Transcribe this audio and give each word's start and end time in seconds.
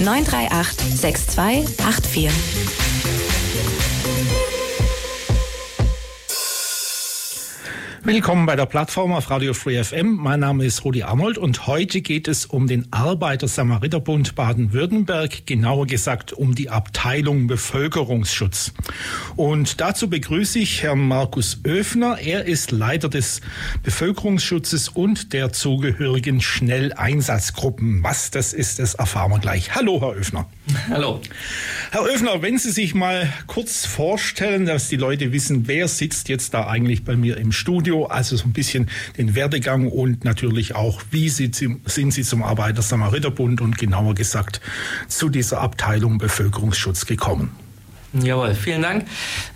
938 0.00 0.74
6284. 0.94 2.91
Willkommen 8.04 8.46
bei 8.46 8.56
der 8.56 8.66
Plattform 8.66 9.12
auf 9.12 9.30
Radio 9.30 9.54
Free 9.54 9.80
FM. 9.80 10.16
Mein 10.16 10.40
Name 10.40 10.64
ist 10.64 10.84
Rudi 10.84 11.04
Arnold 11.04 11.38
und 11.38 11.68
heute 11.68 12.00
geht 12.00 12.26
es 12.26 12.46
um 12.46 12.66
den 12.66 12.92
Arbeiter-Samariter-Bund 12.92 14.34
Baden-Württemberg, 14.34 15.46
genauer 15.46 15.86
gesagt 15.86 16.32
um 16.32 16.56
die 16.56 16.68
Abteilung 16.68 17.46
Bevölkerungsschutz. 17.46 18.72
Und 19.36 19.80
dazu 19.80 20.10
begrüße 20.10 20.58
ich 20.58 20.82
Herrn 20.82 21.06
Markus 21.06 21.60
Öfner. 21.62 22.18
Er 22.18 22.44
ist 22.44 22.72
Leiter 22.72 23.08
des 23.08 23.40
Bevölkerungsschutzes 23.84 24.88
und 24.88 25.32
der 25.32 25.52
zugehörigen 25.52 26.40
Schnelleinsatzgruppen. 26.40 28.02
Was 28.02 28.32
das 28.32 28.52
ist, 28.52 28.80
das 28.80 28.94
erfahren 28.94 29.30
wir 29.30 29.38
gleich. 29.38 29.76
Hallo, 29.76 30.00
Herr 30.00 30.14
Öfner. 30.14 30.50
Hallo. 30.88 31.20
Herr 31.92 32.04
Öfner, 32.04 32.42
wenn 32.42 32.58
Sie 32.58 32.72
sich 32.72 32.96
mal 32.96 33.32
kurz 33.46 33.86
vorstellen, 33.86 34.66
dass 34.66 34.88
die 34.88 34.96
Leute 34.96 35.30
wissen, 35.30 35.68
wer 35.68 35.86
sitzt 35.86 36.28
jetzt 36.28 36.52
da 36.52 36.66
eigentlich 36.66 37.04
bei 37.04 37.14
mir 37.14 37.36
im 37.36 37.52
Studio 37.52 37.91
Studio, 37.92 38.06
also 38.06 38.36
so 38.36 38.44
ein 38.44 38.52
bisschen 38.52 38.88
den 39.18 39.34
Werdegang 39.34 39.86
und 39.88 40.24
natürlich 40.24 40.74
auch, 40.74 41.02
wie 41.10 41.28
sind 41.28 41.54
Sie 41.54 42.22
zum 42.22 42.42
Arbeiter-Samariter-Bund 42.42 43.60
und 43.60 43.76
genauer 43.76 44.14
gesagt 44.14 44.62
zu 45.08 45.28
dieser 45.28 45.60
Abteilung 45.60 46.16
Bevölkerungsschutz 46.16 47.04
gekommen. 47.04 47.50
Jawohl, 48.14 48.54
vielen 48.54 48.82
Dank. 48.82 49.04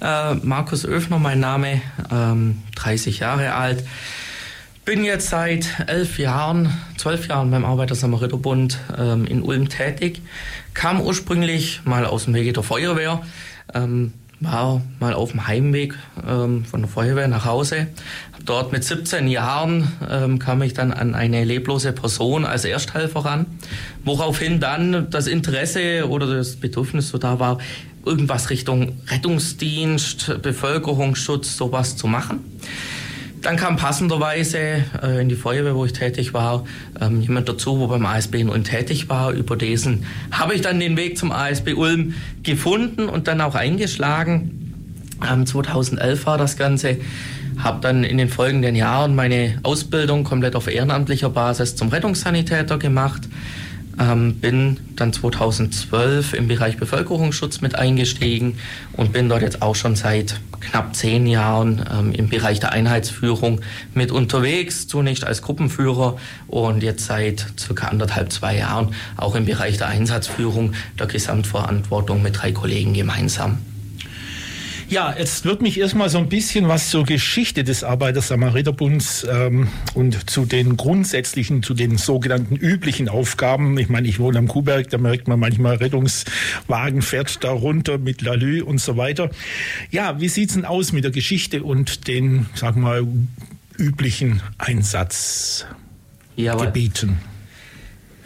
Äh, 0.02 0.34
Markus 0.34 0.84
Öfner, 0.84 1.18
mein 1.18 1.40
Name, 1.40 1.80
ähm, 2.10 2.62
30 2.74 3.20
Jahre 3.20 3.54
alt. 3.54 3.84
Bin 4.84 5.02
jetzt 5.04 5.30
seit 5.30 5.66
elf 5.86 6.18
Jahren, 6.18 6.72
zwölf 6.98 7.28
Jahren 7.28 7.50
beim 7.50 7.64
Arbeiter-Samariter-Bund 7.64 8.78
ähm, 8.98 9.26
in 9.26 9.42
Ulm 9.42 9.70
tätig. 9.70 10.20
Kam 10.74 11.00
ursprünglich 11.00 11.80
mal 11.84 12.04
aus 12.04 12.24
dem 12.24 12.34
Wege 12.34 12.52
der 12.52 12.62
Feuerwehr. 12.62 13.22
Ähm, 13.74 14.12
war 14.40 14.82
mal 15.00 15.14
auf 15.14 15.30
dem 15.30 15.46
Heimweg 15.46 15.94
ähm, 16.26 16.64
von 16.64 16.80
der 16.80 16.88
Feuerwehr 16.88 17.28
nach 17.28 17.44
Hause. 17.44 17.86
Dort 18.44 18.70
mit 18.70 18.84
17 18.84 19.28
Jahren 19.28 19.90
ähm, 20.08 20.38
kam 20.38 20.62
ich 20.62 20.74
dann 20.74 20.92
an 20.92 21.14
eine 21.14 21.44
leblose 21.44 21.92
Person 21.92 22.44
als 22.44 22.64
Ersthelfer 22.64 23.24
ran, 23.24 23.46
woraufhin 24.04 24.60
dann 24.60 25.10
das 25.10 25.26
Interesse 25.26 26.08
oder 26.08 26.26
das 26.26 26.56
Bedürfnis 26.56 27.08
so 27.08 27.18
da 27.18 27.40
war, 27.40 27.58
irgendwas 28.04 28.50
Richtung 28.50 29.00
Rettungsdienst, 29.08 30.40
Bevölkerungsschutz, 30.42 31.56
sowas 31.56 31.96
zu 31.96 32.06
machen. 32.06 32.40
Dann 33.46 33.56
kam 33.56 33.76
passenderweise 33.76 34.58
äh, 35.00 35.20
in 35.20 35.28
die 35.28 35.36
Feuerwehr, 35.36 35.76
wo 35.76 35.84
ich 35.84 35.92
tätig 35.92 36.34
war, 36.34 36.64
ähm, 37.00 37.20
jemand 37.20 37.48
dazu, 37.48 37.78
wo 37.78 37.86
beim 37.86 38.04
ASB 38.04 38.40
in 38.40 38.48
Ulm 38.48 38.64
tätig 38.64 39.08
war. 39.08 39.30
Über 39.30 39.54
diesen 39.54 40.04
habe 40.32 40.54
ich 40.54 40.62
dann 40.62 40.80
den 40.80 40.96
Weg 40.96 41.16
zum 41.16 41.30
ASB 41.30 41.74
Ulm 41.74 42.14
gefunden 42.42 43.08
und 43.08 43.28
dann 43.28 43.40
auch 43.40 43.54
eingeschlagen. 43.54 44.74
Ähm, 45.32 45.46
2011 45.46 46.26
war 46.26 46.38
das 46.38 46.56
Ganze. 46.56 46.96
Habe 47.58 47.78
dann 47.82 48.02
in 48.02 48.18
den 48.18 48.30
folgenden 48.30 48.74
Jahren 48.74 49.14
meine 49.14 49.60
Ausbildung 49.62 50.24
komplett 50.24 50.56
auf 50.56 50.66
ehrenamtlicher 50.66 51.30
Basis 51.30 51.76
zum 51.76 51.90
Rettungssanitäter 51.90 52.78
gemacht 52.78 53.28
ähm, 53.98 54.36
bin 54.36 54.78
dann 54.96 55.12
2012 55.12 56.34
im 56.34 56.48
Bereich 56.48 56.76
Bevölkerungsschutz 56.76 57.60
mit 57.60 57.74
eingestiegen 57.74 58.58
und 58.92 59.12
bin 59.12 59.28
dort 59.28 59.42
jetzt 59.42 59.62
auch 59.62 59.74
schon 59.74 59.96
seit 59.96 60.40
knapp 60.60 60.94
zehn 60.94 61.26
Jahren 61.26 61.84
ähm, 61.92 62.12
im 62.12 62.28
Bereich 62.28 62.60
der 62.60 62.72
Einheitsführung 62.72 63.60
mit 63.94 64.10
unterwegs, 64.10 64.86
zunächst 64.86 65.24
als 65.24 65.42
Gruppenführer 65.42 66.16
und 66.48 66.82
jetzt 66.82 67.06
seit 67.06 67.46
circa 67.58 67.88
anderthalb, 67.88 68.32
zwei 68.32 68.56
Jahren 68.56 68.94
auch 69.16 69.34
im 69.34 69.44
Bereich 69.44 69.78
der 69.78 69.88
Einsatzführung, 69.88 70.72
der 70.98 71.06
Gesamtverantwortung 71.06 72.22
mit 72.22 72.42
drei 72.42 72.52
Kollegen 72.52 72.94
gemeinsam. 72.94 73.58
Ja, 74.88 75.12
jetzt 75.18 75.44
wird 75.44 75.62
mich 75.62 75.80
erstmal 75.80 76.08
so 76.08 76.18
ein 76.18 76.28
bisschen 76.28 76.68
was 76.68 76.90
zur 76.90 77.04
Geschichte 77.04 77.64
des 77.64 77.82
Arbeiter-Samariter-Bunds 77.82 79.26
ähm, 79.28 79.66
und 79.94 80.30
zu 80.30 80.44
den 80.44 80.76
grundsätzlichen, 80.76 81.64
zu 81.64 81.74
den 81.74 81.98
sogenannten 81.98 82.54
üblichen 82.54 83.08
Aufgaben. 83.08 83.76
Ich 83.78 83.88
meine, 83.88 84.06
ich 84.06 84.20
wohne 84.20 84.38
am 84.38 84.46
Kuhberg, 84.46 84.88
da 84.90 84.98
merkt 84.98 85.26
man 85.26 85.40
manchmal 85.40 85.76
Rettungswagen 85.76 87.02
fährt 87.02 87.42
da 87.42 87.50
runter 87.50 87.98
mit 87.98 88.22
Lalü 88.22 88.62
und 88.62 88.80
so 88.80 88.96
weiter. 88.96 89.30
Ja, 89.90 90.20
wie 90.20 90.28
sieht's 90.28 90.54
denn 90.54 90.64
aus 90.64 90.92
mit 90.92 91.02
der 91.02 91.10
Geschichte 91.10 91.64
und 91.64 92.06
den, 92.06 92.46
sagen 92.54 92.82
wir 92.82 93.02
mal, 93.02 93.06
üblichen 93.76 94.40
Einsatzgebieten? 94.58 95.66
Jawohl. 96.36 96.72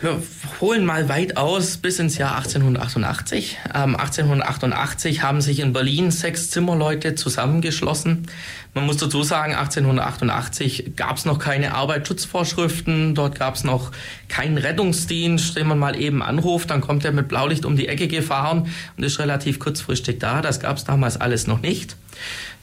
Wir 0.02 0.18
holen 0.62 0.86
mal 0.86 1.10
weit 1.10 1.36
aus 1.36 1.76
bis 1.76 1.98
ins 1.98 2.16
Jahr 2.16 2.36
1888. 2.36 3.58
Ähm, 3.74 3.96
1888 3.96 5.22
haben 5.22 5.42
sich 5.42 5.60
in 5.60 5.74
Berlin 5.74 6.10
sechs 6.10 6.48
Zimmerleute 6.48 7.16
zusammengeschlossen. 7.16 8.26
Man 8.72 8.86
muss 8.86 8.96
dazu 8.96 9.22
sagen, 9.22 9.54
1888 9.54 10.92
gab 10.96 11.18
es 11.18 11.26
noch 11.26 11.38
keine 11.38 11.74
Arbeitsschutzvorschriften, 11.74 13.14
dort 13.14 13.38
gab 13.38 13.56
es 13.56 13.64
noch 13.64 13.92
keinen 14.28 14.56
Rettungsdienst, 14.56 15.56
den 15.56 15.66
man 15.66 15.78
mal 15.78 16.00
eben 16.00 16.22
anruft, 16.22 16.70
dann 16.70 16.80
kommt 16.80 17.04
er 17.04 17.12
mit 17.12 17.28
Blaulicht 17.28 17.66
um 17.66 17.76
die 17.76 17.88
Ecke 17.88 18.08
gefahren 18.08 18.70
und 18.96 19.04
ist 19.04 19.18
relativ 19.18 19.58
kurzfristig 19.58 20.18
da. 20.18 20.40
Das 20.40 20.60
gab 20.60 20.78
es 20.78 20.84
damals 20.84 21.20
alles 21.20 21.46
noch 21.46 21.60
nicht. 21.60 21.94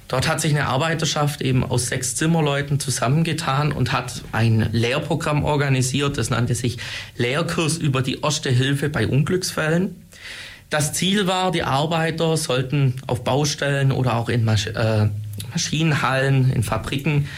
Dort 0.07 0.27
hat 0.27 0.39
sich 0.39 0.51
eine 0.51 0.67
Arbeiterschaft 0.67 1.41
eben 1.41 1.63
aus 1.63 1.87
sechs 1.87 2.15
Zimmerleuten 2.15 2.79
zusammengetan 2.79 3.71
und 3.71 3.91
hat 3.91 4.23
ein 4.31 4.69
Lehrprogramm 4.71 5.43
organisiert. 5.43 6.17
Das 6.17 6.29
nannte 6.29 6.55
sich 6.55 6.77
Lehrkurs 7.17 7.77
über 7.77 8.01
die 8.01 8.21
erste 8.21 8.49
Hilfe 8.49 8.89
bei 8.89 9.07
Unglücksfällen. 9.07 9.95
Das 10.69 10.93
Ziel 10.93 11.27
war, 11.27 11.51
die 11.51 11.63
Arbeiter 11.63 12.37
sollten 12.37 12.95
auf 13.07 13.23
Baustellen 13.23 13.91
oder 13.91 14.15
auch 14.15 14.29
in 14.29 14.43
Masch 14.43 14.67
äh, 14.67 15.09
Maschinenhallen, 15.51 16.51
in 16.51 16.63
Fabriken 16.63 17.29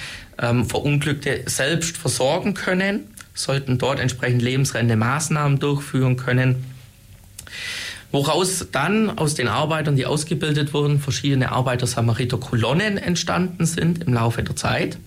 ähm, 0.41 0.65
Verunglückte 0.65 1.43
selbst 1.45 1.97
versorgen 1.97 2.53
können, 2.53 3.13
sollten 3.33 3.77
dort 3.77 3.99
entsprechend 3.99 4.41
lebensrettende 4.41 4.95
Maßnahmen 4.95 5.59
durchführen 5.59 6.17
können 6.17 6.63
woraus 8.11 8.67
dann 8.71 9.17
aus 9.17 9.35
den 9.35 9.47
Arbeitern, 9.47 9.95
die 9.95 10.05
ausgebildet 10.05 10.73
wurden, 10.73 10.99
verschiedene 10.99 11.51
Arbeiter-Samariter-Kolonnen 11.51 12.97
entstanden 12.97 13.65
sind 13.65 14.03
im 14.03 14.13
Laufe 14.13 14.43
der 14.43 14.55
Zeit. 14.55 14.97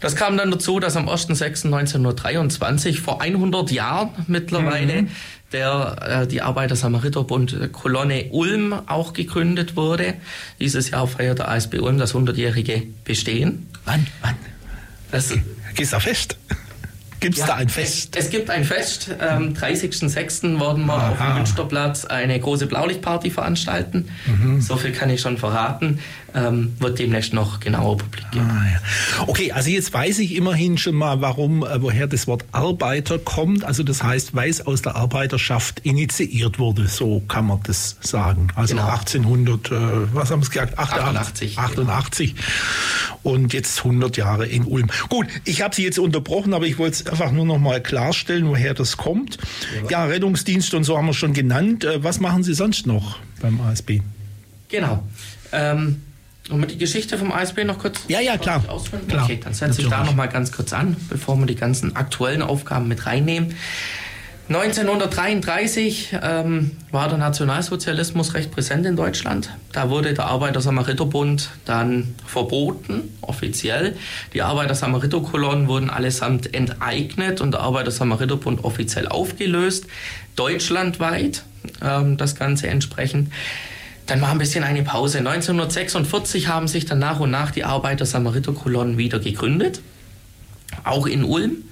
Das 0.00 0.14
kam 0.14 0.36
dann 0.36 0.50
dazu, 0.50 0.78
dass 0.78 0.96
am 0.96 1.08
1.6.1923, 1.08 3.00
vor 3.00 3.22
100 3.22 3.70
Jahren 3.70 4.10
mittlerweile, 4.26 5.02
mhm. 5.02 5.08
der, 5.52 6.22
äh, 6.22 6.26
die 6.26 6.42
Arbeiter-Samariter-Bund 6.42 7.72
Kolonne 7.72 8.26
Ulm 8.30 8.74
auch 8.86 9.14
gegründet 9.14 9.76
wurde. 9.76 10.14
Dieses 10.60 10.90
Jahr 10.90 11.06
feiert 11.06 11.38
der 11.38 11.48
ASB 11.48 11.78
Ulm 11.78 11.98
das 11.98 12.14
100-jährige 12.14 12.82
Bestehen. 13.04 13.68
Wann? 13.84 14.06
Wann? 14.20 14.34
Das, 15.10 15.32
Gehst 15.74 15.92
du 15.92 16.00
fest? 16.00 16.36
Gibt 17.20 17.34
es 17.34 17.40
ja, 17.40 17.46
da 17.46 17.54
ein 17.54 17.68
Fest? 17.68 18.16
Es, 18.16 18.26
es, 18.26 18.30
gibt 18.30 18.50
ein 18.50 18.64
Fest. 18.64 19.10
Am 19.18 19.54
30.06. 19.54 20.60
werden 20.60 20.86
wir 20.86 20.92
Aha. 20.92 21.10
auf 21.10 21.18
dem 21.18 21.34
Münsterplatz 21.34 22.04
eine 22.04 22.38
große 22.38 22.66
Blaulichtparty 22.66 23.30
veranstalten. 23.30 24.08
Mhm. 24.26 24.60
So 24.60 24.76
viel 24.76 24.92
kann 24.92 25.10
ich 25.10 25.20
schon 25.20 25.38
verraten 25.38 25.98
ähm, 26.36 26.74
wird 26.78 26.98
demnächst 26.98 27.32
noch 27.32 27.60
genauer 27.60 27.96
publik 27.96 28.26
Ah, 28.34 28.38
ja. 28.38 29.26
Okay, 29.26 29.52
also 29.52 29.70
jetzt 29.70 29.92
weiß 29.92 30.18
ich 30.18 30.36
immerhin 30.36 30.76
schon 30.76 30.94
mal, 30.94 31.22
warum, 31.22 31.62
äh, 31.64 31.80
woher 31.80 32.06
das 32.06 32.26
Wort 32.26 32.44
Arbeiter 32.52 33.18
kommt. 33.18 33.64
Also 33.64 33.82
das 33.82 34.02
heißt, 34.02 34.34
weil 34.34 34.50
es 34.50 34.66
aus 34.66 34.82
der 34.82 34.96
Arbeiterschaft 34.96 35.80
initiiert 35.80 36.58
wurde, 36.58 36.88
so 36.88 37.22
kann 37.26 37.46
man 37.46 37.60
das 37.62 37.96
sagen. 38.00 38.48
Also 38.54 38.74
genau. 38.74 38.88
1800, 38.88 39.70
äh, 39.70 39.74
was 40.12 40.30
haben 40.30 40.42
Sie 40.42 40.50
gesagt? 40.50 40.78
88. 40.78 41.58
88. 41.58 41.58
88. 41.58 42.34
Genau. 42.34 42.46
Und 43.22 43.54
jetzt 43.54 43.78
100 43.78 44.16
Jahre 44.18 44.46
in 44.46 44.64
Ulm. 44.64 44.88
Gut, 45.08 45.26
ich 45.44 45.62
habe 45.62 45.74
Sie 45.74 45.84
jetzt 45.84 45.98
unterbrochen, 45.98 46.52
aber 46.52 46.66
ich 46.66 46.78
wollte 46.78 47.02
es 47.02 47.06
einfach 47.06 47.32
nur 47.32 47.46
noch 47.46 47.58
mal 47.58 47.82
klarstellen, 47.82 48.46
woher 48.46 48.74
das 48.74 48.98
kommt. 48.98 49.38
Ja, 49.84 49.90
ja 49.90 50.04
Rettungsdienst 50.04 50.74
und 50.74 50.84
so 50.84 50.98
haben 50.98 51.06
wir 51.06 51.14
schon 51.14 51.32
genannt. 51.32 51.84
Äh, 51.84 52.04
was 52.04 52.20
machen 52.20 52.44
Sie 52.44 52.52
sonst 52.52 52.86
noch 52.86 53.18
beim 53.40 53.58
ASB? 53.62 54.00
Genau. 54.68 55.02
Ähm, 55.52 56.02
wollen 56.48 56.60
wir 56.60 56.68
die 56.68 56.78
Geschichte 56.78 57.18
vom 57.18 57.32
ASB 57.32 57.64
noch 57.64 57.78
kurz 57.78 58.00
Ja, 58.08 58.20
ja, 58.20 58.36
klar. 58.36 58.62
klar. 58.62 59.24
Okay, 59.24 59.40
dann 59.42 59.54
setze 59.54 59.82
ich 59.82 59.88
da 59.88 60.04
noch 60.04 60.14
mal 60.14 60.26
ganz 60.26 60.52
kurz 60.52 60.72
an, 60.72 60.96
bevor 61.08 61.36
wir 61.36 61.46
die 61.46 61.56
ganzen 61.56 61.96
aktuellen 61.96 62.42
Aufgaben 62.42 62.88
mit 62.88 63.06
reinnehmen. 63.06 63.54
1933 64.48 66.18
ähm, 66.22 66.70
war 66.92 67.08
der 67.08 67.18
Nationalsozialismus 67.18 68.34
recht 68.34 68.52
präsent 68.52 68.86
in 68.86 68.94
Deutschland. 68.94 69.50
Da 69.72 69.90
wurde 69.90 70.14
der 70.14 70.26
Arbeiter-Samariter-Bund 70.26 71.50
dann 71.64 72.14
verboten, 72.24 73.16
offiziell. 73.22 73.96
Die 74.34 74.42
Arbeiter-Samariter-Kolonnen 74.42 75.66
wurden 75.66 75.90
allesamt 75.90 76.54
enteignet 76.54 77.40
und 77.40 77.52
der 77.52 77.60
Arbeiter-Samariter-Bund 77.62 78.62
offiziell 78.62 79.08
aufgelöst, 79.08 79.86
deutschlandweit 80.36 81.42
ähm, 81.82 82.16
das 82.16 82.36
Ganze 82.36 82.68
entsprechend. 82.68 83.32
Dann 84.06 84.20
war 84.20 84.30
ein 84.30 84.38
bisschen 84.38 84.64
eine 84.64 84.82
Pause. 84.82 85.18
1946 85.18 86.48
haben 86.48 86.68
sich 86.68 86.84
dann 86.84 87.00
nach 87.00 87.20
und 87.20 87.30
nach 87.30 87.50
die 87.50 87.64
Arbeiter-Samariter-Kolonnen 87.64 88.98
wieder 88.98 89.18
gegründet, 89.18 89.80
auch 90.84 91.06
in 91.06 91.24
Ulm. 91.24 91.64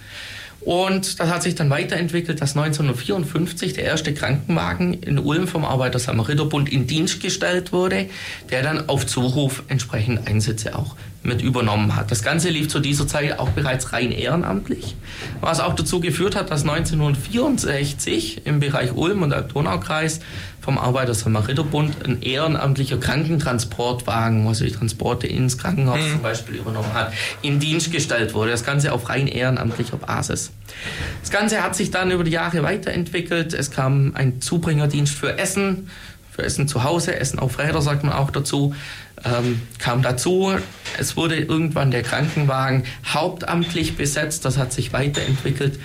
Und 0.64 1.20
das 1.20 1.28
hat 1.28 1.42
sich 1.42 1.54
dann 1.54 1.68
weiterentwickelt, 1.68 2.40
dass 2.40 2.56
1954 2.56 3.74
der 3.74 3.84
erste 3.84 4.14
Krankenwagen 4.14 4.94
in 4.94 5.18
Ulm 5.18 5.46
vom 5.46 5.64
Arbeiter-Samariter-Bund 5.64 6.72
in 6.72 6.86
Dienst 6.86 7.20
gestellt 7.20 7.70
wurde, 7.72 8.08
der 8.50 8.62
dann 8.62 8.88
auf 8.88 9.06
Zuruf 9.06 9.62
entsprechend 9.68 10.26
Einsätze 10.26 10.76
auch 10.76 10.96
mit 11.22 11.42
übernommen 11.42 11.96
hat. 11.96 12.10
Das 12.10 12.22
Ganze 12.22 12.48
lief 12.48 12.68
zu 12.68 12.80
dieser 12.80 13.06
Zeit 13.06 13.38
auch 13.38 13.50
bereits 13.50 13.92
rein 13.92 14.10
ehrenamtlich, 14.10 14.94
was 15.40 15.60
auch 15.60 15.74
dazu 15.74 16.00
geführt 16.00 16.34
hat, 16.34 16.50
dass 16.50 16.62
1964 16.62 18.46
im 18.46 18.60
Bereich 18.60 18.92
Ulm 18.94 19.22
und 19.22 19.30
der 19.30 19.42
Donaukreis 19.42 20.20
vom 20.64 20.78
Arbeiter-Samariter-Bund 20.78 22.06
ein 22.06 22.22
ehrenamtlicher 22.22 22.96
Krankentransportwagen, 22.96 24.46
also 24.46 24.64
die 24.64 24.72
Transporte 24.72 25.26
ins 25.26 25.58
Krankenhaus 25.58 26.00
mhm. 26.00 26.12
zum 26.12 26.22
Beispiel 26.22 26.54
übernommen 26.56 26.92
hat, 26.94 27.12
in 27.42 27.60
Dienst 27.60 27.92
gestellt 27.92 28.32
wurde. 28.32 28.50
Das 28.50 28.64
Ganze 28.64 28.92
auf 28.92 29.10
rein 29.10 29.26
ehrenamtlicher 29.26 29.98
Basis. 29.98 30.52
Das 31.20 31.30
Ganze 31.30 31.62
hat 31.62 31.76
sich 31.76 31.90
dann 31.90 32.10
über 32.10 32.24
die 32.24 32.30
Jahre 32.30 32.62
weiterentwickelt. 32.62 33.52
Es 33.52 33.70
kam 33.70 34.12
ein 34.14 34.40
Zubringerdienst 34.40 35.14
für 35.14 35.38
Essen, 35.38 35.90
für 36.30 36.42
Essen 36.42 36.66
zu 36.66 36.82
Hause, 36.82 37.14
Essen 37.14 37.38
auf 37.38 37.58
Räder 37.58 37.82
sagt 37.82 38.02
man 38.02 38.14
auch 38.14 38.30
dazu, 38.30 38.74
ähm, 39.24 39.60
kam 39.78 40.02
dazu. 40.02 40.54
Es 40.98 41.16
wurde 41.16 41.36
irgendwann 41.36 41.90
der 41.90 42.02
Krankenwagen 42.02 42.84
hauptamtlich 43.06 43.96
besetzt, 43.96 44.44
das 44.46 44.56
hat 44.56 44.72
sich 44.72 44.92
weiterentwickelt. 44.94 45.78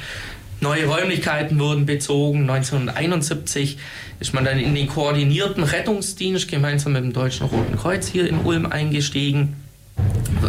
Neue 0.61 0.87
Räumlichkeiten 0.87 1.57
wurden 1.59 1.85
bezogen. 1.85 2.41
1971 2.49 3.77
ist 4.19 4.33
man 4.33 4.43
dann 4.43 4.59
in 4.59 4.75
den 4.75 4.87
koordinierten 4.87 5.63
Rettungsdienst 5.63 6.49
gemeinsam 6.49 6.93
mit 6.93 7.03
dem 7.03 7.13
Deutschen 7.13 7.47
Roten 7.47 7.77
Kreuz 7.77 8.07
hier 8.07 8.27
in 8.27 8.39
Ulm 8.39 8.65
eingestiegen. 8.65 9.55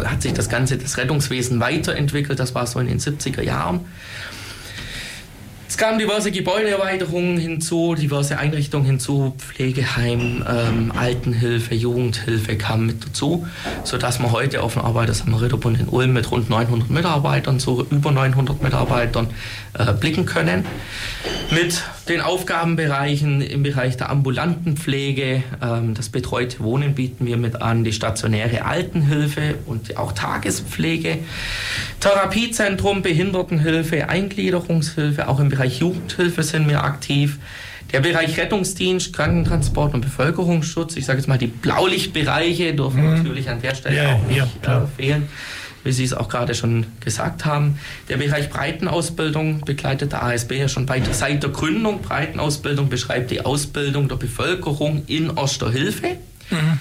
Hat 0.03 0.21
sich 0.21 0.33
das 0.33 0.49
ganze 0.49 0.77
das 0.77 0.97
Rettungswesen 0.97 1.59
weiterentwickelt. 1.59 2.39
Das 2.39 2.53
war 2.55 2.67
so 2.67 2.79
in 2.79 2.87
den 2.87 2.99
70er 2.99 3.41
Jahren. 3.41 3.81
Kamen 5.81 5.97
diverse 5.97 6.29
Gebäudeerweiterungen 6.29 7.39
hinzu, 7.39 7.95
diverse 7.95 8.37
Einrichtungen 8.37 8.85
hinzu, 8.85 9.33
Pflegeheim, 9.39 10.45
ähm, 10.47 10.91
Altenhilfe, 10.95 11.73
Jugendhilfe 11.73 12.55
kamen 12.55 12.85
mit 12.85 13.03
dazu, 13.03 13.47
sodass 13.83 14.19
wir 14.19 14.31
heute 14.31 14.61
auf 14.61 14.73
dem 14.73 14.83
Arbeiter-Samariter-Bund 14.83 15.79
in 15.79 15.87
Ulm 15.87 16.13
mit 16.13 16.29
rund 16.29 16.51
900 16.51 16.91
Mitarbeitern, 16.91 17.59
so 17.59 17.83
über 17.89 18.11
900 18.11 18.61
Mitarbeitern 18.61 19.29
äh, 19.73 19.91
blicken 19.93 20.27
können. 20.27 20.65
Mit 21.49 21.81
den 22.07 22.21
Aufgabenbereichen 22.21 23.41
im 23.41 23.63
Bereich 23.63 23.97
der 23.97 24.09
ambulanten 24.09 24.77
Pflege, 24.77 25.43
ähm, 25.63 25.95
das 25.95 26.09
betreute 26.09 26.59
Wohnen 26.59 26.93
bieten 26.93 27.25
wir 27.25 27.37
mit 27.37 27.61
an, 27.61 27.83
die 27.83 27.93
stationäre 27.93 28.65
Altenhilfe 28.65 29.55
und 29.65 29.97
auch 29.97 30.11
Tagespflege, 30.11 31.17
Therapiezentrum, 31.99 33.01
Behindertenhilfe, 33.01 34.09
Eingliederungshilfe, 34.09 35.27
auch 35.27 35.39
im 35.39 35.49
Bereich 35.49 35.70
Jugendhilfe 35.79 36.43
sind 36.43 36.67
wir 36.69 36.83
aktiv. 36.83 37.39
Der 37.91 37.99
Bereich 37.99 38.37
Rettungsdienst, 38.37 39.11
Krankentransport 39.13 39.93
und 39.93 40.01
Bevölkerungsschutz, 40.01 40.95
ich 40.95 41.05
sage 41.05 41.19
jetzt 41.19 41.27
mal 41.27 41.37
die 41.37 41.47
Blaulichtbereiche, 41.47 42.73
dürfen 42.73 43.03
mhm. 43.03 43.17
natürlich 43.17 43.49
an 43.49 43.61
der 43.61 43.75
Stelle 43.75 43.97
ja, 43.97 44.15
auch 44.15 44.27
nicht 44.27 44.47
ja, 44.63 44.83
äh, 44.83 44.87
fehlen 44.95 45.27
wie 45.83 45.91
Sie 45.91 46.03
es 46.03 46.13
auch 46.13 46.29
gerade 46.29 46.53
schon 46.53 46.85
gesagt 46.99 47.45
haben. 47.45 47.79
Der 48.09 48.17
Bereich 48.17 48.49
Breitenausbildung 48.49 49.61
begleitet 49.61 50.11
der 50.11 50.23
ASB 50.23 50.53
ja 50.53 50.67
schon 50.67 50.85
bei, 50.85 51.01
seit 51.11 51.43
der 51.43 51.49
Gründung. 51.49 52.01
Breitenausbildung 52.01 52.89
beschreibt 52.89 53.31
die 53.31 53.43
Ausbildung 53.43 54.07
der 54.07 54.17
Bevölkerung 54.17 55.03
in 55.07 55.35
Erster 55.35 55.71
Hilfe. 55.71 56.17
Mhm. 56.49 56.79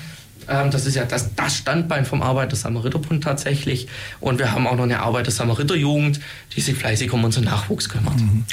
Ähm, 0.51 0.71
das 0.71 0.85
ist 0.85 0.97
ja 0.97 1.05
das, 1.05 1.35
das 1.37 1.57
Standbein 1.57 2.05
vom 2.05 2.23
Arbeiter-Samariter-Bund 2.23 3.23
tatsächlich. 3.23 3.87
Und 4.19 4.39
wir 4.39 4.53
haben 4.53 4.67
auch 4.67 4.75
noch 4.75 4.83
eine 4.83 5.01
Arbeiter-Samariter-Jugend, 5.01 6.21
die 6.57 6.61
sich 6.61 6.77
fleißig 6.77 7.13
um 7.13 7.23
unseren 7.23 7.45
Nachwuchs 7.45 7.89
kümmert. 7.89 8.17
Mhm. 8.17 8.45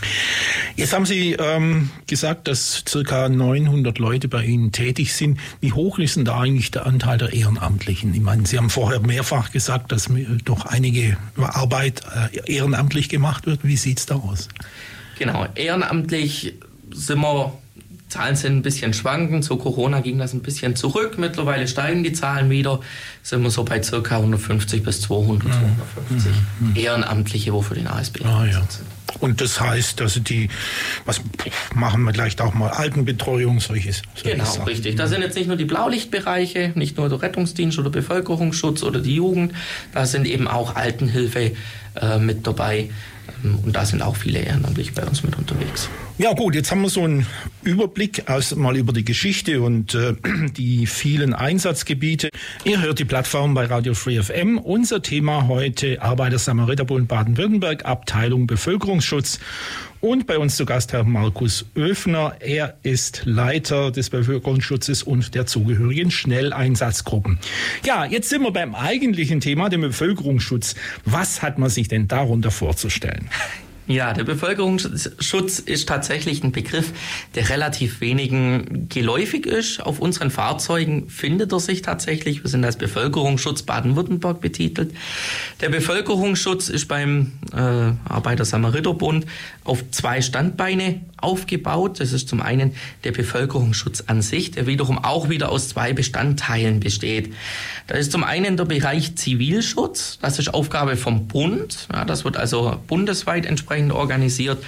Jetzt 0.75 0.94
haben 0.94 1.07
Sie 1.07 1.33
ähm, 1.33 1.89
gesagt, 2.05 2.47
dass 2.47 2.83
circa 2.88 3.27
900 3.29 3.97
Leute 3.97 4.27
bei 4.27 4.44
Ihnen 4.44 4.71
tätig 4.71 5.13
sind. 5.13 5.39
Wie 5.59 5.73
hoch 5.73 5.97
ist 5.97 6.15
denn 6.15 6.25
da 6.25 6.41
eigentlich 6.41 6.69
der 6.69 6.85
Anteil 6.85 7.17
der 7.17 7.33
Ehrenamtlichen? 7.33 8.13
Ich 8.13 8.21
meine, 8.21 8.45
Sie 8.45 8.57
haben 8.57 8.69
vorher 8.69 8.99
mehrfach 8.99 9.51
gesagt, 9.51 9.91
dass 9.91 10.09
doch 10.45 10.65
einige 10.65 11.17
Arbeit 11.35 12.03
äh, 12.31 12.53
ehrenamtlich 12.53 13.09
gemacht 13.09 13.47
wird. 13.47 13.61
Wie 13.63 13.77
sieht 13.77 13.97
es 13.97 14.05
da 14.05 14.15
aus? 14.15 14.49
Genau, 15.17 15.47
ehrenamtlich 15.55 16.53
sind 16.91 17.19
wir 17.21 17.57
Zahlen 18.09 18.36
sind 18.36 18.56
ein 18.56 18.62
bisschen 18.62 18.94
schwankend. 18.94 19.44
Zu 19.44 19.57
Corona 19.57 20.00
ging 20.00 20.18
das 20.18 20.33
ein 20.33 20.42
bisschen 20.42 20.75
zurück. 20.75 21.18
Mittlerweile 21.18 21.68
steigen 21.68 22.04
die 22.04 22.13
Zahlen 22.13 22.50
wieder. 22.50 22.80
Sind 23.21 23.44
wir 23.44 23.51
so 23.51 23.63
bei 23.65 23.80
ca. 23.80 23.98
150 24.15 24.83
bis 24.83 25.01
200, 25.01 25.44
250 25.44 26.31
mhm. 26.59 26.75
Ehrenamtliche, 26.75 27.54
wo 27.54 27.62
für 27.62 27.75
den 27.75 27.88
ASB 27.88 28.24
ah, 28.24 28.45
ja. 28.45 28.54
sind. 28.54 28.88
Und 29.19 29.42
das 29.42 29.59
heißt, 29.59 30.00
dass 30.00 30.21
die, 30.24 30.50
was 31.06 31.21
machen 31.74 32.04
wir 32.04 32.13
vielleicht 32.13 32.42
auch 32.42 32.54
mal 32.54 32.69
Altenbetreuung, 32.69 33.59
solches. 33.59 34.04
Solche 34.15 34.38
genau, 34.38 34.45
Sachen. 34.45 34.65
richtig. 34.65 34.95
Da 34.95 35.07
sind 35.07 35.21
jetzt 35.21 35.36
nicht 35.36 35.48
nur 35.48 35.57
die 35.57 35.65
Blaulichtbereiche, 35.65 36.74
nicht 36.75 36.98
nur 36.98 37.09
der 37.09 37.21
Rettungsdienst 37.21 37.80
oder 37.80 37.89
Bevölkerungsschutz 37.89 38.83
oder 38.83 39.00
die 39.00 39.15
Jugend, 39.15 39.54
da 39.94 40.06
sind 40.06 40.27
eben 40.27 40.48
auch 40.48 40.75
Altenhilfe 40.75 41.54
äh, 41.95 42.19
mit 42.19 42.45
dabei. 42.45 42.89
Und 43.44 43.75
da 43.75 43.85
sind 43.85 44.01
auch 44.01 44.15
viele 44.15 44.39
ehrenamtlich 44.39 44.94
bei 44.94 45.03
uns 45.03 45.24
mit 45.24 45.38
unterwegs. 45.38 45.89
Ja 46.18 46.33
gut, 46.33 46.56
jetzt 46.56 46.71
haben 46.71 46.81
wir 46.81 46.89
so 46.89 47.03
einen 47.03 47.27
Überblick 47.63 48.27
aus, 48.27 48.56
mal 48.56 48.75
über 48.75 48.91
die 48.91 49.06
Geschichte 49.06 49.62
und 49.62 49.94
äh, 49.94 50.15
die 50.57 50.88
vielen 50.88 51.33
Einsatzgebiete. 51.33 52.29
Ihr 52.63 52.81
hört 52.81 53.00
die 53.00 53.06
Plattform 53.06 53.53
bei 53.53 53.65
Radio 53.65 53.94
Free 53.94 54.21
FM. 54.21 54.57
Unser 54.57 55.01
Thema 55.01 55.47
heute 55.47 56.01
Arbeiter 56.01 56.39
Samariterbund 56.39 57.07
Baden-Württemberg, 57.07 57.85
Abteilung 57.85 58.47
Bevölkerungsschutz. 58.47 59.39
Und 59.99 60.27
bei 60.27 60.38
uns 60.38 60.55
zu 60.55 60.65
Gast 60.65 60.94
Herr 60.94 61.03
Markus 61.03 61.65
Öfner. 61.75 62.35
Er 62.39 62.77
ist 62.83 63.23
Leiter 63.25 63.91
des 63.91 64.09
Bevölkerungsschutzes 64.11 65.01
und 65.01 65.33
der 65.33 65.47
zugehörigen 65.47 66.11
Schnelleinsatzgruppen. 66.11 67.39
Ja, 67.83 68.06
jetzt 68.06 68.30
sind 68.30 68.44
wir 68.44 68.51
beim 68.51 68.75
eigentlichen 68.75 69.39
Thema, 69.39 69.69
dem 69.69 69.81
Bevölkerungsschutz. 69.81 70.75
Was 71.06 71.42
hat 71.42 71.57
man 71.57 71.69
sich 71.69 71.87
denn 71.87 72.07
darunter 72.07 72.51
vorzustellen? 72.51 73.30
Ja, 73.87 74.11
der 74.11 74.25
Bevölkerungsschutz 74.25 75.59
ist 75.59 75.87
tatsächlich 75.87 76.44
ein 76.44 76.51
Begriff, 76.51 76.91
der 77.35 77.49
relativ 77.49 78.01
wenigen 78.01 78.89
geläufig 78.89 79.45
ist. 79.45 79.79
Auf 79.81 79.99
unseren 79.99 80.29
Fahrzeugen 80.29 81.09
findet 81.09 81.53
er 81.53 81.61
sich 81.61 81.83
tatsächlich. 81.83 82.44
Wir 82.44 82.49
sind 82.49 82.65
als 82.65 82.75
Bevölkerungsschutz 82.75 83.63
Baden-Württemberg 83.63 84.41
betitelt. 84.41 84.94
Der 85.61 85.69
Bevölkerungsschutz 85.69 86.67
ist 86.67 86.89
beim 86.89 87.31
äh, 87.53 87.57
Arbeiter-Samariter-Bund 87.57 89.25
auf 89.63 89.89
zwei 89.91 90.21
Standbeine 90.21 91.01
aufgebaut. 91.18 92.00
Das 92.00 92.14
ist 92.14 92.30
zum 92.30 92.42
einen 92.42 92.76
der 93.04 93.12
Bevölkerungsschutz 93.12 94.04
an 94.07 94.21
sich, 94.21 94.52
der 94.52 94.68
wiederum 94.68 95.04
auch 95.04 95.30
wieder 95.30 95.50
aus 95.50 95.69
zwei 95.69 95.94
Bestandteilen 95.94 96.80
besteht. 96.80 97.33
Das 97.88 98.00
ist 98.00 98.12
zum 98.12 98.24
einen 98.24 98.57
der 98.57 98.66
Bereich 98.66 99.16
Zivilschutz. 99.16 100.19
Das 100.21 100.40
ist 100.40 100.54
Aufgabe 100.54 100.97
vom 100.97 101.28
Bund. 101.28 101.88
Ja, 101.92 102.06
das 102.06 102.26
wird 102.26 102.38
also 102.38 102.78
bundesweit 102.88 103.45
entsprechend 103.45 103.92
organisiert. 103.92 104.64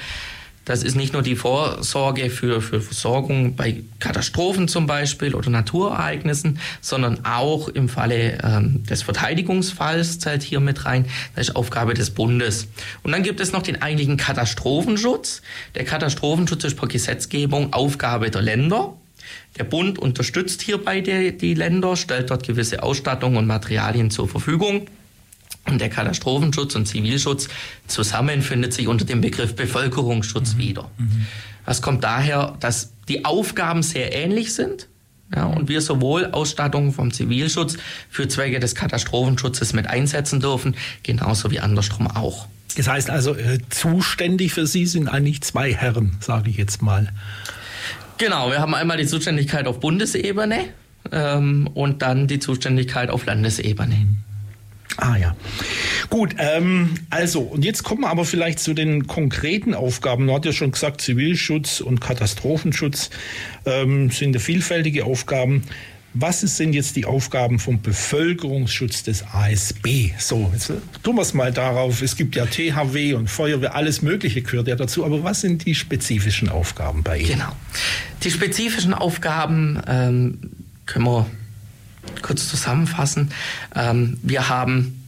Das 0.66 0.84
ist 0.84 0.96
nicht 0.96 1.14
nur 1.14 1.24
die 1.24 1.36
Vorsorge 1.36 2.30
für, 2.30 2.62
für 2.62 2.80
Versorgung 2.80 3.56
bei 3.56 3.84
Katastrophen 4.00 4.68
zum 4.68 4.86
Beispiel 4.86 5.34
oder 5.34 5.50
Naturereignissen, 5.50 6.60
sondern 6.80 7.26
auch 7.26 7.70
im 7.70 7.90
Falle 7.90 8.38
ähm, 8.44 8.84
des 8.84 9.02
Verteidigungsfalls 9.02 10.20
zählt 10.20 10.44
hier 10.44 10.60
mit 10.60 10.86
rein. 10.86 11.06
Das 11.36 11.50
ist 11.50 11.56
Aufgabe 11.56 11.96
des 11.96 12.12
Bundes. 12.12 12.68
Und 13.02 13.12
dann 13.12 13.24
gibt 13.24 13.40
es 13.40 13.52
noch 13.52 13.64
den 13.64 13.82
eigentlichen 13.82 14.18
Katastrophenschutz. 14.18 15.42
Der 15.76 15.86
Katastrophenschutz 15.86 16.64
ist 16.64 16.78
per 16.78 16.88
Gesetzgebung 16.88 17.74
Aufgabe 17.74 18.30
der 18.30 18.42
Länder. 18.42 18.94
Der 19.58 19.64
Bund 19.64 20.00
unterstützt 20.00 20.62
hierbei 20.62 21.02
die, 21.02 21.36
die 21.36 21.54
Länder, 21.54 21.96
stellt 21.96 22.30
dort 22.30 22.46
gewisse 22.46 22.84
Ausstattung 22.84 23.36
und 23.36 23.48
Materialien 23.48 24.12
zur 24.12 24.28
Verfügung. 24.28 24.88
Der 25.78 25.90
Katastrophenschutz 25.90 26.76
und 26.76 26.88
Zivilschutz 26.88 27.50
zusammen 27.88 28.42
findet 28.42 28.74
sich 28.74 28.88
unter 28.88 29.06
dem 29.06 29.22
Begriff 29.22 29.56
Bevölkerungsschutz 29.56 30.56
mhm. 30.56 30.58
wieder. 30.58 30.92
Mhm. 30.98 31.28
Das 31.66 31.82
kommt 31.82 32.04
daher, 32.04 32.56
dass 32.60 32.92
die 33.08 33.26
Aufgaben 33.26 33.84
sehr 33.84 34.14
ähnlich 34.14 34.54
sind. 34.54 34.88
Ja, 35.36 35.46
und 35.46 35.70
wir 35.70 35.82
sowohl 35.82 36.26
Ausstattung 36.32 36.92
vom 36.92 37.12
Zivilschutz 37.14 37.78
für 38.10 38.28
Zwecke 38.28 38.60
des 38.60 38.74
Katastrophenschutzes 38.74 39.74
mit 39.74 39.86
einsetzen 39.86 40.40
dürfen, 40.40 40.76
genauso 41.04 41.52
wie 41.52 41.60
andersrum 41.60 42.08
auch. 42.08 42.48
Das 42.76 42.88
heißt 42.88 43.10
also, 43.10 43.36
äh, 43.36 43.60
zuständig 43.70 44.54
für 44.54 44.66
Sie 44.66 44.86
sind 44.86 45.08
eigentlich 45.08 45.42
zwei 45.42 45.74
Herren, 45.74 46.18
sage 46.20 46.50
ich 46.50 46.58
jetzt 46.58 46.82
mal. 46.82 47.12
Genau, 48.18 48.50
wir 48.50 48.60
haben 48.60 48.74
einmal 48.74 48.98
die 48.98 49.06
Zuständigkeit 49.06 49.68
auf 49.68 49.80
Bundesebene 49.80 50.66
ähm, 51.12 51.68
und 51.74 52.02
dann 52.02 52.28
die 52.28 52.40
Zuständigkeit 52.40 53.10
auf 53.10 53.26
Landesebene. 53.26 54.08
Ah 54.98 55.18
ja. 55.18 55.36
Gut, 56.10 56.36
ähm, 56.38 56.96
also, 57.10 57.42
und 57.42 57.64
jetzt 57.64 57.84
kommen 57.84 58.02
wir 58.02 58.10
aber 58.10 58.26
vielleicht 58.26 58.60
zu 58.60 58.74
den 58.74 59.08
konkreten 59.08 59.74
Aufgaben. 59.74 60.28
Du 60.28 60.34
hast 60.34 60.46
ja 60.46 60.52
schon 60.52 60.72
gesagt, 60.72 61.02
Zivilschutz 61.02 61.80
und 61.80 62.02
Katastrophenschutz 62.02 63.10
ähm, 63.66 64.10
sind 64.12 64.40
vielfältige 64.42 65.06
Aufgaben. 65.06 65.64
Was 66.16 66.42
sind 66.42 66.74
jetzt 66.74 66.96
die 66.96 67.06
Aufgaben 67.06 67.60
vom 67.60 67.82
Bevölkerungsschutz 67.82 69.04
des 69.04 69.24
ASB? 69.32 70.10
So, 70.18 70.50
jetzt 70.54 70.74
tun 71.04 71.16
wir 71.16 71.22
es 71.22 71.36
mal 71.36 71.54
darauf. 71.54 72.02
Es 72.02 72.18
gibt 72.18 72.36
ja 72.36 72.48
THW 72.48 73.14
und 73.14 73.30
Feuerwehr, 73.30 73.76
alles 73.76 74.02
Mögliche 74.02 74.42
gehört 74.42 74.68
ja 74.68 74.76
dazu. 74.76 75.06
Aber 75.06 75.24
was 75.24 75.42
sind 75.42 75.66
die 75.66 75.76
spezifischen 75.76 76.50
Aufgaben 76.50 77.04
bei 77.04 77.20
Ihnen? 77.20 77.34
Genau. 77.34 77.52
Die 78.24 78.32
spezifischen 78.32 78.96
Aufgaben 78.96 79.80
ähm, 79.88 80.40
können 80.88 81.06
wir 81.06 81.28
kurz 82.22 82.50
zusammenfassen. 82.50 83.32
Ähm, 83.76 84.18
wir 84.22 84.50
haben 84.50 85.00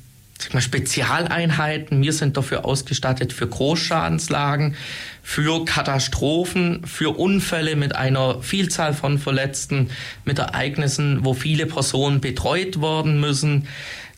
mal, 0.53 0.61
Spezialeinheiten. 0.61 2.01
Wir 2.01 2.13
sind 2.13 2.37
dafür 2.37 2.65
ausgestattet 2.65 3.33
für 3.33 3.47
Großschadenslagen, 3.47 4.75
für 5.23 5.65
Katastrophen, 5.65 6.85
für 6.85 7.17
Unfälle 7.17 7.75
mit 7.75 7.95
einer 7.95 8.41
Vielzahl 8.41 8.93
von 8.93 9.19
Verletzten, 9.19 9.89
mit 10.25 10.39
Ereignissen, 10.39 11.23
wo 11.23 11.33
viele 11.33 11.65
Personen 11.65 12.21
betreut 12.21 12.81
worden 12.81 13.19
müssen. 13.19 13.67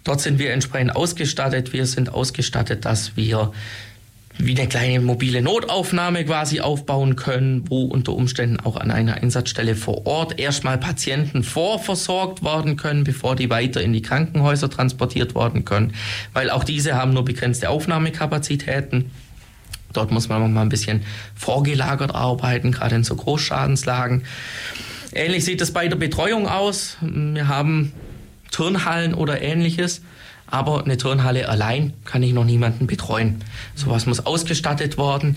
Dort 0.04 0.22
sind 0.22 0.40
wir 0.40 0.52
entsprechend 0.52 0.96
ausgestattet. 0.96 1.74
Wir 1.74 1.86
sind 1.86 2.14
ausgestattet, 2.14 2.86
dass 2.86 3.16
wir 3.16 3.54
wie 4.38 4.58
eine 4.58 4.68
kleine 4.68 5.00
mobile 5.00 5.42
Notaufnahme 5.42 6.26
quasi 6.26 6.60
aufbauen 6.60 7.16
können, 7.16 7.70
wo 7.70 7.86
unter 7.86 8.14
Umständen 8.14 8.60
auch 8.60 8.78
an 8.78 8.90
einer 8.90 9.16
Einsatzstelle 9.16 9.76
vor 9.76 10.06
Ort 10.08 10.40
erstmal 10.40 10.78
Patienten 10.78 11.44
vorversorgt 11.44 12.44
werden 12.44 12.76
können, 12.76 13.04
bevor 13.04 13.36
die 13.36 13.50
weiter 13.50 13.82
in 13.82 13.94
die 13.94 14.02
Krankenhäuser 14.02 14.70
transportiert 14.70 15.36
werden 15.36 15.66
können, 15.66 15.94
weil 16.34 16.50
auch 16.50 16.64
diese 16.64 16.96
haben 16.96 17.14
nur 17.14 17.26
begrenzte 17.26 17.70
Aufnahmekapazitäten. 17.70 19.12
Dort 19.94 20.12
muss 20.12 20.28
man 20.28 20.52
mal 20.52 20.62
ein 20.62 20.70
bisschen 20.70 21.04
vorgelagert 21.36 22.16
arbeiten, 22.16 22.72
gerade 22.72 22.96
in 22.96 23.04
so 23.04 23.16
Großschadenslagen. 23.16 24.24
Ähnlich 25.14 25.46
sieht 25.46 25.62
es 25.62 25.72
bei 25.72 25.88
der 25.88 25.96
Betreuung 25.96 26.48
aus. 26.48 26.98
Wir 27.02 27.48
haben 27.48 27.94
Turnhallen 28.50 29.14
oder 29.14 29.42
ähnliches 29.44 30.02
aber 30.54 30.84
eine 30.84 30.98
Turnhalle 30.98 31.50
allein 31.50 31.94
kann 32.06 32.22
ich 32.22 32.32
noch 32.32 32.46
niemanden 32.46 32.86
betreuen. 32.86 33.44
Sowas 33.74 34.06
muss 34.06 34.24
ausgestattet 34.24 35.00
worden. 35.00 35.36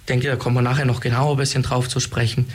Ich 0.00 0.06
denke, 0.08 0.28
da 0.28 0.36
kommen 0.36 0.56
wir 0.56 0.62
nachher 0.62 0.86
noch 0.86 1.00
genauer 1.00 1.32
ein 1.32 1.36
bisschen 1.36 1.62
drauf 1.62 1.90
zu 1.90 2.00
sprechen. 2.00 2.46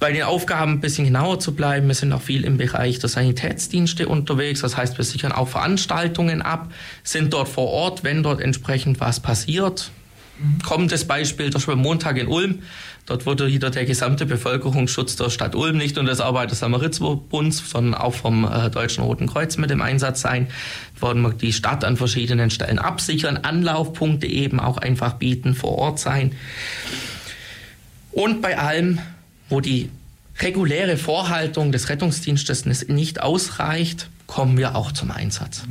Bei 0.00 0.10
den 0.10 0.24
Aufgaben 0.24 0.72
ein 0.72 0.80
bisschen 0.80 1.04
genauer 1.04 1.38
zu 1.38 1.54
bleiben, 1.54 1.86
wir 1.86 1.94
sind 1.94 2.12
auch 2.12 2.20
viel 2.20 2.42
im 2.42 2.56
Bereich 2.56 2.98
der 2.98 3.08
Sanitätsdienste 3.08 4.08
unterwegs. 4.08 4.62
Das 4.62 4.76
heißt, 4.76 4.98
wir 4.98 5.04
sichern 5.04 5.30
auch 5.30 5.46
Veranstaltungen 5.46 6.42
ab, 6.42 6.72
sind 7.04 7.32
dort 7.32 7.48
vor 7.48 7.68
Ort, 7.68 8.02
wenn 8.02 8.24
dort 8.24 8.40
entsprechend 8.40 8.98
was 8.98 9.20
passiert. 9.20 9.92
Kommendes 10.66 11.04
Beispiel, 11.04 11.48
der 11.48 11.76
Montag 11.76 12.18
in 12.18 12.26
Ulm. 12.26 12.62
Dort 13.06 13.26
wurde 13.26 13.48
wieder 13.48 13.70
der 13.70 13.84
gesamte 13.84 14.24
Bevölkerungsschutz 14.24 15.16
der 15.16 15.28
Stadt 15.28 15.54
Ulm, 15.54 15.76
nicht 15.76 15.96
nur 15.96 16.06
des 16.06 16.20
Arbeiter-Samariter-Bunds, 16.20 17.70
sondern 17.70 17.94
auch 17.94 18.14
vom 18.14 18.44
äh, 18.50 18.70
Deutschen 18.70 19.04
Roten 19.04 19.26
Kreuz 19.26 19.58
mit 19.58 19.70
im 19.70 19.82
Einsatz 19.82 20.22
sein. 20.22 20.48
Dort 20.94 21.20
wir 21.20 21.32
die 21.34 21.52
Stadt 21.52 21.84
an 21.84 21.98
verschiedenen 21.98 22.50
Stellen 22.50 22.78
absichern, 22.78 23.36
Anlaufpunkte 23.36 24.26
eben 24.26 24.58
auch 24.58 24.78
einfach 24.78 25.14
bieten, 25.14 25.54
vor 25.54 25.76
Ort 25.76 25.98
sein. 25.98 26.32
Und 28.10 28.40
bei 28.40 28.56
allem, 28.56 29.00
wo 29.50 29.60
die 29.60 29.90
reguläre 30.40 30.96
Vorhaltung 30.96 31.72
des 31.72 31.90
Rettungsdienstes 31.90 32.64
nicht 32.88 33.22
ausreicht, 33.22 34.08
kommen 34.26 34.56
wir 34.56 34.74
auch 34.74 34.92
zum 34.92 35.10
Einsatz. 35.10 35.64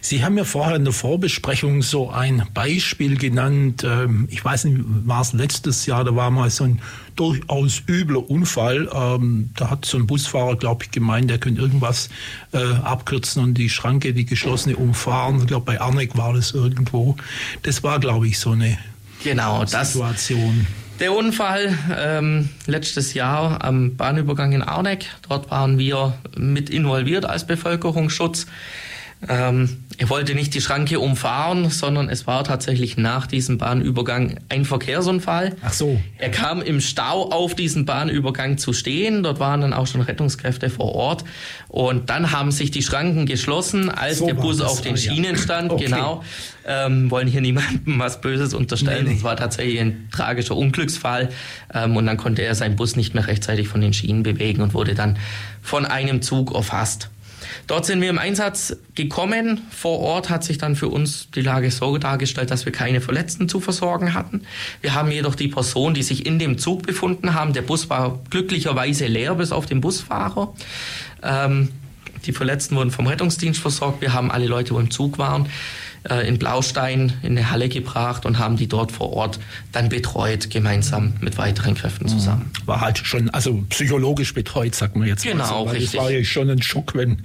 Sie 0.00 0.24
haben 0.24 0.38
ja 0.38 0.44
vorher 0.44 0.76
in 0.76 0.84
der 0.84 0.92
Vorbesprechung 0.92 1.82
so 1.82 2.10
ein 2.10 2.46
Beispiel 2.54 3.16
genannt. 3.16 3.84
Ähm, 3.84 4.28
ich 4.30 4.44
weiß 4.44 4.64
nicht, 4.64 4.80
war 5.06 5.20
es 5.20 5.32
letztes 5.32 5.86
Jahr, 5.86 6.04
da 6.04 6.14
war 6.14 6.30
mal 6.30 6.50
so 6.50 6.64
ein 6.64 6.80
durchaus 7.16 7.82
übler 7.86 8.30
Unfall. 8.30 8.88
Ähm, 8.92 9.50
da 9.56 9.70
hat 9.70 9.84
so 9.84 9.98
ein 9.98 10.06
Busfahrer, 10.06 10.56
glaube 10.56 10.84
ich, 10.84 10.90
gemeint, 10.90 11.28
der 11.28 11.38
könnte 11.38 11.60
irgendwas 11.60 12.08
äh, 12.52 12.58
abkürzen 12.58 13.42
und 13.42 13.54
die 13.54 13.68
Schranke, 13.68 14.14
die 14.14 14.24
geschlossene, 14.24 14.76
umfahren. 14.76 15.40
Ich 15.40 15.46
glaube, 15.48 15.66
bei 15.66 15.80
Arnek 15.80 16.16
war 16.16 16.32
das 16.32 16.52
irgendwo. 16.52 17.16
Das 17.62 17.82
war, 17.82 17.98
glaube 17.98 18.28
ich, 18.28 18.38
so 18.38 18.52
eine 18.52 18.78
genau, 19.22 19.64
Situation. 19.66 20.66
Das 20.66 20.89
der 21.00 21.14
Unfall 21.14 21.76
ähm, 21.98 22.50
letztes 22.66 23.14
Jahr 23.14 23.64
am 23.64 23.96
Bahnübergang 23.96 24.52
in 24.52 24.62
Arneck, 24.62 25.06
dort 25.28 25.50
waren 25.50 25.78
wir 25.78 26.14
mit 26.36 26.70
involviert 26.70 27.24
als 27.24 27.46
Bevölkerungsschutz. 27.46 28.46
Ähm, 29.28 29.84
er 29.98 30.08
wollte 30.08 30.34
nicht 30.34 30.54
die 30.54 30.62
Schranke 30.62 30.98
umfahren, 30.98 31.68
sondern 31.68 32.08
es 32.08 32.26
war 32.26 32.42
tatsächlich 32.42 32.96
nach 32.96 33.26
diesem 33.26 33.58
Bahnübergang 33.58 34.38
ein 34.48 34.64
Verkehrsunfall. 34.64 35.56
Ach 35.62 35.74
so. 35.74 36.00
Er 36.16 36.30
kam 36.30 36.62
im 36.62 36.80
Stau 36.80 37.30
auf 37.30 37.54
diesen 37.54 37.84
Bahnübergang 37.84 38.56
zu 38.56 38.72
stehen. 38.72 39.22
Dort 39.22 39.40
waren 39.40 39.60
dann 39.60 39.74
auch 39.74 39.86
schon 39.86 40.00
Rettungskräfte 40.00 40.70
vor 40.70 40.94
Ort. 40.94 41.24
Und 41.68 42.08
dann 42.08 42.32
haben 42.32 42.50
sich 42.50 42.70
die 42.70 42.82
Schranken 42.82 43.26
geschlossen, 43.26 43.90
als 43.90 44.18
so 44.18 44.26
der 44.26 44.34
Bus 44.34 44.62
auf 44.62 44.80
den 44.80 44.96
Schienen 44.96 45.36
stand. 45.36 45.70
Okay. 45.70 45.84
Genau. 45.84 46.24
Ähm, 46.66 47.10
wollen 47.10 47.28
hier 47.28 47.42
niemandem 47.42 47.98
was 47.98 48.22
Böses 48.22 48.54
unterstellen. 48.54 49.06
Es 49.06 49.12
nee, 49.12 49.18
nee. 49.18 49.22
war 49.22 49.36
tatsächlich 49.36 49.80
ein 49.80 50.08
tragischer 50.10 50.56
Unglücksfall. 50.56 51.28
Ähm, 51.74 51.94
und 51.96 52.06
dann 52.06 52.16
konnte 52.16 52.40
er 52.40 52.54
seinen 52.54 52.76
Bus 52.76 52.96
nicht 52.96 53.14
mehr 53.14 53.26
rechtzeitig 53.26 53.68
von 53.68 53.82
den 53.82 53.92
Schienen 53.92 54.22
bewegen 54.22 54.62
und 54.62 54.72
wurde 54.72 54.94
dann 54.94 55.18
von 55.60 55.84
einem 55.84 56.22
Zug 56.22 56.54
erfasst. 56.54 57.10
Dort 57.66 57.86
sind 57.86 58.00
wir 58.00 58.10
im 58.10 58.18
Einsatz 58.18 58.76
gekommen. 58.94 59.62
Vor 59.70 60.00
Ort 60.00 60.30
hat 60.30 60.44
sich 60.44 60.58
dann 60.58 60.76
für 60.76 60.88
uns 60.88 61.30
die 61.30 61.42
Lage 61.42 61.70
so 61.70 61.98
dargestellt, 61.98 62.50
dass 62.50 62.64
wir 62.64 62.72
keine 62.72 63.00
Verletzten 63.00 63.48
zu 63.48 63.60
versorgen 63.60 64.14
hatten. 64.14 64.42
Wir 64.80 64.94
haben 64.94 65.10
jedoch 65.10 65.34
die 65.34 65.48
Personen, 65.48 65.94
die 65.94 66.02
sich 66.02 66.26
in 66.26 66.38
dem 66.38 66.58
Zug 66.58 66.82
befunden 66.82 67.34
haben. 67.34 67.52
Der 67.52 67.62
Bus 67.62 67.90
war 67.90 68.20
glücklicherweise 68.30 69.06
leer 69.06 69.34
bis 69.34 69.52
auf 69.52 69.66
den 69.66 69.80
Busfahrer. 69.80 70.54
Ähm, 71.22 71.70
die 72.26 72.32
Verletzten 72.32 72.76
wurden 72.76 72.90
vom 72.90 73.06
Rettungsdienst 73.06 73.60
versorgt. 73.60 74.00
Wir 74.00 74.12
haben 74.12 74.30
alle 74.30 74.46
Leute, 74.46 74.74
die 74.74 74.80
im 74.80 74.90
Zug 74.90 75.18
waren, 75.18 75.46
in 76.26 76.38
Blaustein 76.38 77.12
in 77.22 77.36
eine 77.36 77.50
Halle 77.50 77.68
gebracht 77.68 78.24
und 78.24 78.38
haben 78.38 78.56
die 78.56 78.68
dort 78.68 78.90
vor 78.90 79.12
Ort 79.12 79.38
dann 79.72 79.90
betreut, 79.90 80.48
gemeinsam 80.50 81.12
mit 81.20 81.36
weiteren 81.36 81.74
Kräften 81.74 82.04
mhm. 82.04 82.08
zusammen. 82.08 82.50
War 82.64 82.80
halt 82.80 82.98
schon, 82.98 83.28
also 83.30 83.62
psychologisch 83.68 84.32
betreut, 84.32 84.74
sagt 84.74 84.96
man 84.96 85.06
jetzt. 85.06 85.24
Genau, 85.24 85.64
so, 85.66 85.70
richtig. 85.70 85.94
Es 85.94 85.96
war 85.96 86.10
ja 86.10 86.24
schon 86.24 86.48
ein 86.48 86.62
Schock, 86.62 86.94
wenn, 86.94 87.18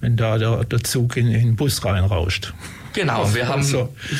wenn 0.00 0.16
da 0.16 0.38
der, 0.38 0.64
der 0.64 0.82
Zug 0.82 1.16
in, 1.16 1.26
in 1.28 1.40
den 1.40 1.56
Bus 1.56 1.84
reinrauscht. 1.84 2.54
Genau, 2.94 3.34
wir 3.34 3.48
haben 3.48 3.62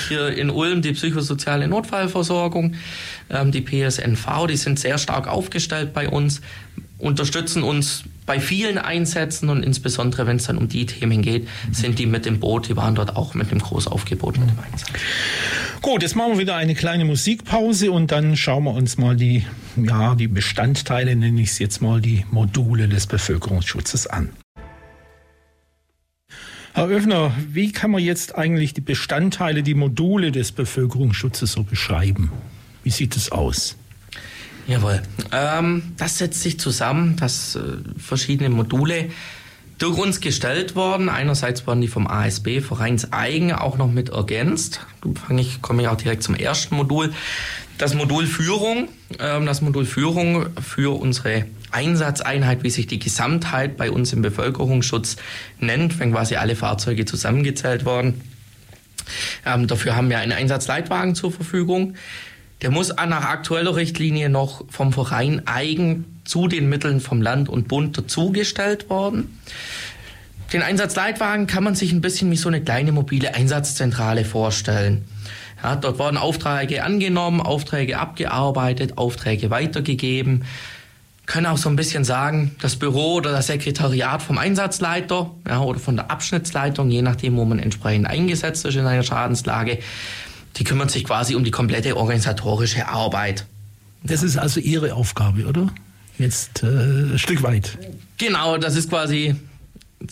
hier 0.09 0.37
in 0.37 0.51
Ulm 0.51 0.83
die 0.83 0.93
psychosoziale 0.93 1.67
Notfallversorgung, 1.67 2.75
ähm, 3.31 3.51
die 3.51 3.63
PSNV, 3.63 4.47
die 4.49 4.57
sind 4.57 4.79
sehr 4.79 4.99
stark 4.99 5.29
aufgestellt 5.29 5.95
bei 5.95 6.11
uns, 6.11 6.43
unterstützen 6.99 7.63
uns 7.63 8.05
bei 8.27 8.41
vielen 8.41 8.77
Einsätzen 8.77 9.49
und 9.49 9.63
insbesondere 9.63 10.27
wenn 10.27 10.37
es 10.37 10.45
dann 10.45 10.59
um 10.59 10.69
die 10.69 10.85
Themen 10.85 11.23
geht, 11.23 11.49
sind 11.71 11.99
die 11.99 12.07
mit 12.07 12.27
dem 12.27 12.41
Boot, 12.41 12.69
die 12.69 12.77
waren 12.77 12.97
dort 12.97 13.17
auch 13.17 13.35
mit 13.35 13.51
dem 13.51 13.61
Großaufgebot 13.61 14.39
mit 14.39 14.51
dem 14.51 14.59
Einsatz. 14.59 14.93
Gut, 15.81 16.03
jetzt 16.03 16.17
machen 16.17 16.33
wir 16.33 16.39
wieder 16.41 16.57
eine 16.57 16.75
kleine 16.75 17.05
Musikpause 17.05 17.93
und 17.93 18.11
dann 18.11 18.37
schauen 18.37 18.65
wir 18.65 18.75
uns 18.75 18.99
mal 18.99 19.15
die, 19.15 19.45
ja, 19.77 20.17
die 20.17 20.27
Bestandteile, 20.27 21.15
nenne 21.15 21.41
ich 21.41 21.51
es 21.51 21.59
jetzt 21.61 21.81
mal, 21.81 22.01
die 22.01 22.25
Module 22.31 22.89
des 22.89 23.07
Bevölkerungsschutzes 23.07 24.09
an. 24.09 24.31
Herr 26.73 26.89
Öffner, 26.89 27.33
wie 27.49 27.73
kann 27.73 27.91
man 27.91 28.03
jetzt 28.03 28.37
eigentlich 28.37 28.75
die 28.75 28.83
Bestandteile, 28.83 29.63
die 29.63 29.75
Module 29.75 30.33
des 30.33 30.53
Bevölkerungsschutzes 30.53 31.53
so 31.53 31.63
beschreiben? 31.63 32.33
Wie 32.83 32.91
sieht 32.91 33.17
es 33.17 33.33
aus? 33.33 33.77
Jawohl. 34.67 35.03
Ähm, 35.33 35.95
das 35.97 36.19
setzt 36.19 36.43
sich 36.43 36.59
zusammen, 36.59 37.17
dass 37.17 37.57
äh, 37.57 37.61
verschiedene 37.99 38.51
Module 38.51 39.11
durch 39.79 39.99
uns 39.99 40.21
gestellt 40.21 40.75
worden. 40.75 41.09
Einerseits 41.09 41.67
wurden 41.67 41.81
die 41.81 41.89
vom 41.89 42.07
ASB 42.07 42.61
vereinseigen 42.61 43.53
auch 43.53 43.77
noch 43.77 43.91
mit 43.91 44.09
ergänzt. 44.09 44.81
Fange 45.27 45.43
ich, 45.43 45.63
komme 45.63 45.83
ich 45.83 45.89
auch 45.89 45.97
direkt 45.97 46.23
zum 46.23 46.35
ersten 46.35 46.77
Modul. 46.77 47.13
Das 47.79 47.95
Modul 47.95 48.27
Führung, 48.27 48.89
ähm, 49.19 49.47
das 49.47 49.61
Modul 49.61 49.85
Führung 49.85 50.47
für 50.61 50.99
unsere 50.99 51.45
Einsatzeinheit, 51.71 52.63
wie 52.63 52.71
sich 52.71 52.87
die 52.87 52.99
Gesamtheit 52.99 53.77
bei 53.77 53.91
uns 53.91 54.13
im 54.15 54.23
Bevölkerungsschutz 54.23 55.17
nennt, 55.61 55.99
wenn 55.99 56.13
quasi 56.13 56.37
alle 56.37 56.57
Fahrzeuge 56.57 57.05
zusammengezählt 57.05 57.85
worden. 57.85 58.21
Ähm, 59.45 59.67
dafür 59.67 59.95
haben 59.95 60.09
wir 60.09 60.19
einen 60.19 60.33
Einsatzleitwagen 60.33 61.15
zur 61.15 61.31
Verfügung. 61.31 61.95
Der 62.63 62.71
muss 62.71 62.89
nach 62.89 63.25
aktueller 63.25 63.77
Richtlinie 63.77 64.31
noch 64.31 64.65
vom 64.71 64.93
Verein 64.93 65.43
eigen 65.47 66.21
zu 66.25 66.49
den 66.49 66.69
Mitteln 66.69 67.01
vom 67.01 67.21
Land 67.21 67.49
und 67.49 67.69
Bund 67.69 67.97
dazugestellt 67.97 68.89
worden. 68.89 69.39
Den 70.53 70.63
Einsatzleitwagen 70.63 71.47
kann 71.47 71.65
man 71.65 71.75
sich 71.75 71.93
ein 71.93 72.01
bisschen 72.01 72.31
wie 72.31 72.37
so 72.37 72.49
eine 72.49 72.63
kleine 72.63 72.93
mobile 72.93 73.35
Einsatzzentrale 73.35 74.25
vorstellen. 74.25 75.05
Ja, 75.63 75.77
dort 75.77 75.99
wurden 75.99 76.17
Aufträge 76.17 76.85
angenommen, 76.85 77.41
Aufträge 77.41 77.99
abgearbeitet, 77.99 78.97
Aufträge 78.97 79.51
weitergegeben. 79.51 80.45
Können 81.27 81.47
auch 81.47 81.59
so 81.59 81.69
ein 81.69 81.75
bisschen 81.75 82.05
sagen, 82.05 82.55
das 82.63 82.77
Büro 82.77 83.15
oder 83.15 83.33
das 83.33 83.49
Sekretariat 83.49 84.23
vom 84.23 84.39
Einsatzleiter 84.39 85.33
ja, 85.49 85.61
oder 85.61 85.81
von 85.81 85.97
der 85.97 86.11
Abschnittsleitung, 86.11 86.89
je 86.91 87.03
nachdem, 87.03 87.37
wo 87.37 87.45
man 87.45 87.59
entsprechend 87.59 88.07
eingesetzt 88.07 88.65
ist 88.65 88.77
in 88.77 88.87
einer 88.87 89.03
Schadenslage, 89.03 89.79
die 90.57 90.65
kümmern 90.65 90.89
sich 90.89 91.05
quasi 91.05 91.35
um 91.35 91.45
die 91.45 91.51
komplette 91.51 91.97
organisatorische 91.97 92.89
Arbeit. 92.89 93.47
Das 94.03 94.23
ist 94.23 94.37
also 94.37 94.61
Ihre 94.61 94.95
Aufgabe, 94.95 95.47
oder? 95.47 95.69
Jetzt 96.19 96.63
äh, 96.63 96.67
ein 96.67 97.19
Stück 97.19 97.43
weit. 97.43 97.77
Genau, 98.19 98.57
das 98.57 98.77
ist 98.77 98.89
quasi 98.89 99.35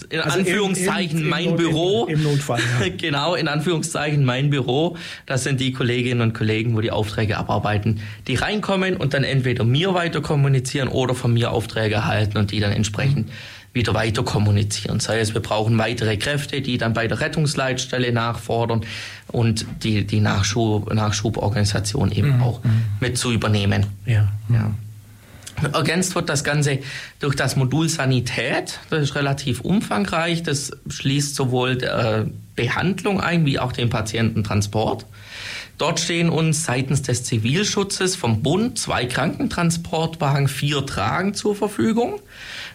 in 0.09 0.21
also 0.21 0.39
Anführungszeichen 0.39 1.19
im, 1.19 1.25
im, 1.25 1.31
mein 1.31 1.49
im 1.51 1.57
Büro. 1.57 2.07
Im, 2.07 2.23
Notfall, 2.23 2.61
ja. 2.81 2.89
genau, 2.97 3.35
in 3.35 3.49
Anführungszeichen 3.49 4.25
mein 4.25 4.51
Büro. 4.51 4.97
Das 5.27 5.45
sind 5.45 5.61
die 5.61 5.73
Kolleginnen 5.73 6.21
und 6.21 6.35
Kollegen, 6.35 6.75
wo 6.75 6.81
die 6.81 6.91
Aufträge 6.91 7.37
abarbeiten, 7.37 8.01
die 8.27 8.35
reinkommen 8.35 8.97
und 8.97 9.15
dann 9.15 9.25
entweder 9.25 9.65
mir 9.65 9.95
weiter 9.95 10.21
kommunizieren 10.21 10.89
oder 10.89 11.15
von 11.15 11.33
mir 11.33 11.53
Aufträge 11.53 11.97
erhalten 11.97 12.39
und 12.39 12.51
die 12.51 12.61
dann 12.61 12.73
entsprechend. 12.73 13.31
Wieder 13.75 13.93
weiter 13.93 14.23
kommunizieren. 14.23 15.01
Sei 15.01 15.19
es, 15.19 15.35
wir 15.35 15.43
brauchen 15.43 15.77
weitere 15.77 16.17
Kräfte, 16.17 16.63
die 16.63 16.79
dann 16.79 16.95
bei 16.95 17.09
der 17.09 17.21
Rettungsleitstelle 17.21 18.13
nachfordern 18.13 18.87
und 19.29 19.67
die, 19.83 20.07
die 20.07 20.21
Nachschub, 20.21 20.95
Nachschuborganisation 20.95 22.13
eben 22.13 22.37
mhm. 22.37 22.43
auch 22.43 22.61
mit 23.01 23.19
zu 23.19 23.33
übernehmen. 23.33 23.87
Ja. 24.07 24.29
ja. 24.49 24.71
Ergänzt 25.73 26.15
wird 26.15 26.29
das 26.29 26.45
Ganze 26.45 26.79
durch 27.21 27.37
das 27.37 27.57
Modul 27.57 27.89
Sanität. 27.89 28.81
Das 28.91 29.03
ist 29.03 29.15
relativ 29.15 29.61
umfangreich. 29.61 30.43
Das 30.43 30.73
schließt 30.89 31.35
sowohl 31.35 31.83
äh, 31.83 32.25
Behandlung 32.57 33.21
ein 33.21 33.45
wie 33.47 33.59
auch 33.59 33.73
den 33.73 33.91
Patiententransport. 33.91 35.07
Dort 35.79 35.99
stehen 35.99 36.29
uns 36.29 36.65
seitens 36.65 37.03
des 37.03 37.25
Zivilschutzes 37.25 38.15
vom 38.15 38.43
Bund 38.43 38.79
zwei 38.79 39.07
Krankentransportwagen, 39.07 40.47
vier 40.47 40.87
Tragen 40.87 41.35
zur 41.35 41.57
Verfügung. 41.57 42.21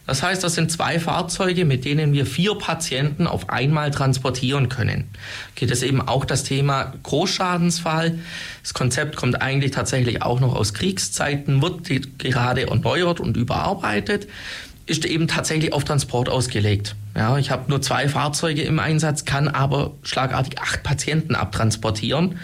Das 0.09 0.23
heißt, 0.23 0.43
das 0.43 0.55
sind 0.55 0.71
zwei 0.71 0.99
Fahrzeuge, 0.99 1.65
mit 1.65 1.85
denen 1.85 2.13
wir 2.13 2.25
vier 2.25 2.55
Patienten 2.55 3.27
auf 3.27 3.51
einmal 3.51 3.91
transportieren 3.91 4.67
können. 4.67 5.07
Geht 5.53 5.69
es 5.69 5.83
eben 5.83 6.01
auch 6.01 6.25
das 6.25 6.43
Thema 6.43 6.93
Großschadensfall. 7.03 8.17
Das 8.63 8.73
Konzept 8.73 9.17
kommt 9.17 9.39
eigentlich 9.39 9.69
tatsächlich 9.69 10.23
auch 10.23 10.39
noch 10.39 10.55
aus 10.55 10.73
Kriegszeiten, 10.73 11.61
wird 11.61 11.87
gerade 12.17 12.67
erneuert 12.67 13.19
und 13.19 13.37
überarbeitet 13.37 14.27
ist 14.87 15.05
eben 15.05 15.27
tatsächlich 15.27 15.71
auf 15.71 15.83
Transport 15.83 16.29
ausgelegt. 16.29 16.95
Ja, 17.15 17.37
ich 17.37 17.51
habe 17.51 17.69
nur 17.69 17.79
zwei 17.79 18.09
Fahrzeuge 18.09 18.63
im 18.63 18.79
Einsatz, 18.79 19.23
kann 19.23 19.47
aber 19.47 19.91
schlagartig 20.01 20.59
acht 20.59 20.81
Patienten 20.81 21.35
abtransportieren, 21.35 22.39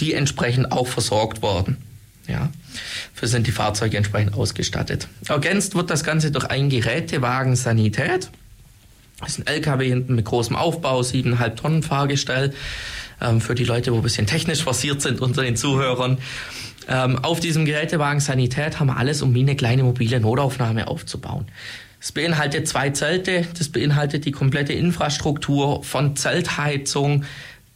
die 0.00 0.12
entsprechend 0.12 0.72
auch 0.72 0.88
versorgt 0.88 1.40
worden. 1.40 1.76
Ja, 2.28 2.50
für 3.14 3.26
sind 3.26 3.46
die 3.46 3.52
Fahrzeuge 3.52 3.96
entsprechend 3.96 4.34
ausgestattet. 4.34 5.08
Ergänzt 5.28 5.74
wird 5.74 5.90
das 5.90 6.04
Ganze 6.04 6.30
durch 6.30 6.44
einen 6.44 6.68
Gerätewagen 6.68 7.56
Sanität. 7.56 8.30
Das 9.20 9.30
ist 9.30 9.38
ein 9.40 9.46
LKW 9.46 9.88
hinten 9.88 10.14
mit 10.14 10.26
großem 10.26 10.54
Aufbau, 10.54 11.00
7,5 11.00 11.54
Tonnen 11.56 11.82
Fahrgestell. 11.82 12.52
Ähm, 13.20 13.40
für 13.40 13.54
die 13.54 13.64
Leute, 13.64 13.92
wo 13.92 13.96
ein 13.96 14.02
bisschen 14.02 14.26
technisch 14.26 14.62
versiert 14.62 15.02
sind 15.02 15.20
unter 15.20 15.42
den 15.42 15.56
Zuhörern. 15.56 16.18
Ähm, 16.88 17.18
auf 17.18 17.40
diesem 17.40 17.64
Gerätewagen 17.64 18.20
Sanität 18.20 18.78
haben 18.78 18.86
wir 18.86 18.96
alles, 18.96 19.22
um 19.22 19.34
wie 19.34 19.40
eine 19.40 19.56
kleine 19.56 19.82
mobile 19.82 20.20
Notaufnahme 20.20 20.86
aufzubauen. 20.88 21.46
Es 22.00 22.12
beinhaltet 22.12 22.68
zwei 22.68 22.90
Zelte, 22.90 23.46
das 23.58 23.70
beinhaltet 23.70 24.24
die 24.24 24.30
komplette 24.30 24.72
Infrastruktur 24.72 25.82
von 25.82 26.14
Zeltheizung 26.14 27.24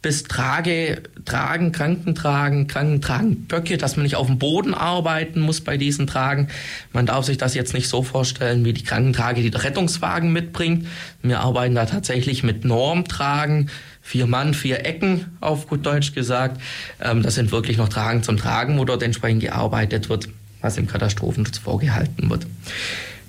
bis 0.03 0.23
Trage, 0.23 1.01
Tragen, 1.25 1.71
Krankentragen, 1.71 2.67
Krankentragen, 2.67 3.47
Böcke, 3.47 3.77
dass 3.77 3.95
man 3.95 4.03
nicht 4.03 4.17
auf 4.17 4.27
dem 4.27 4.37
Boden 4.37 4.75
arbeiten 4.75 5.39
muss 5.39 5.61
bei 5.61 5.77
diesen 5.77 6.05
Tragen. 6.05 6.49
Man 6.91 7.07
darf 7.07 7.25
sich 7.25 7.37
das 7.37 7.55
jetzt 7.55 7.73
nicht 7.73 7.87
so 7.87 8.03
vorstellen 8.03 8.65
wie 8.65 8.73
die 8.73 8.83
Krankentrage, 8.83 9.41
die 9.41 9.49
der 9.49 9.63
Rettungswagen 9.63 10.31
mitbringt. 10.31 10.87
Wir 11.23 11.39
arbeiten 11.39 11.73
da 11.73 11.85
tatsächlich 11.85 12.43
mit 12.43 12.65
Normtragen, 12.65 13.69
vier 14.01 14.27
Mann, 14.27 14.53
vier 14.53 14.85
Ecken, 14.85 15.37
auf 15.39 15.67
gut 15.67 15.85
Deutsch 15.85 16.13
gesagt. 16.13 16.61
Ähm, 17.01 17.23
das 17.23 17.35
sind 17.35 17.51
wirklich 17.51 17.77
noch 17.77 17.87
Tragen 17.87 18.21
zum 18.23 18.37
Tragen, 18.37 18.77
wo 18.77 18.85
dort 18.85 19.01
entsprechend 19.01 19.41
gearbeitet 19.41 20.09
wird, 20.09 20.27
was 20.61 20.77
im 20.77 20.87
Katastrophenschutz 20.87 21.59
vorgehalten 21.59 22.29
wird. 22.29 22.45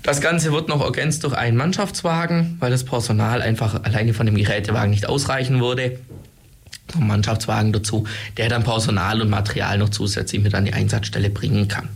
Das 0.02 0.20
Ganze 0.20 0.52
wird 0.52 0.68
noch 0.68 0.84
ergänzt 0.84 1.24
durch 1.24 1.34
einen 1.34 1.56
Mannschaftswagen, 1.56 2.56
weil 2.58 2.70
das 2.70 2.84
Personal 2.84 3.40
einfach 3.40 3.84
alleine 3.84 4.12
von 4.12 4.26
dem 4.26 4.34
Gerätewagen 4.34 4.90
nicht 4.90 5.08
ausreichen 5.08 5.62
würde. 5.62 5.98
Ein 6.94 7.06
Mannschaftswagen 7.06 7.72
dazu, 7.72 8.06
der 8.36 8.48
dann 8.48 8.62
Personal 8.62 9.20
und 9.20 9.30
Material 9.30 9.78
noch 9.78 9.88
zusätzlich 9.88 10.42
mit 10.42 10.54
an 10.54 10.64
die 10.64 10.72
Einsatzstelle 10.72 11.30
bringen 11.30 11.68
kann. 11.68 11.88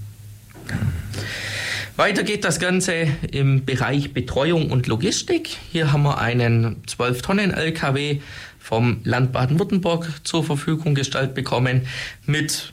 Weiter 1.96 2.22
geht 2.22 2.44
das 2.44 2.60
Ganze 2.60 3.08
im 3.32 3.64
Bereich 3.64 4.12
Betreuung 4.12 4.70
und 4.70 4.86
Logistik. 4.86 5.56
Hier 5.72 5.92
haben 5.92 6.04
wir 6.04 6.18
einen 6.18 6.82
12-Tonnen-LKW 6.84 8.20
vom 8.60 9.00
Land 9.02 9.32
Baden-Württemberg 9.32 10.20
zur 10.22 10.44
Verfügung 10.44 10.94
gestellt 10.94 11.34
bekommen 11.34 11.86
mit 12.24 12.72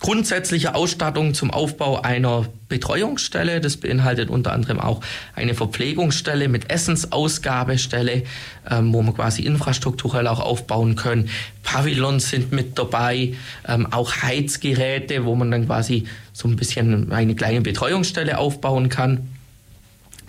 grundsätzlicher 0.00 0.76
Ausstattung 0.76 1.34
zum 1.34 1.50
Aufbau 1.50 2.00
einer 2.00 2.46
Betreuungsstelle. 2.68 3.60
Das 3.60 3.76
beinhaltet 3.76 4.30
unter 4.30 4.52
anderem 4.52 4.80
auch 4.80 5.00
eine 5.34 5.54
Verpflegungsstelle 5.54 6.48
mit 6.48 6.70
Essensausgabestelle, 6.70 8.22
ähm, 8.70 8.92
wo 8.92 9.02
wir 9.02 9.12
quasi 9.12 9.42
infrastrukturell 9.42 10.26
auch 10.26 10.40
aufbauen 10.40 10.94
können. 10.94 11.28
Pavillons 11.62 12.30
sind 12.30 12.52
mit 12.52 12.78
dabei, 12.78 13.34
ähm, 13.66 13.86
auch 13.92 14.22
Heizgeräte, 14.22 15.24
wo 15.24 15.34
man 15.34 15.50
dann 15.50 15.66
quasi 15.66 16.04
so 16.32 16.48
ein 16.48 16.56
bisschen 16.56 17.10
eine 17.12 17.34
kleine 17.34 17.60
Betreuungsstelle 17.60 18.38
aufbauen 18.38 18.88
kann. 18.88 19.37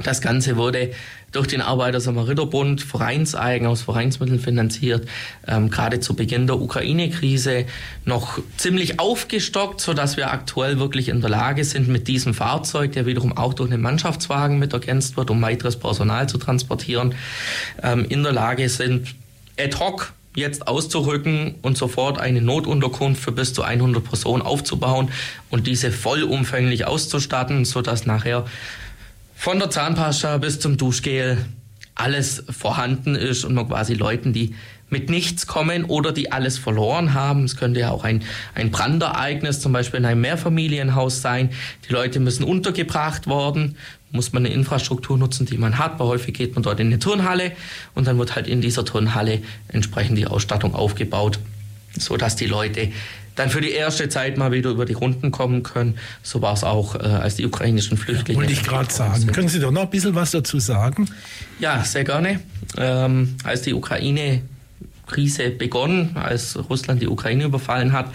Das 0.03 0.21
Ganze 0.21 0.55
wurde 0.55 0.91
durch 1.31 1.47
den 1.47 1.62
Arbeiter-Samariter-Bund 1.62 2.81
vereinseigen 2.81 3.67
aus 3.67 3.81
Vereinsmitteln 3.81 4.39
finanziert, 4.39 5.07
ähm, 5.47 5.69
gerade 5.69 5.99
zu 5.99 6.15
Beginn 6.15 6.47
der 6.47 6.59
Ukraine-Krise 6.59 7.65
noch 8.05 8.39
ziemlich 8.57 8.99
aufgestockt, 8.99 9.81
sodass 9.81 10.17
wir 10.17 10.31
aktuell 10.31 10.79
wirklich 10.79 11.09
in 11.09 11.21
der 11.21 11.29
Lage 11.29 11.63
sind, 11.63 11.88
mit 11.88 12.07
diesem 12.07 12.33
Fahrzeug, 12.33 12.93
der 12.93 13.05
wiederum 13.05 13.38
auch 13.38 13.53
durch 13.53 13.71
einen 13.71 13.81
Mannschaftswagen 13.81 14.57
mit 14.57 14.73
ergänzt 14.73 15.17
wird, 15.17 15.29
um 15.29 15.41
weiteres 15.41 15.77
Personal 15.77 16.27
zu 16.27 16.38
transportieren, 16.38 17.13
ähm, 17.83 18.05
in 18.09 18.23
der 18.23 18.33
Lage 18.33 18.67
sind, 18.69 19.15
ad 19.59 19.77
hoc 19.77 20.13
jetzt 20.35 20.67
auszurücken 20.67 21.55
und 21.62 21.77
sofort 21.77 22.19
eine 22.19 22.41
Notunterkunft 22.41 23.21
für 23.21 23.31
bis 23.31 23.53
zu 23.53 23.63
100 23.63 24.03
Personen 24.03 24.41
aufzubauen 24.41 25.09
und 25.49 25.67
diese 25.67 25.91
vollumfänglich 25.91 26.85
auszustatten, 26.85 27.65
sodass 27.65 28.05
nachher 28.05 28.45
von 29.39 29.58
der 29.58 29.69
Zahnpasta 29.69 30.38
bis 30.38 30.60
zum 30.60 30.75
Duschgel 30.75 31.38
alles 31.95 32.43
vorhanden 32.49 33.15
ist 33.15 33.45
und 33.45 33.54
man 33.54 33.69
quasi 33.69 33.93
Leuten, 33.93 34.34
die 34.34 34.54
mit 34.89 35.10
nichts 35.10 35.47
kommen 35.47 35.86
oder 35.86 36.12
die 36.12 36.34
alles 36.34 36.58
verloren 36.58 37.13
haben. 37.13 37.45
Es 37.45 37.56
könnte 37.56 37.80
ja 37.80 37.89
auch 37.89 38.04
ein, 38.04 38.21
ein 38.54 38.69
Brandereignis 38.69 39.62
zum 39.62 39.71
Beispiel 39.71 40.02
in 40.02 40.06
einem 40.06 40.19
Mehrfamilienhaus 40.19 41.21
sein. 41.21 41.52
Die 41.88 41.93
Leute 41.93 42.19
müssen 42.19 42.43
untergebracht 42.43 43.28
worden, 43.28 43.78
muss 44.12 44.34
man 44.34 44.45
eine 44.45 44.54
Infrastruktur 44.54 45.17
nutzen, 45.17 45.45
die 45.45 45.58
man 45.58 45.78
hat. 45.78 45.99
Weil 46.02 46.08
häufig 46.08 46.34
geht 46.34 46.56
man 46.56 46.63
dort 46.63 46.82
in 46.82 46.88
eine 46.88 46.99
Turnhalle 46.99 47.54
und 47.95 48.08
dann 48.08 48.19
wird 48.19 48.36
halt 48.36 48.45
in 48.45 48.60
dieser 48.60 48.84
Turnhalle 48.84 49.41
entsprechend 49.69 50.17
die 50.17 50.28
Ausstattung 50.28 50.75
aufgebaut, 50.75 51.39
so 51.97 52.17
dass 52.17 52.36
die 52.36 52.47
Leute 52.47 52.91
dann 53.39 53.49
für 53.49 53.62
die 53.62 53.71
erste 53.71 54.10
Zeit 54.10 54.38
mal 54.38 54.52
wieder 54.52 54.69
über 54.69 54.86
die 54.86 54.93
Runden 54.93 55.32
kommen 55.32 55.63
können. 55.63 55.97
So 56.23 56.41
war 56.41 56.54
es 56.54 56.65
auch, 56.65 56.95
äh, 56.95 56.99
als 56.99 57.36
die 57.36 57.45
ukrainischen 57.45 57.97
Flüchtlinge. 57.97 58.41
Ja, 58.41 58.47
wollte 58.47 58.52
ich 58.52 58.63
gerade 58.63 58.91
sagen. 58.91 59.15
Sind. 59.15 59.34
Können 59.34 59.47
Sie 59.47 59.60
doch 59.60 59.71
noch 59.71 59.84
ein 59.84 59.89
bisschen 59.89 60.13
was 60.13 60.32
dazu 60.32 60.60
sagen? 60.60 61.10
Ja, 61.60 61.84
sehr 61.86 62.04
gerne. 62.04 62.41
Ähm, 62.78 63.36
als 63.45 63.62
die 63.62 63.73
Ukraine 63.73 64.41
Krise 65.08 65.52
begonnen, 65.52 66.17
als 66.17 66.60
Russland 66.69 67.02
die 67.02 67.08
Ukraine 67.08 67.45
überfallen 67.45 67.93
hat, 67.93 68.12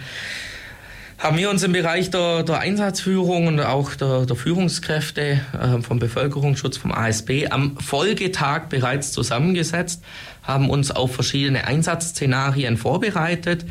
haben 1.18 1.38
wir 1.38 1.48
uns 1.48 1.62
im 1.62 1.72
Bereich 1.72 2.10
der, 2.10 2.42
der 2.42 2.58
Einsatzführung 2.58 3.46
und 3.46 3.60
auch 3.60 3.94
der, 3.94 4.26
der 4.26 4.36
Führungskräfte 4.36 5.40
äh, 5.58 5.80
vom 5.80 5.98
Bevölkerungsschutz, 5.98 6.76
vom 6.76 6.92
ASB, 6.92 7.46
am 7.48 7.78
Folgetag 7.78 8.68
bereits 8.68 9.12
zusammengesetzt, 9.12 10.04
haben 10.42 10.68
uns 10.68 10.90
auf 10.90 11.14
verschiedene 11.14 11.66
Einsatzszenarien 11.66 12.76
vorbereitet 12.76 13.64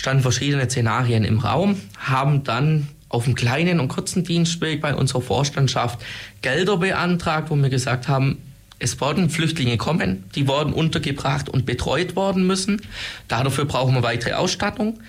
standen 0.00 0.22
verschiedene 0.22 0.64
Szenarien 0.64 1.24
im 1.24 1.40
Raum, 1.40 1.78
haben 1.98 2.42
dann 2.42 2.88
auf 3.10 3.26
einem 3.26 3.34
kleinen 3.34 3.80
und 3.80 3.88
kurzen 3.88 4.24
Dienstweg 4.24 4.80
bei 4.80 4.94
unserer 4.94 5.20
Vorstandschaft 5.20 6.00
Gelder 6.40 6.78
beantragt, 6.78 7.50
wo 7.50 7.56
wir 7.56 7.68
gesagt 7.68 8.08
haben, 8.08 8.38
es 8.78 8.98
werden 9.02 9.28
Flüchtlinge 9.28 9.76
kommen, 9.76 10.24
die 10.34 10.48
werden 10.48 10.72
untergebracht 10.72 11.50
und 11.50 11.66
betreut 11.66 12.16
worden 12.16 12.46
müssen. 12.46 12.80
Dafür 13.28 13.66
brauchen 13.66 13.94
wir 13.94 14.02
weitere 14.02 14.32
Ausstattung. 14.32 15.00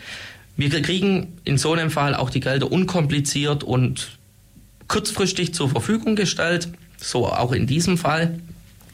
Wir 0.57 0.69
kriegen 0.81 1.37
in 1.45 1.57
so 1.57 1.71
einem 1.71 1.89
Fall 1.89 2.13
auch 2.13 2.29
die 2.29 2.41
Gelder 2.41 2.69
unkompliziert 2.69 3.63
und 3.63 4.17
kurzfristig 4.89 5.53
zur 5.53 5.69
Verfügung 5.69 6.17
gestellt, 6.17 6.67
so 6.97 7.27
auch 7.27 7.53
in 7.53 7.65
diesem 7.65 7.97
Fall. 7.97 8.41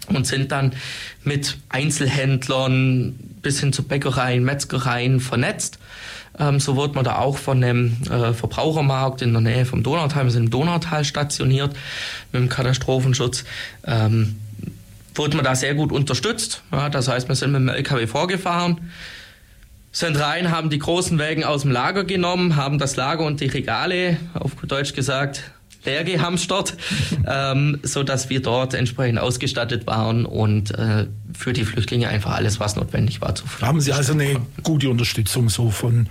und 0.09 0.25
sind 0.25 0.51
dann 0.51 0.73
mit 1.23 1.57
Einzelhändlern 1.69 3.15
bis 3.41 3.59
hin 3.59 3.73
zu 3.73 3.83
Bäckereien, 3.83 4.43
Metzgereien 4.43 5.19
vernetzt. 5.19 5.76
Ähm, 6.39 6.59
so 6.59 6.77
wird 6.77 6.95
man 6.95 7.03
da 7.03 7.17
auch 7.17 7.37
von 7.37 7.63
einem 7.63 7.97
äh, 8.09 8.33
Verbrauchermarkt 8.33 9.21
in 9.21 9.33
der 9.33 9.41
Nähe 9.41 9.65
vom 9.65 9.83
Donautal, 9.83 10.25
wir 10.25 10.31
sind 10.31 10.45
im 10.45 10.49
Donautal 10.49 11.03
stationiert 11.03 11.75
mit 12.31 12.41
dem 12.41 12.49
Katastrophenschutz. 12.49 13.43
Ähm, 13.85 14.35
wurde 15.15 15.35
man 15.35 15.45
da 15.45 15.55
sehr 15.55 15.75
gut 15.75 15.91
unterstützt. 15.91 16.61
Ja, 16.71 16.89
das 16.89 17.07
heißt, 17.07 17.27
wir 17.27 17.35
sind 17.35 17.51
mit 17.51 17.61
dem 17.61 17.69
LKW 17.69 18.07
vorgefahren, 18.07 18.91
sind 19.91 20.19
rein, 20.19 20.51
haben 20.51 20.69
die 20.69 20.79
großen 20.79 21.17
Wägen 21.17 21.43
aus 21.43 21.63
dem 21.63 21.71
Lager 21.71 22.03
genommen, 22.03 22.55
haben 22.55 22.77
das 22.77 22.95
Lager 22.95 23.25
und 23.25 23.41
die 23.41 23.47
Regale, 23.47 24.17
auf 24.35 24.53
Deutsch 24.67 24.93
gesagt, 24.93 25.43
leer 25.85 26.03
gehamstert, 26.03 26.75
ähm, 27.27 27.79
so 27.81 28.03
dass 28.03 28.29
wir 28.29 28.41
dort 28.41 28.73
entsprechend 28.73 29.19
ausgestattet 29.19 29.87
waren 29.87 30.25
und 30.25 30.71
äh, 30.71 31.07
für 31.37 31.53
die 31.53 31.65
Flüchtlinge 31.65 32.09
einfach 32.09 32.31
alles, 32.33 32.59
was 32.59 32.75
notwendig 32.75 33.21
war, 33.21 33.35
zu 33.35 33.45
Haben 33.61 33.79
Sie 33.79 33.93
also 33.93 34.13
eine 34.13 34.41
gute 34.63 34.89
Unterstützung 34.89 35.49
so 35.49 35.69
von, 35.69 36.07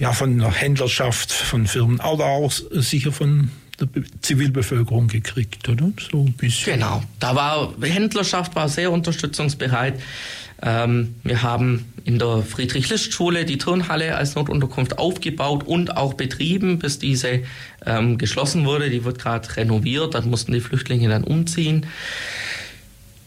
ja. 0.00 0.12
von 0.12 0.38
der 0.38 0.50
Händlerschaft, 0.50 1.32
von 1.32 1.66
Firmen, 1.66 2.00
aber 2.00 2.26
auch 2.26 2.50
sicher 2.50 3.12
von 3.12 3.50
der 3.78 3.88
Zivilbevölkerung 4.22 5.06
gekriegt, 5.06 5.68
oder? 5.68 5.92
So 6.10 6.24
ein 6.24 6.32
bisschen. 6.32 6.74
Genau, 6.74 7.02
da 7.20 7.36
war 7.36 7.74
Händlerschaft 7.80 8.56
war 8.56 8.68
sehr 8.68 8.90
unterstützungsbereit. 8.90 10.00
Ähm, 10.62 11.16
wir 11.22 11.42
haben 11.42 11.92
in 12.04 12.18
der 12.18 12.42
Friedrich-List-Schule 12.42 13.44
die 13.44 13.58
Turnhalle 13.58 14.16
als 14.16 14.34
Notunterkunft 14.34 14.98
aufgebaut 14.98 15.64
und 15.64 15.96
auch 15.96 16.14
betrieben, 16.14 16.78
bis 16.78 16.98
diese 16.98 17.42
ähm, 17.84 18.16
geschlossen 18.16 18.64
wurde. 18.64 18.88
Die 18.88 19.04
wird 19.04 19.18
gerade 19.18 19.56
renoviert, 19.56 20.14
dann 20.14 20.30
mussten 20.30 20.52
die 20.52 20.60
Flüchtlinge 20.60 21.08
dann 21.08 21.24
umziehen. 21.24 21.86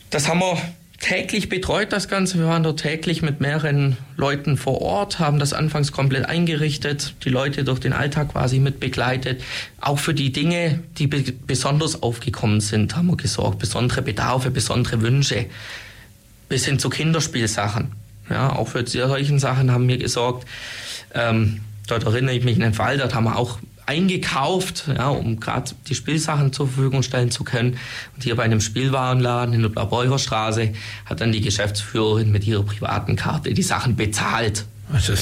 Das 0.09 0.27
haben 0.27 0.39
wir 0.39 0.57
täglich 0.99 1.49
betreut, 1.49 1.91
das 1.91 2.07
Ganze. 2.07 2.38
Wir 2.39 2.45
waren 2.45 2.63
dort 2.63 2.81
täglich 2.81 3.21
mit 3.21 3.39
mehreren 3.41 3.97
Leuten 4.17 4.57
vor 4.57 4.81
Ort, 4.81 5.19
haben 5.19 5.39
das 5.39 5.53
anfangs 5.53 5.91
komplett 5.91 6.25
eingerichtet, 6.25 7.15
die 7.23 7.29
Leute 7.29 7.63
durch 7.63 7.79
den 7.79 7.93
Alltag 7.93 8.33
quasi 8.33 8.59
mit 8.59 8.79
begleitet. 8.79 9.41
Auch 9.79 9.99
für 9.99 10.13
die 10.13 10.31
Dinge, 10.31 10.81
die 10.97 11.07
besonders 11.07 12.03
aufgekommen 12.03 12.62
sind, 12.62 12.95
haben 12.95 13.07
wir 13.07 13.17
gesorgt. 13.17 13.59
Besondere 13.59 14.01
Bedarfe, 14.01 14.51
besondere 14.51 15.01
Wünsche 15.01 15.45
bis 16.49 16.65
hin 16.65 16.79
zu 16.79 16.89
Kinderspielsachen. 16.89 17.91
Ja, 18.29 18.55
auch 18.55 18.67
für 18.67 18.85
solchen 18.85 19.39
Sachen 19.39 19.71
haben 19.71 19.88
wir 19.88 19.97
gesorgt. 19.97 20.47
Ähm, 21.13 21.62
dort 21.88 22.03
erinnere 22.03 22.35
ich 22.35 22.43
mich 22.43 22.55
an 22.55 22.62
den 22.62 22.73
Fall, 22.73 22.97
dort 22.97 23.15
haben 23.15 23.23
wir 23.23 23.38
auch 23.38 23.59
eingekauft, 23.89 24.86
ja, 24.95 25.10
um 25.10 25.39
gerade 25.39 25.71
die 25.88 25.95
Spielsachen 25.95 26.54
zur 26.54 26.67
Verfügung 26.67 27.02
stellen 27.02 27.32
zu 27.32 27.43
können. 27.43 27.78
Und 28.15 28.23
hier 28.23 28.36
bei 28.36 28.43
einem 28.43 28.62
Spielwarenladen 28.62 29.56
in 29.56 29.63
der 29.63 29.69
Blaubeurer 29.69 30.19
hat 30.19 31.21
dann 31.21 31.32
die 31.32 31.41
Geschäftsführerin 31.41 32.32
mit 32.32 32.45
ihrer 32.45 32.63
privaten 32.63 33.15
Karte 33.15 33.52
die 33.52 33.63
Sachen 33.63 33.95
bezahlt. 33.95 34.65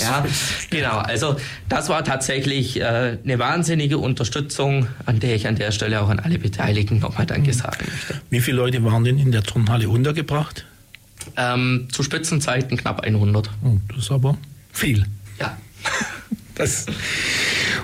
Ja, 0.01 0.25
genau. 0.69 0.97
Also 0.97 1.36
das 1.67 1.89
war 1.89 2.03
tatsächlich 2.03 2.80
äh, 2.80 3.17
eine 3.21 3.39
wahnsinnige 3.39 3.97
Unterstützung, 3.97 4.88
an 5.06 5.19
der 5.19 5.36
ich 5.36 5.47
an 5.47 5.56
der 5.56 5.71
Stelle 5.71 6.01
auch 6.01 6.10
an 6.10 6.19
alle 6.19 6.39
Beteiligten 6.39 6.99
nochmal 6.99 7.25
Danke 7.25 7.53
sagen 7.53 7.86
möchte. 7.89 8.21
Wie 8.30 8.39
viele 8.39 8.58
Leute 8.58 8.84
waren 8.84 9.03
denn 9.03 9.17
in 9.17 9.32
der 9.32 9.43
Turnhalle 9.43 9.89
untergebracht? 9.89 10.65
Ähm, 11.36 11.88
zu 11.91 12.03
Spitzenzeiten 12.03 12.77
knapp 12.77 13.01
100. 13.01 13.49
Oh, 13.63 13.77
das 13.89 13.97
ist 13.97 14.12
aber 14.12 14.38
viel. 14.71 15.06
Ja. 15.39 15.58
Das, 16.56 16.88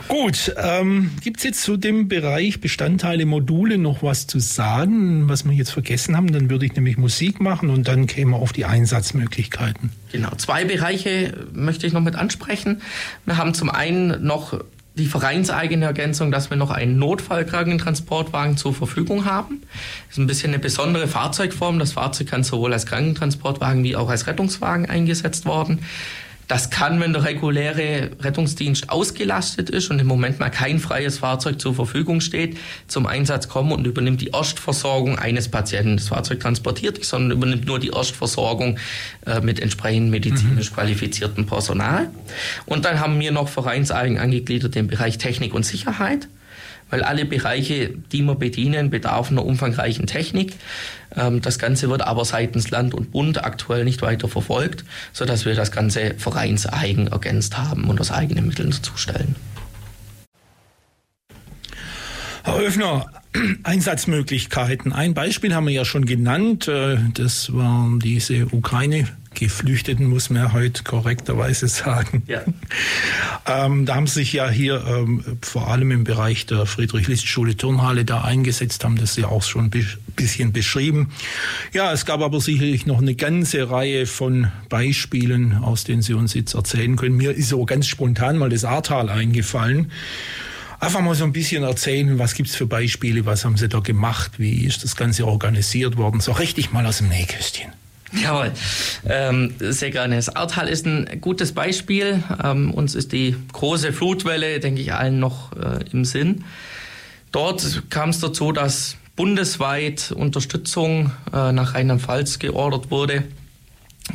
gut, 0.08 0.54
ähm, 0.58 1.12
gibt 1.22 1.38
es 1.38 1.44
jetzt 1.44 1.62
zu 1.62 1.78
dem 1.78 2.08
Bereich 2.08 2.62
Bestandteile, 2.62 3.26
Module 3.26 3.78
noch 3.78 4.04
was 4.04 4.28
zu 4.28 4.40
sagen, 4.40 5.30
was 5.30 5.46
wir 5.46 5.54
jetzt 5.54 5.72
vergessen 5.72 6.16
haben? 6.16 6.32
Dann 6.32 6.50
würde 6.50 6.66
ich 6.66 6.76
nämlich 6.76 6.98
Musik 6.98 7.40
machen 7.40 7.70
und 7.70 7.88
dann 7.88 8.08
kämen 8.08 8.32
wir 8.32 8.38
auf 8.38 8.54
die 8.54 8.66
Einsatzmöglichkeiten. 8.66 9.92
Genau, 10.12 10.32
zwei 10.38 10.66
Bereiche 10.66 11.34
möchte 11.54 11.88
ich 11.88 11.94
noch 11.94 12.02
mit 12.02 12.16
ansprechen. 12.16 12.82
Wir 13.26 13.38
haben 13.38 13.54
zum 13.54 13.70
einen 13.70 14.26
noch 14.26 14.60
die 14.96 15.08
vereinseigene 15.08 15.86
Ergänzung, 15.86 16.32
dass 16.32 16.52
wir 16.52 16.58
noch 16.58 16.70
einen 16.70 17.00
Notfallkrankentransportwagen 17.00 18.58
zur 18.58 18.76
Verfügung 18.76 19.26
haben. 19.26 19.62
Das 20.08 20.18
ist 20.18 20.18
ein 20.20 20.28
bisschen 20.28 20.50
eine 20.52 20.60
besondere 20.60 21.08
Fahrzeugform. 21.08 21.80
Das 21.80 21.94
Fahrzeug 21.94 22.28
kann 22.28 22.44
sowohl 22.44 22.74
als 22.74 22.86
Krankentransportwagen 22.86 23.84
wie 23.84 23.96
auch 23.96 24.10
als 24.10 24.28
Rettungswagen 24.28 24.86
eingesetzt 24.86 25.46
werden. 25.46 25.80
Das 26.48 26.70
kann, 26.70 27.00
wenn 27.00 27.14
der 27.14 27.24
reguläre 27.24 28.12
Rettungsdienst 28.20 28.90
ausgelastet 28.90 29.70
ist 29.70 29.90
und 29.90 30.00
im 30.00 30.08
Moment 30.08 30.40
mal 30.40 30.50
kein 30.50 30.80
freies 30.80 31.20
Fahrzeug 31.20 31.60
zur 31.62 31.74
Verfügung 31.74 32.22
steht, 32.22 32.58
zum 32.88 33.06
Einsatz 33.06 33.48
kommen 33.48 33.72
und 33.72 33.86
übernimmt 33.86 34.22
die 34.22 34.28
Erstversorgung 34.28 35.18
eines 35.18 35.50
Patienten. 35.50 35.98
Das 35.98 36.10
Fahrzeug 36.10 36.40
transportiert 36.40 36.98
nicht, 36.98 37.08
sondern 37.08 37.38
übernimmt 37.38 37.66
nur 37.66 37.80
die 37.80 37.90
Erstversorgung 37.90 38.78
äh, 39.26 39.42
mit 39.42 39.60
entsprechend 39.60 40.10
medizinisch 40.10 40.72
mhm. 40.72 40.76
qualifiziertem 40.76 41.46
Personal. 41.46 42.10
Und 42.66 42.86
dann 42.86 43.00
haben 43.00 43.20
wir 43.20 43.32
noch 43.32 43.48
vereinseigen 43.48 44.18
angegliedert 44.18 44.76
den 44.76 44.88
Bereich 44.88 45.18
Technik 45.18 45.54
und 45.54 45.66
Sicherheit 45.66 46.28
weil 46.90 47.04
alle 47.04 47.26
Bereiche, 47.26 47.90
die 48.12 48.22
wir 48.22 48.36
bedienen, 48.36 48.90
bedarfen 48.90 49.38
einer 49.38 49.46
umfangreichen 49.46 50.08
Technik. 50.08 50.56
Ähm, 51.16 51.42
das 51.42 51.60
Ganze 51.60 51.90
wird 51.90 52.02
aber 52.02 52.26
seitens 52.26 52.70
Land 52.72 52.94
und 52.94 53.12
Bund 53.12 53.44
aktuell 53.44 53.84
nicht 53.84 54.02
weiter 54.02 54.28
verfolgt, 54.28 54.86
sodass 55.12 55.46
wir 55.46 55.56
das 55.56 55.72
Ganze 55.72 56.16
vereinseigen 56.18 57.08
ergänzt 57.08 57.58
haben 57.58 57.86
und 57.86 58.00
aus 58.00 58.12
eigenen 58.12 58.48
Mitteln 58.48 58.72
zustellen. 58.72 59.36
Herr 62.44 62.58
Öfner, 62.58 63.06
Einsatzmöglichkeiten. 63.64 64.92
Ein 64.92 65.14
Beispiel 65.14 65.56
haben 65.56 65.68
wir 65.68 65.74
ja 65.74 65.86
schon 65.86 66.06
genannt. 66.06 66.68
Äh, 66.68 66.98
das 67.14 67.54
waren 67.54 68.00
diese 68.00 68.48
Ukraine 68.48 69.08
Geflüchteten, 69.34 70.08
muss 70.08 70.30
man 70.30 70.54
heute 70.54 70.84
korrekterweise 70.84 71.68
sagen. 71.68 72.24
Ja. 72.28 72.42
ähm, 73.48 73.86
da 73.86 73.96
haben 73.96 74.08
sie 74.08 74.20
sich 74.20 74.34
ja 74.34 74.50
hier 74.50 74.84
ähm, 74.88 75.24
vor 75.42 75.70
allem 75.70 75.92
im 75.92 76.04
Bereich 76.04 76.46
der 76.46 76.66
Friedrich-List-Schule 76.66 77.58
Turnhalle 77.58 78.06
da 78.06 78.22
eingesetzt, 78.22 78.84
haben 78.84 78.98
das 78.98 79.16
ja 79.16 79.28
auch 79.28 79.44
schon 79.44 79.66
ein 79.66 79.86
bisschen 80.16 80.54
beschrieben. 80.54 81.12
Ja, 81.74 81.92
es 81.92 82.06
gab 82.06 82.22
aber 82.22 82.40
sicherlich 82.42 82.86
noch 82.86 83.02
eine 83.02 83.16
ganze 83.16 83.70
Reihe 83.70 84.06
von 84.06 84.52
Beispielen, 84.70 85.54
aus 85.56 85.84
denen 85.84 86.02
Sie 86.02 86.14
uns 86.14 86.34
jetzt 86.34 86.54
erzählen 86.54 86.96
können. 86.96 87.18
Mir 87.18 87.32
ist 87.32 87.50
so 87.50 87.66
ganz 87.66 87.88
spontan 87.88 88.38
mal 88.38 88.50
das 88.50 88.66
Ahrtal 88.66 89.10
eingefallen. 89.10 89.92
Einfach 90.84 91.00
mal 91.00 91.16
so 91.16 91.24
ein 91.24 91.32
bisschen 91.32 91.64
erzählen, 91.64 92.20
was 92.20 92.34
gibt 92.34 92.50
es 92.50 92.58
für 92.58 92.68
Beispiele, 92.68 93.26
was 93.26 93.46
haben 93.46 93.56
Sie 93.56 93.70
da 93.70 93.80
gemacht, 93.80 94.34
wie 94.38 94.66
ist 94.66 94.84
das 94.84 94.98
Ganze 94.98 95.26
organisiert 95.26 95.96
worden, 95.96 96.20
so 96.20 96.34
richtig 96.34 96.74
mal 96.74 96.86
aus 96.86 96.98
dem 96.98 97.08
Nähkästchen. 97.08 97.72
Jawohl, 98.22 98.52
ähm, 99.08 99.56
sehr 99.60 99.92
gerne. 99.92 100.16
Das 100.18 100.30
Ahrtal 100.30 100.68
ist 100.68 100.86
ein 100.86 101.20
gutes 101.20 101.54
Beispiel. 101.54 102.24
Ähm, 102.44 102.72
uns 102.72 102.96
ist 102.96 103.12
die 103.12 103.36
große 103.52 103.92
Flutwelle, 103.94 104.60
denke 104.60 104.82
ich, 104.82 104.94
allen 104.94 105.20
noch 105.20 105.52
äh, 105.54 105.84
im 105.92 106.06
Sinn. 106.06 106.44
Dort 107.32 107.84
kam 107.90 108.10
es 108.10 108.20
dazu, 108.20 108.52
dass 108.52 108.98
bundesweit 109.16 110.12
Unterstützung 110.12 111.12
äh, 111.34 111.52
nach 111.52 111.74
Rheinland-Pfalz 111.74 112.40
geordert 112.40 112.92
wurde 112.92 113.24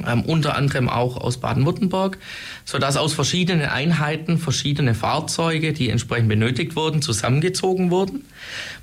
ähm, 0.06 0.22
unter 0.22 0.54
anderem 0.54 0.88
auch 0.88 1.16
aus 1.16 1.38
Baden-Württemberg, 1.38 2.18
sodass 2.64 2.96
aus 2.96 3.14
verschiedenen 3.14 3.66
Einheiten 3.66 4.38
verschiedene 4.38 4.94
Fahrzeuge, 4.94 5.72
die 5.72 5.88
entsprechend 5.88 6.28
benötigt 6.28 6.76
wurden, 6.76 7.00
zusammengezogen 7.00 7.90
wurden. 7.90 8.24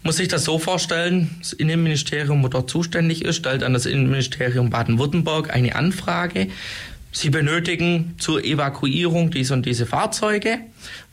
Muss 0.04 0.18
sich 0.18 0.28
das 0.28 0.44
so 0.44 0.58
vorstellen, 0.58 1.36
das 1.39 1.54
Innenministerium, 1.54 2.44
wo 2.44 2.48
dort 2.48 2.70
zuständig 2.70 3.24
ist, 3.24 3.38
stellt 3.38 3.63
an 3.63 3.74
das 3.74 3.86
Innenministerium 3.86 4.72
Baden-Württemberg 4.72 5.54
eine 5.54 5.76
Anfrage. 5.76 6.48
Sie 7.12 7.30
benötigen 7.30 8.15
zur 8.18 8.44
Evakuierung 8.44 9.32
diese 9.32 9.54
und 9.54 9.65
diese 9.65 9.86
Fahrzeuge, 9.86 10.58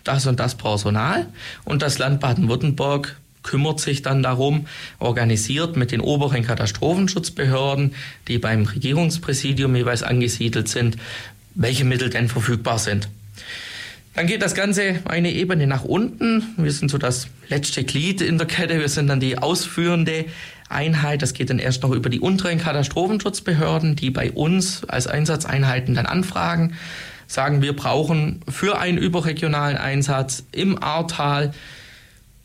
das 0.04 0.26
und 0.26 0.40
das 0.40 0.56
Personal 0.56 1.26
und 1.64 1.82
das 1.82 1.98
Land 1.98 2.18
Baden-Württemberg 2.18 3.16
kümmert 3.42 3.80
sich 3.80 4.02
dann 4.02 4.22
darum, 4.22 4.66
organisiert 4.98 5.76
mit 5.76 5.92
den 5.92 6.00
oberen 6.00 6.44
Katastrophenschutzbehörden, 6.44 7.94
die 8.28 8.38
beim 8.38 8.64
Regierungspräsidium 8.64 9.74
jeweils 9.74 10.02
angesiedelt 10.02 10.68
sind, 10.68 10.96
welche 11.54 11.84
Mittel 11.84 12.10
denn 12.10 12.28
verfügbar 12.28 12.78
sind. 12.78 13.08
Dann 14.14 14.26
geht 14.26 14.42
das 14.42 14.54
Ganze 14.54 15.00
eine 15.06 15.32
Ebene 15.32 15.66
nach 15.66 15.84
unten. 15.84 16.54
Wir 16.58 16.72
sind 16.72 16.90
so 16.90 16.98
das 16.98 17.28
letzte 17.48 17.82
Glied 17.82 18.20
in 18.20 18.36
der 18.36 18.46
Kette. 18.46 18.78
Wir 18.78 18.88
sind 18.88 19.06
dann 19.06 19.20
die 19.20 19.38
ausführende 19.38 20.26
Einheit. 20.68 21.22
Das 21.22 21.32
geht 21.32 21.48
dann 21.48 21.58
erst 21.58 21.82
noch 21.82 21.92
über 21.92 22.10
die 22.10 22.20
unteren 22.20 22.58
Katastrophenschutzbehörden, 22.58 23.96
die 23.96 24.10
bei 24.10 24.30
uns 24.30 24.84
als 24.84 25.06
Einsatzeinheiten 25.06 25.94
dann 25.94 26.04
anfragen, 26.04 26.74
sagen, 27.26 27.62
wir 27.62 27.74
brauchen 27.74 28.42
für 28.48 28.78
einen 28.78 28.98
überregionalen 28.98 29.78
Einsatz 29.78 30.44
im 30.52 30.82
Ahrtal 30.82 31.54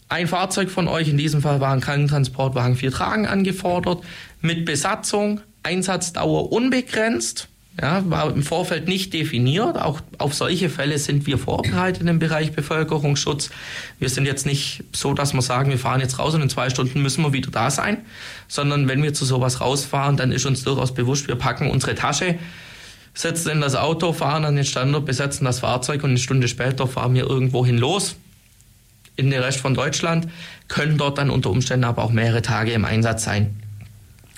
ein 0.10 0.28
Fahrzeug 0.28 0.70
von 0.70 0.88
euch, 0.88 1.10
in 1.10 1.18
diesem 1.18 1.42
Fall 1.42 1.60
war 1.60 1.74
ein 1.74 1.82
Krankentransportwagen 1.82 2.78
vier 2.78 2.92
Tragen 2.92 3.28
angefordert, 3.28 4.04
mit 4.42 4.66
Besatzung, 4.66 5.42
Einsatzdauer 5.64 6.52
unbegrenzt. 6.52 7.50
Ja, 7.80 8.04
war 8.10 8.32
im 8.32 8.42
Vorfeld 8.42 8.88
nicht 8.88 9.14
definiert. 9.14 9.80
Auch 9.80 10.02
auf 10.18 10.34
solche 10.34 10.68
Fälle 10.68 10.98
sind 10.98 11.28
wir 11.28 11.38
vorbereitet 11.38 12.08
im 12.08 12.18
Bereich 12.18 12.52
Bevölkerungsschutz. 12.54 13.52
Wir 14.00 14.10
sind 14.10 14.26
jetzt 14.26 14.48
nicht 14.48 14.84
so, 14.94 15.14
dass 15.14 15.34
wir 15.34 15.44
sagen, 15.44 15.70
wir 15.70 15.78
fahren 15.78 16.02
jetzt 16.02 16.18
raus 16.18 16.34
und 16.34 16.42
in 16.42 16.50
zwei 16.50 16.72
Stunden 16.72 17.04
müssen 17.04 17.22
wir 17.24 17.34
wieder 17.34 17.52
da 17.52 17.70
sein, 17.70 18.00
sondern 18.48 18.88
wenn 18.88 19.04
wir 19.04 19.14
zu 19.14 19.26
sowas 19.26 19.62
rausfahren, 19.62 20.18
dann 20.18 20.32
ist 20.32 20.48
uns 20.48 20.64
durchaus 20.64 20.96
bewusst, 20.96 21.28
wir 21.28 21.36
packen 21.36 21.70
unsere 21.70 21.94
Tasche, 21.94 22.40
setzen 23.14 23.52
in 23.52 23.62
das 23.62 23.76
Auto, 23.76 24.12
fahren 24.12 24.46
an 24.46 24.56
den 24.56 24.66
Standort, 24.66 25.06
besetzen 25.06 25.46
das 25.46 25.60
Fahrzeug 25.60 26.04
und 26.04 26.12
eine 26.12 26.20
Stunde 26.20 26.48
später 26.48 26.88
fahren 26.88 27.14
wir 27.14 27.30
irgendwo 27.30 27.64
hin 27.64 27.78
los 27.78 28.16
in 29.18 29.30
den 29.30 29.42
Rest 29.42 29.60
von 29.60 29.74
Deutschland, 29.74 30.30
können 30.68 30.98
dort 30.98 31.18
dann 31.18 31.30
unter 31.30 31.50
Umständen 31.50 31.84
aber 31.84 32.04
auch 32.04 32.12
mehrere 32.12 32.42
Tage 32.42 32.72
im 32.72 32.86
Einsatz 32.86 33.24
sein. 33.24 33.60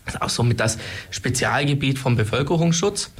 Das 0.06 0.15
ist 0.15 0.22
auch 0.24 0.30
somit 0.30 0.60
das 0.60 0.80
Spezialgebiet 1.12 2.00
vom 2.00 2.15
Bevölkerungsschutz. 2.15 3.12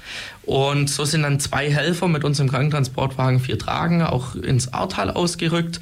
Und 0.42 0.90
so 0.90 1.06
sind 1.06 1.22
dann 1.22 1.40
zwei 1.40 1.70
Helfer 1.72 2.08
mit 2.08 2.24
unserem 2.24 2.50
Krankentransportwagen 2.50 3.40
vier 3.40 3.60
Tragen 3.60 4.02
auch 4.02 4.34
ins 4.34 4.74
Ahrtal 4.74 5.12
ausgerückt 5.12 5.80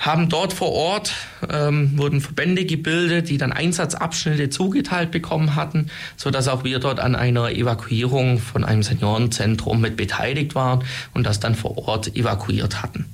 haben 0.00 0.30
dort 0.30 0.54
vor 0.54 0.72
Ort, 0.72 1.12
ähm, 1.52 1.96
wurden 1.98 2.22
Verbände 2.22 2.64
gebildet, 2.64 3.28
die 3.28 3.36
dann 3.36 3.52
Einsatzabschnitte 3.52 4.48
zugeteilt 4.48 5.10
bekommen 5.10 5.56
hatten, 5.56 5.90
sodass 6.16 6.48
auch 6.48 6.64
wir 6.64 6.78
dort 6.78 7.00
an 7.00 7.14
einer 7.14 7.50
Evakuierung 7.50 8.38
von 8.38 8.64
einem 8.64 8.82
Seniorenzentrum 8.82 9.78
mit 9.78 9.98
beteiligt 9.98 10.54
waren 10.54 10.84
und 11.12 11.24
das 11.26 11.38
dann 11.38 11.54
vor 11.54 11.76
Ort 11.76 12.16
evakuiert 12.16 12.82
hatten. 12.82 13.04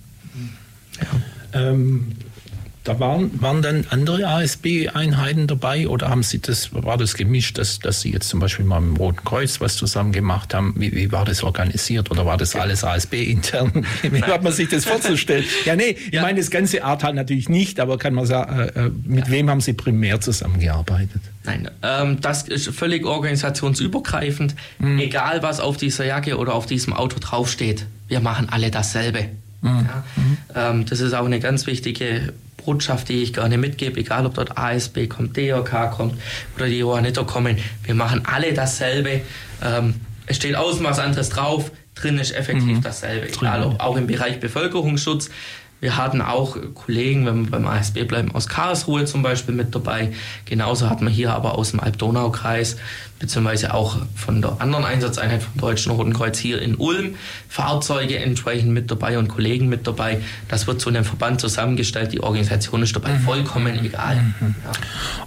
Ja. 1.00 1.08
Ähm, 1.56 2.12
da 2.86 3.00
waren, 3.00 3.42
waren 3.42 3.62
dann 3.62 3.84
andere 3.90 4.28
ASB-Einheiten 4.28 5.48
dabei 5.48 5.88
oder 5.88 6.08
haben 6.08 6.22
Sie 6.22 6.38
das, 6.38 6.72
war 6.72 6.96
das 6.96 7.14
gemischt, 7.14 7.58
dass, 7.58 7.80
dass 7.80 8.00
Sie 8.00 8.12
jetzt 8.12 8.28
zum 8.28 8.38
Beispiel 8.38 8.64
mal 8.64 8.80
mit 8.80 8.96
dem 8.96 8.96
Roten 8.98 9.24
Kreuz 9.24 9.60
was 9.60 9.76
zusammen 9.76 10.12
gemacht 10.12 10.54
haben? 10.54 10.72
Wie, 10.76 10.94
wie 10.94 11.10
war 11.10 11.24
das 11.24 11.42
organisiert 11.42 12.12
oder 12.12 12.26
war 12.26 12.36
das 12.36 12.54
alles 12.54 12.84
ASB-intern? 12.84 13.84
Wie 14.02 14.22
hat 14.22 14.44
man 14.44 14.52
sich 14.52 14.68
das 14.68 14.84
vorzustellen? 14.84 15.44
ja, 15.64 15.74
nee, 15.74 15.96
ich 16.12 16.20
meine 16.20 16.38
das 16.38 16.50
ganze 16.50 16.84
Art 16.84 17.02
halt 17.02 17.16
natürlich 17.16 17.48
nicht, 17.48 17.80
aber 17.80 17.98
kann 17.98 18.14
man 18.14 18.24
sagen, 18.24 18.56
äh, 18.56 18.86
äh, 18.86 18.90
mit 19.04 19.26
ja. 19.26 19.32
wem 19.32 19.50
haben 19.50 19.60
Sie 19.60 19.72
primär 19.72 20.20
zusammengearbeitet? 20.20 21.22
Nein, 21.42 21.68
ähm, 21.82 22.20
das 22.20 22.44
ist 22.44 22.68
völlig 22.68 23.04
organisationsübergreifend. 23.04 24.54
Mhm. 24.78 25.00
Egal, 25.00 25.42
was 25.42 25.58
auf 25.58 25.76
dieser 25.76 26.04
Jacke 26.04 26.36
oder 26.38 26.54
auf 26.54 26.66
diesem 26.66 26.92
Auto 26.92 27.18
draufsteht, 27.18 27.86
wir 28.06 28.20
machen 28.20 28.48
alle 28.48 28.70
dasselbe. 28.70 29.28
Mhm. 29.66 29.88
Ja? 30.54 30.70
Ähm, 30.70 30.86
das 30.86 31.00
ist 31.00 31.12
auch 31.14 31.26
eine 31.26 31.40
ganz 31.40 31.66
wichtige 31.66 32.32
Botschaft, 32.64 33.08
die 33.08 33.22
ich 33.22 33.32
gerne 33.32 33.58
mitgebe, 33.58 34.00
egal 34.00 34.26
ob 34.26 34.34
dort 34.34 34.58
ASB 34.58 35.06
kommt, 35.08 35.36
DRK 35.36 35.90
kommt 35.90 36.14
oder 36.56 36.66
die 36.66 36.78
Johanniter 36.78 37.24
kommen, 37.24 37.58
wir 37.84 37.94
machen 37.94 38.22
alle 38.24 38.52
dasselbe. 38.52 39.22
Ähm, 39.62 39.94
es 40.26 40.36
steht 40.36 40.56
außen 40.56 40.84
was 40.84 40.98
anderes 40.98 41.28
drauf, 41.28 41.70
drin 41.94 42.18
ist 42.18 42.34
effektiv 42.34 42.78
mhm. 42.78 42.82
dasselbe, 42.82 43.28
egal 43.28 43.62
ob 43.62 43.80
auch 43.80 43.96
im 43.96 44.06
Bereich 44.06 44.40
Bevölkerungsschutz. 44.40 45.30
Wir 45.86 45.96
hatten 45.96 46.20
auch 46.20 46.56
Kollegen, 46.74 47.26
wenn 47.26 47.44
wir 47.44 47.50
beim 47.52 47.64
ASB 47.68 48.08
bleiben, 48.08 48.34
aus 48.34 48.48
Karlsruhe 48.48 49.04
zum 49.04 49.22
Beispiel 49.22 49.54
mit 49.54 49.72
dabei. 49.72 50.10
Genauso 50.44 50.90
hatten 50.90 51.04
wir 51.04 51.12
hier 51.12 51.32
aber 51.32 51.56
aus 51.56 51.70
dem 51.70 51.78
Alb-Donau-Kreis, 51.78 52.76
beziehungsweise 53.20 53.72
auch 53.72 53.98
von 54.16 54.42
der 54.42 54.60
anderen 54.60 54.84
Einsatzeinheit 54.84 55.44
vom 55.44 55.60
Deutschen 55.60 55.92
Roten 55.92 56.12
Kreuz 56.12 56.38
hier 56.38 56.60
in 56.60 56.74
Ulm, 56.74 57.14
Fahrzeuge 57.48 58.18
entsprechend 58.18 58.72
mit 58.72 58.90
dabei 58.90 59.16
und 59.16 59.28
Kollegen 59.28 59.68
mit 59.68 59.86
dabei. 59.86 60.20
Das 60.48 60.66
wird 60.66 60.80
zu 60.80 60.88
einem 60.88 61.04
Verband 61.04 61.40
zusammengestellt. 61.40 62.12
Die 62.12 62.20
Organisation 62.20 62.82
ist 62.82 62.96
dabei 62.96 63.12
mhm. 63.12 63.20
vollkommen 63.20 63.78
egal. 63.84 64.16
Mhm. 64.40 64.56
Ja. 64.64 64.72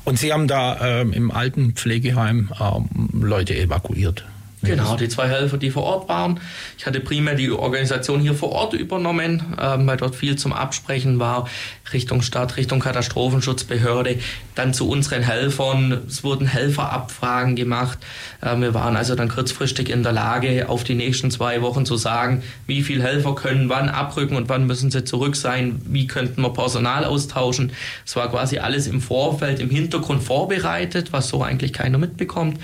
Und 0.03 0.19
Sie 0.19 0.33
haben 0.33 0.49
da 0.49 0.99
ähm, 0.99 1.13
im 1.13 1.31
alten 1.31 1.71
Pflegeheim 1.71 2.49
ähm, 2.59 2.89
Leute 3.13 3.55
evakuiert? 3.55 4.25
Genau, 4.61 4.97
die 4.97 5.07
zwei 5.07 5.27
Helfer, 5.27 5.57
die 5.57 5.71
vor 5.71 5.83
Ort 5.83 6.09
waren. 6.09 6.39
Ich 6.77 6.85
hatte 6.85 6.99
primär 6.99 7.35
die 7.35 7.49
Organisation 7.49 8.19
hier 8.19 8.33
vor 8.33 8.51
Ort 8.51 8.73
übernommen, 8.73 9.55
ähm, 9.59 9.87
weil 9.87 9.97
dort 9.97 10.15
viel 10.15 10.35
zum 10.35 10.51
Absprechen 10.51 11.19
war, 11.19 11.47
Richtung 11.93 12.21
Stadt, 12.21 12.57
Richtung 12.57 12.79
Katastrophenschutzbehörde, 12.79 14.19
dann 14.55 14.73
zu 14.73 14.89
unseren 14.89 15.23
Helfern. 15.23 16.01
Es 16.07 16.23
wurden 16.23 16.47
Helferabfragen 16.47 17.55
gemacht. 17.55 17.99
Ähm, 18.43 18.61
wir 18.61 18.73
waren 18.73 18.95
also 18.95 19.15
dann 19.15 19.29
kurzfristig 19.29 19.89
in 19.89 20.03
der 20.03 20.11
Lage, 20.11 20.69
auf 20.69 20.83
die 20.83 20.95
nächsten 20.95 21.31
zwei 21.31 21.61
Wochen 21.61 21.85
zu 21.85 21.97
sagen, 21.97 22.43
wie 22.67 22.81
viele 22.81 23.03
Helfer 23.03 23.35
können 23.35 23.69
wann 23.69 23.89
abrücken 23.89 24.35
und 24.35 24.49
wann 24.49 24.67
müssen 24.67 24.91
sie 24.91 25.03
zurück 25.03 25.35
sein, 25.35 25.81
wie 25.85 26.07
könnten 26.07 26.41
wir 26.41 26.51
Personal 26.51 27.05
austauschen. 27.05 27.71
Es 28.05 28.15
war 28.15 28.29
quasi 28.29 28.59
alles 28.59 28.87
im 28.87 29.01
Vorfeld, 29.01 29.59
im 29.59 29.69
Hintergrund 29.69 30.23
vorbereitet, 30.23 31.11
was 31.11 31.29
so 31.29 31.43
eigentlich 31.43 31.73
keiner 31.73 31.97
mitbekommt. 31.97 32.59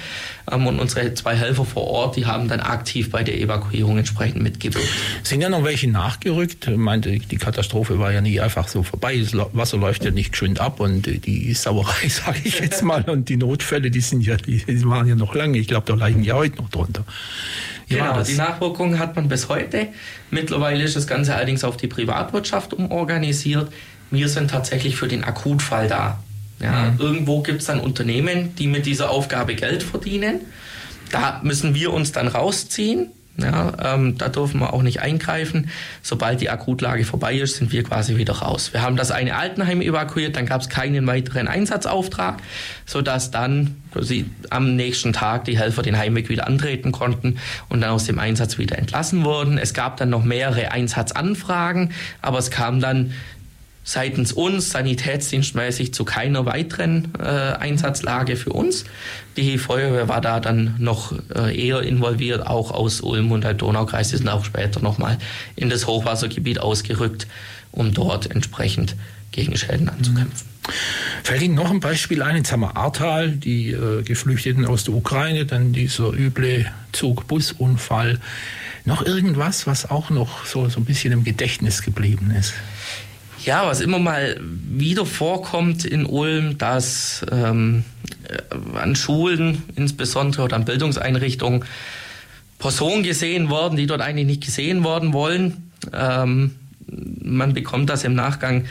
Ähm, 0.51 0.67
und 0.67 0.79
unsere 0.79 1.13
zwei 1.13 1.35
Helfer 1.35 1.65
vor 1.65 1.88
Ort, 1.88 2.15
die 2.15 2.25
haben 2.25 2.47
dann 2.47 2.59
aktiv 2.59 3.11
bei 3.11 3.23
der 3.23 3.39
Evakuierung 3.39 3.97
entsprechend 3.97 4.41
mitgewirkt. 4.41 4.88
Sind 5.23 5.41
ja 5.41 5.49
noch 5.49 5.63
welche 5.63 5.89
nachgerückt? 5.89 6.67
Ich 6.67 6.77
meinte, 6.77 7.11
die 7.11 7.38
Katastrophe 7.38 7.99
war 7.99 8.11
ja 8.11 8.21
nie 8.21 8.39
einfach 8.39 8.67
so 8.67 8.83
vorbei. 8.83 9.14
Das 9.23 9.34
Wasser 9.54 9.78
läuft 9.78 10.06
ja 10.06 10.12
nicht 10.12 10.36
schön 10.36 10.58
ab 10.58 10.80
und 10.80 11.06
die 11.25 11.54
Sauerei, 11.54 12.08
sage 12.10 12.39
ich 12.43 12.60
jetzt 12.60 12.84
mal, 12.84 13.04
und 13.04 13.30
die 13.30 13.38
Notfälle, 13.38 13.91
die 13.91 14.01
sind 14.01 14.21
ja, 14.21 14.38
die, 14.38 14.63
die 14.65 14.86
waren 14.86 15.08
ja 15.08 15.15
noch 15.15 15.36
lange. 15.36 15.58
Ich 15.58 15.67
glaube, 15.67 15.86
da 15.88 15.95
leiden 15.95 16.23
ja 16.23 16.36
heute 16.36 16.58
noch 16.58 16.69
drunter. 16.69 17.06
Ja, 17.88 18.13
genau, 18.13 18.23
die 18.23 18.34
Nachwirkungen 18.34 18.99
hat 18.99 19.15
man 19.15 19.28
bis 19.28 19.47
heute. 19.49 19.88
Mittlerweile 20.32 20.84
ist 20.84 20.95
das 20.95 21.08
Ganze 21.08 21.36
allerdings 21.36 21.63
auf 21.63 21.78
die 21.78 21.88
Privatwirtschaft 21.88 22.73
umorganisiert. 22.73 23.71
Wir 24.12 24.30
sind 24.30 24.51
tatsächlich 24.51 24.95
für 24.95 25.08
den 25.08 25.23
Akutfall 25.23 25.88
da. 25.88 26.23
Ja, 26.60 26.91
mhm. 26.91 26.99
Irgendwo 26.99 27.41
gibt 27.41 27.62
es 27.62 27.67
dann 27.67 27.80
Unternehmen, 27.80 28.56
die 28.56 28.67
mit 28.67 28.86
dieser 28.86 29.10
Aufgabe 29.10 29.56
Geld 29.56 29.84
verdienen. 29.84 30.41
Da 31.12 31.41
müssen 31.43 31.75
wir 31.75 31.93
uns 31.93 32.12
dann 32.12 32.28
rausziehen. 32.28 33.12
Ja, 33.37 33.95
ähm, 33.95 34.17
da 34.17 34.29
dürfen 34.29 34.61
wir 34.61 34.73
auch 34.73 34.81
nicht 34.81 35.01
eingreifen. 35.01 35.69
Sobald 36.01 36.39
die 36.39 36.49
Akutlage 36.49 37.03
vorbei 37.03 37.35
ist, 37.35 37.57
sind 37.57 37.73
wir 37.73 37.83
quasi 37.83 38.15
wieder 38.15 38.33
raus. 38.33 38.71
Wir 38.71 38.81
haben 38.81 38.95
das 38.95 39.11
eine 39.11 39.35
Altenheim 39.35 39.81
evakuiert, 39.81 40.37
dann 40.37 40.45
gab 40.45 40.61
es 40.61 40.69
keinen 40.69 41.05
weiteren 41.05 41.49
Einsatzauftrag, 41.49 42.41
sodass 42.85 43.31
dann 43.31 43.75
sie 43.99 44.29
am 44.49 44.77
nächsten 44.77 45.11
Tag 45.11 45.45
die 45.45 45.57
Helfer 45.57 45.81
den 45.81 45.97
Heimweg 45.97 46.29
wieder 46.29 46.47
antreten 46.47 46.93
konnten 46.93 47.37
und 47.67 47.81
dann 47.81 47.89
aus 47.89 48.05
dem 48.05 48.19
Einsatz 48.19 48.57
wieder 48.57 48.77
entlassen 48.77 49.25
wurden. 49.25 49.57
Es 49.57 49.73
gab 49.73 49.97
dann 49.97 50.09
noch 50.09 50.23
mehrere 50.23 50.71
Einsatzanfragen, 50.71 51.91
aber 52.21 52.39
es 52.39 52.51
kam 52.51 52.79
dann 52.79 53.11
seitens 53.83 54.33
uns 54.33 54.71
sanitätsdienstmäßig 54.71 55.93
zu 55.93 56.05
keiner 56.05 56.45
weiteren 56.45 57.13
äh, 57.19 57.23
Einsatzlage 57.23 58.35
für 58.35 58.51
uns. 58.51 58.85
Die 59.37 59.57
Feuerwehr 59.57 60.07
war 60.07 60.21
da 60.21 60.39
dann 60.39 60.75
noch 60.77 61.13
äh, 61.35 61.55
eher 61.55 61.81
involviert, 61.81 62.47
auch 62.47 62.71
aus 62.71 63.01
Ulm 63.01 63.31
und 63.31 63.43
der 63.43 63.53
Donaukreis. 63.53 64.09
Die 64.09 64.17
sind 64.17 64.29
auch 64.29 64.45
später 64.45 64.79
nochmal 64.79 65.17
in 65.55 65.69
das 65.69 65.87
Hochwassergebiet 65.87 66.59
ausgerückt, 66.59 67.27
um 67.71 67.93
dort 67.93 68.31
entsprechend 68.31 68.95
gegen 69.31 69.57
Schäden 69.57 69.89
anzukämpfen. 69.89 70.47
Fällt 71.23 71.41
Ihnen 71.41 71.55
noch 71.55 71.69
ein 71.69 71.79
Beispiel 71.79 72.21
ein? 72.21 72.37
Jetzt 72.37 72.51
haben 72.51 72.61
wir 72.61 72.77
Ahrtal, 72.77 73.31
die 73.31 73.71
äh, 73.71 74.03
Geflüchteten 74.03 74.65
aus 74.65 74.85
der 74.85 74.93
Ukraine, 74.93 75.45
dann 75.45 75.73
dieser 75.73 76.11
üble 76.13 76.65
Zug-Bus-Unfall. 76.93 78.19
Noch 78.85 79.05
irgendwas, 79.05 79.67
was 79.67 79.89
auch 79.89 80.09
noch 80.09 80.45
so, 80.45 80.69
so 80.69 80.79
ein 80.79 80.85
bisschen 80.85 81.11
im 81.11 81.23
Gedächtnis 81.23 81.81
geblieben 81.81 82.31
ist? 82.31 82.53
Ja, 83.45 83.67
was 83.67 83.79
immer 83.79 83.99
mal 83.99 84.39
wieder 84.41 85.05
vorkommt 85.05 85.86
in 85.86 86.08
Ulm, 86.08 86.58
dass 86.58 87.23
ähm, 87.31 87.84
äh, 88.27 88.77
an 88.77 88.95
Schulen 88.95 89.62
insbesondere 89.75 90.41
oder 90.41 90.55
an 90.55 90.65
Bildungseinrichtungen 90.65 91.63
Personen 92.58 93.03
gesehen 93.03 93.49
worden, 93.49 93.75
die 93.77 93.86
dort 93.86 94.01
eigentlich 94.01 94.25
nicht 94.25 94.43
gesehen 94.43 94.84
worden 94.84 95.13
wollen. 95.13 95.71
Ähm, 95.93 96.55
man 96.88 97.53
bekommt 97.53 97.91
das 97.91 98.03
im 98.03 98.15
Nachgang 98.15 98.65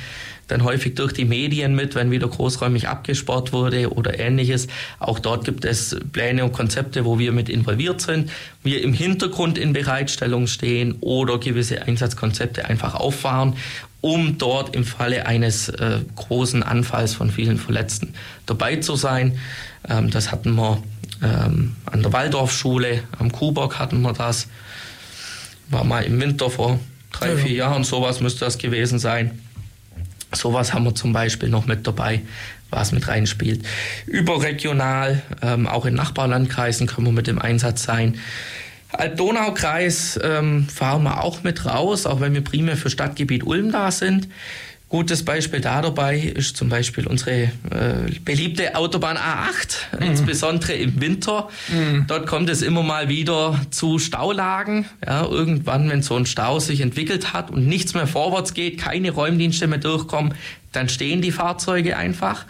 dann 0.49 0.65
häufig 0.65 0.95
durch 0.95 1.13
die 1.13 1.25
Medien 1.25 1.75
mit, 1.75 1.95
wenn 1.95 2.11
wieder 2.11 2.29
großräumig 2.29 2.89
abgespart 2.89 3.53
wurde 3.53 3.91
oder 3.93 4.19
ähnliches. 4.19 4.67
Auch 4.99 5.19
dort 5.21 5.45
gibt 5.45 5.65
es 5.65 5.97
Pläne 6.13 6.45
und 6.45 6.53
Konzepte, 6.53 7.05
wo 7.05 7.19
wir 7.19 7.33
mit 7.33 7.49
involviert 7.49 8.01
sind, 8.01 8.31
wir 8.63 8.83
im 8.83 8.93
Hintergrund 8.93 9.57
in 9.57 9.73
Bereitstellung 9.73 10.47
stehen 10.47 10.97
oder 11.01 11.39
gewisse 11.39 11.83
Einsatzkonzepte 11.83 12.67
einfach 12.67 12.95
auffahren 12.95 13.55
um 14.05 14.37
dort 14.37 14.77
im 14.77 14.85
Falle 14.85 15.25
eines 15.25 15.71
äh, 15.71 16.01
großen 16.17 16.63
Anfalls 16.63 17.15
von 17.15 17.31
vielen 17.31 17.57
Verletzten 17.57 18.13
dabei 18.45 18.77
zu 18.77 18.97
sein. 18.97 19.39
Ähm, 19.89 20.11
das 20.11 20.31
hatten 20.31 20.55
wir 20.57 20.83
ähm, 21.23 21.75
an 21.87 22.03
der 22.03 22.13
Waldorfschule, 22.13 23.03
am 23.19 23.33
Kuhbock 23.33 23.79
hatten 23.79 24.03
wir 24.03 24.13
das. 24.13 24.49
War 25.71 25.85
mal 25.85 26.05
im 26.05 26.21
Winter 26.21 26.51
vor 26.51 26.79
drei, 27.13 27.31
ja, 27.31 27.37
vier 27.37 27.53
Jahren, 27.53 27.83
sowas 27.83 28.21
müsste 28.21 28.45
das 28.45 28.59
gewesen 28.59 28.99
sein. 28.99 29.41
Sowas 30.35 30.75
haben 30.75 30.85
wir 30.85 30.95
zum 30.95 31.15
Beispiel 31.15 31.49
noch 31.49 31.65
mit 31.65 31.87
dabei, 31.87 32.21
was 32.69 32.93
mit 32.93 33.09
reinspielt. 33.09 33.65
Überregional, 34.05 35.23
ähm, 35.41 35.67
auch 35.67 35.87
in 35.87 35.95
Nachbarlandkreisen 35.95 36.87
können 36.87 37.07
wir 37.07 37.13
mit 37.13 37.27
dem 37.27 37.39
Einsatz 37.39 37.85
sein. 37.85 38.19
Alb-Donau-Kreis 38.99 40.19
ähm, 40.23 40.69
fahren 40.69 41.03
wir 41.03 41.23
auch 41.23 41.43
mit 41.43 41.67
raus, 41.67 42.07
auch 42.07 42.21
wenn 42.21 42.35
wir 42.35 42.43
primär 42.43 42.77
für 42.77 42.91
Stadtgebiet 42.91 43.45
Ulm 43.45 43.73
da 43.73 43.91
sind. 43.91 44.29
Gutes 44.95 45.25
Beispiel 45.25 45.61
da 45.61 45.83
dabei 45.83 46.19
ist 46.19 46.57
zum 46.57 46.69
Beispiel 46.69 47.09
unsere 47.09 47.43
äh, 47.43 47.51
beliebte 48.25 48.77
Autobahn 48.77 49.17
A8, 49.17 49.99
mhm. 49.99 50.07
insbesondere 50.07 50.75
im 50.75 51.01
Winter. 51.01 51.49
Mhm. 51.69 52.05
Dort 52.07 52.29
kommt 52.29 52.49
es 52.49 52.63
immer 52.63 52.85
mal 52.85 53.09
wieder 53.09 53.61
zu 53.71 53.99
Staulagen. 53.99 54.85
Ja, 55.05 55.25
irgendwann, 55.25 55.91
wenn 55.91 56.03
so 56.03 56.15
ein 56.17 56.27
Stau 56.27 56.61
sich 56.61 56.81
entwickelt 56.81 57.33
hat 57.33 57.51
und 57.51 57.67
nichts 57.67 57.95
mehr 57.95 58.07
vorwärts 58.07 58.55
geht, 58.55 58.79
keine 58.79 59.11
Räumdienste 59.11 59.67
mehr 59.67 59.79
durchkommen, 59.79 60.35
dann 60.71 60.89
stehen 60.89 61.23
die 61.23 61.33
Fahrzeuge 61.33 61.97
einfach. 61.97 62.45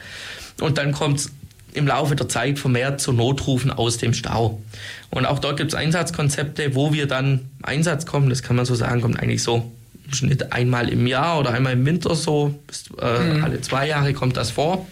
Und 0.60 0.76
dann 0.76 0.92
kommt 0.92 1.20
es 1.20 1.32
im 1.74 1.86
Laufe 1.86 2.16
der 2.16 2.28
Zeit 2.28 2.58
vermehrt 2.58 3.00
zu 3.00 3.12
Notrufen 3.12 3.70
aus 3.70 3.98
dem 3.98 4.14
Stau. 4.14 4.62
Und 5.10 5.26
auch 5.26 5.38
dort 5.38 5.56
gibt 5.56 5.72
es 5.72 5.74
Einsatzkonzepte, 5.74 6.74
wo 6.74 6.92
wir 6.92 7.06
dann 7.06 7.40
Einsatz 7.62 8.06
kommen. 8.06 8.30
Das 8.30 8.42
kann 8.42 8.56
man 8.56 8.64
so 8.64 8.74
sagen, 8.74 9.00
kommt 9.00 9.20
eigentlich 9.20 9.42
so 9.42 9.70
im 10.06 10.14
Schnitt 10.14 10.52
einmal 10.52 10.88
im 10.88 11.06
Jahr 11.06 11.38
oder 11.38 11.50
einmal 11.52 11.74
im 11.74 11.84
Winter 11.84 12.14
so. 12.14 12.54
Bis, 12.66 12.84
äh, 13.00 13.18
mhm. 13.18 13.44
Alle 13.44 13.60
zwei 13.60 13.88
Jahre 13.88 14.12
kommt 14.12 14.36
das 14.36 14.50
vor, 14.50 14.86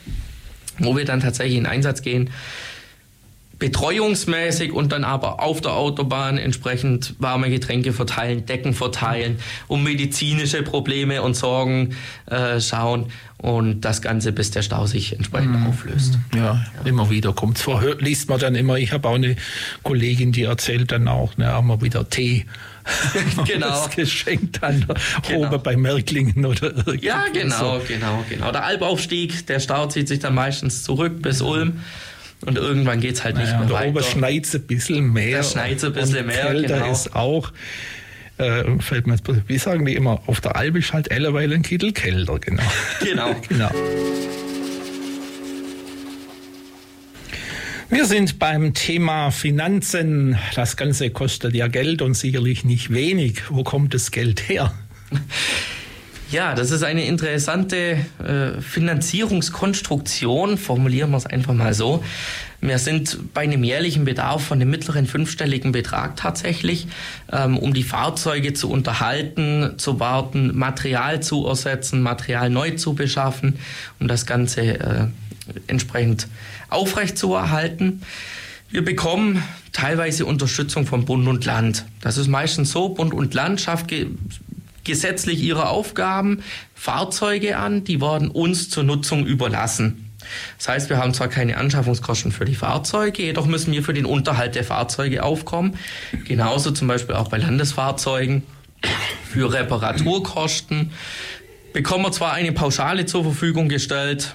wo 0.79 0.97
wir 0.97 1.05
dann 1.05 1.21
tatsächlich 1.21 1.57
in 1.57 1.67
Einsatz 1.67 2.03
gehen 2.03 2.31
betreuungsmäßig 3.63 4.73
und 4.73 4.91
dann 4.91 5.05
aber 5.05 5.41
auf 5.41 5.61
der 5.61 5.75
Autobahn 5.75 6.37
entsprechend 6.37 7.15
warme 7.21 7.49
Getränke 7.49 7.93
verteilen, 7.93 8.45
Decken 8.45 8.75
verteilen, 8.75 9.39
um 9.69 9.85
medizinische 9.85 10.65
Probleme 10.65 11.23
und 11.23 11.35
Sorgen 11.35 11.95
äh, 12.27 12.61
schauen 12.61 13.07
und 13.39 13.83
das 13.83 14.03
Ganze, 14.03 14.33
bis 14.33 14.51
der 14.51 14.63
Stau 14.63 14.87
sich 14.87 15.13
entsprechend 15.13 15.61
mhm. 15.61 15.69
auflöst. 15.69 16.19
Ja, 16.35 16.55
ja, 16.55 16.65
immer 16.85 17.09
wieder 17.09 17.33
kommt 17.33 17.59
es 17.59 17.63
vor. 17.63 17.81
Liest 18.01 18.29
man 18.29 18.41
dann 18.41 18.57
immer, 18.57 18.79
ich 18.79 18.93
habe 18.93 19.09
auch 19.09 19.15
eine 19.15 19.37
Kollegin, 19.85 20.33
die 20.33 20.43
erzählt 20.43 20.91
dann 20.91 21.07
auch, 21.07 21.37
ne, 21.37 21.47
haben 21.47 21.69
wir 21.69 21.81
wieder 21.83 22.11
Tee. 22.11 22.47
genau. 23.47 23.69
Das 23.69 23.91
geschenkt 23.91 24.61
an 24.65 24.87
genau. 25.23 25.47
oben 25.47 25.63
bei 25.63 25.77
Merklingen 25.77 26.45
oder. 26.45 26.73
Ja, 27.01 27.27
genau, 27.33 27.79
so. 27.79 27.85
genau, 27.87 28.25
genau. 28.29 28.51
Der 28.51 28.65
Albaufstieg, 28.65 29.47
der 29.47 29.61
Stau 29.61 29.87
zieht 29.87 30.09
sich 30.09 30.19
dann 30.19 30.35
meistens 30.35 30.83
zurück 30.83 31.23
bis 31.23 31.43
Ulm. 31.43 31.79
Und 32.45 32.59
irgendwann 32.59 33.01
geht 33.01 33.15
es 33.15 33.25
halt 33.25 33.37
naja, 33.37 33.59
nicht 33.59 33.69
mehr 33.69 33.79
weiter. 33.79 33.89
Oben 33.89 34.03
schneit 34.05 34.45
es 34.45 34.55
ein 34.55 34.63
bisschen 34.63 35.13
mehr. 35.13 35.39
Da 35.39 35.45
schneit 35.45 35.85
ein 35.85 35.93
bisschen 35.93 36.27
mehr, 36.27 36.47
kälter 36.47 36.75
genau. 36.79 36.93
ist 36.93 37.15
auch, 37.15 37.53
äh, 38.39 38.65
fällt 38.81 39.07
mir 39.07 39.15
jetzt, 39.15 39.49
wie 39.49 39.59
sagen 39.59 39.85
die 39.85 39.95
immer, 39.95 40.23
auf 40.27 40.41
der 40.41 40.57
Alp 40.57 40.77
ist 40.77 40.93
halt 40.93 41.11
ellerweil 41.11 41.53
ein 41.53 41.63
Kittel 41.63 41.93
kälter, 41.93 42.39
genau. 42.39 42.63
Genau. 43.01 43.35
genau. 43.49 43.71
Wir 47.91 48.07
sind 48.07 48.39
beim 48.39 48.73
Thema 48.73 49.31
Finanzen. 49.31 50.39
Das 50.55 50.79
Ganze 50.79 51.11
kostet 51.11 51.55
ja 51.55 51.69
Geld 51.69 52.01
und 52.01 52.15
sicherlich 52.15 52.65
nicht 52.65 52.91
wenig. 52.91 53.51
Wo 53.51 53.65
kommt 53.65 53.93
das 53.93 54.11
Geld 54.11 54.49
her? 54.49 54.73
Ja, 56.33 56.55
das 56.55 56.71
ist 56.71 56.83
eine 56.83 57.05
interessante 57.05 57.99
äh, 58.19 58.59
Finanzierungskonstruktion, 58.59 60.57
formulieren 60.57 61.11
wir 61.11 61.19
es 61.19 61.27
einfach 61.27 61.53
mal 61.53 61.75
so. 61.75 62.03
Wir 62.63 62.79
sind 62.79 63.35
bei 63.35 63.43
einem 63.43 63.63
jährlichen 63.63 64.07
Bedarf 64.07 64.43
von 64.43 64.59
einem 64.59 64.71
mittleren 64.71 65.05
fünfstelligen 65.07 65.73
Betrag 65.73 66.17
tatsächlich, 66.17 66.87
ähm, 67.31 67.59
um 67.59 67.75
die 67.75 67.83
Fahrzeuge 67.83 68.55
zu 68.55 68.71
unterhalten, 68.71 69.75
zu 69.77 70.01
warten, 70.01 70.57
Material 70.57 71.23
zu 71.23 71.47
ersetzen, 71.47 72.01
Material 72.01 72.49
neu 72.49 72.71
zu 72.71 72.95
beschaffen, 72.95 73.59
um 74.01 74.09
das 74.09 74.25
Ganze 74.25 74.63
äh, 74.63 75.07
entsprechend 75.67 76.29
aufrecht 76.71 77.19
zu 77.19 77.35
erhalten. 77.35 78.01
Wir 78.71 78.83
bekommen 78.83 79.43
teilweise 79.73 80.25
Unterstützung 80.25 80.87
von 80.87 81.05
Bund 81.05 81.29
und 81.29 81.45
Land. 81.45 81.85
Das 82.01 82.17
ist 82.17 82.29
meistens 82.29 82.73
so, 82.73 82.89
Bund 82.89 83.13
und 83.13 83.35
Land 83.35 83.61
schafft 83.61 83.93
gesetzlich 84.85 85.41
ihre 85.41 85.69
Aufgaben, 85.69 86.43
Fahrzeuge 86.75 87.57
an, 87.57 87.85
die 87.85 88.01
werden 88.01 88.31
uns 88.31 88.71
zur 88.71 88.85
Nutzung 88.85 89.27
überlassen. 89.27 90.11
Das 90.59 90.69
heißt, 90.69 90.91
wir 90.91 90.99
haben 90.99 91.15
zwar 91.15 91.29
keine 91.29 91.57
Anschaffungskosten 91.57 92.33
für 92.33 92.45
die 92.45 92.55
Fahrzeuge, 92.55 93.23
jedoch 93.23 93.47
müssen 93.47 93.73
wir 93.73 93.83
für 93.83 93.95
den 93.95 94.07
Unterhalt 94.07 94.55
der 94.55 94.65
Fahrzeuge 94.65 95.23
aufkommen. 95.23 95.77
Genauso 96.25 96.71
zum 96.71 96.89
Beispiel 96.89 97.17
auch 97.17 97.29
bei 97.29 97.39
Landesfahrzeugen 97.39 98.43
für 99.29 99.53
Reparaturkosten. 99.53 100.93
Bekommen 101.73 102.05
wir 102.05 102.13
zwar 102.13 102.33
eine 102.33 102.53
Pauschale 102.53 103.07
zur 103.07 103.25
Verfügung 103.25 103.69
gestellt, 103.69 104.35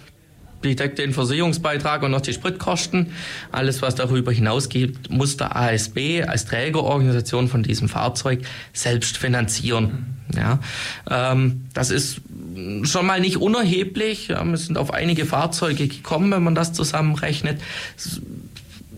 die 0.63 0.75
deckt 0.75 0.99
den 0.99 1.13
Versicherungsbeitrag 1.13 2.03
und 2.03 2.11
noch 2.11 2.21
die 2.21 2.33
Spritkosten. 2.33 3.13
Alles, 3.51 3.81
was 3.81 3.95
darüber 3.95 4.31
hinausgeht, 4.31 5.09
muss 5.09 5.37
der 5.37 5.55
ASB 5.55 6.23
als 6.25 6.45
Trägerorganisation 6.45 7.47
von 7.47 7.63
diesem 7.63 7.89
Fahrzeug 7.89 8.41
selbst 8.73 9.17
finanzieren. 9.17 10.17
Ja, 10.35 10.59
ähm, 11.09 11.65
das 11.73 11.89
ist 11.89 12.21
schon 12.83 13.05
mal 13.05 13.21
nicht 13.21 13.37
unerheblich. 13.37 14.29
Ja, 14.29 14.43
wir 14.43 14.57
sind 14.57 14.77
auf 14.77 14.93
einige 14.93 15.25
Fahrzeuge 15.25 15.87
gekommen, 15.87 16.31
wenn 16.31 16.43
man 16.43 16.55
das 16.55 16.73
zusammenrechnet. 16.73 17.61
Es 17.95 18.21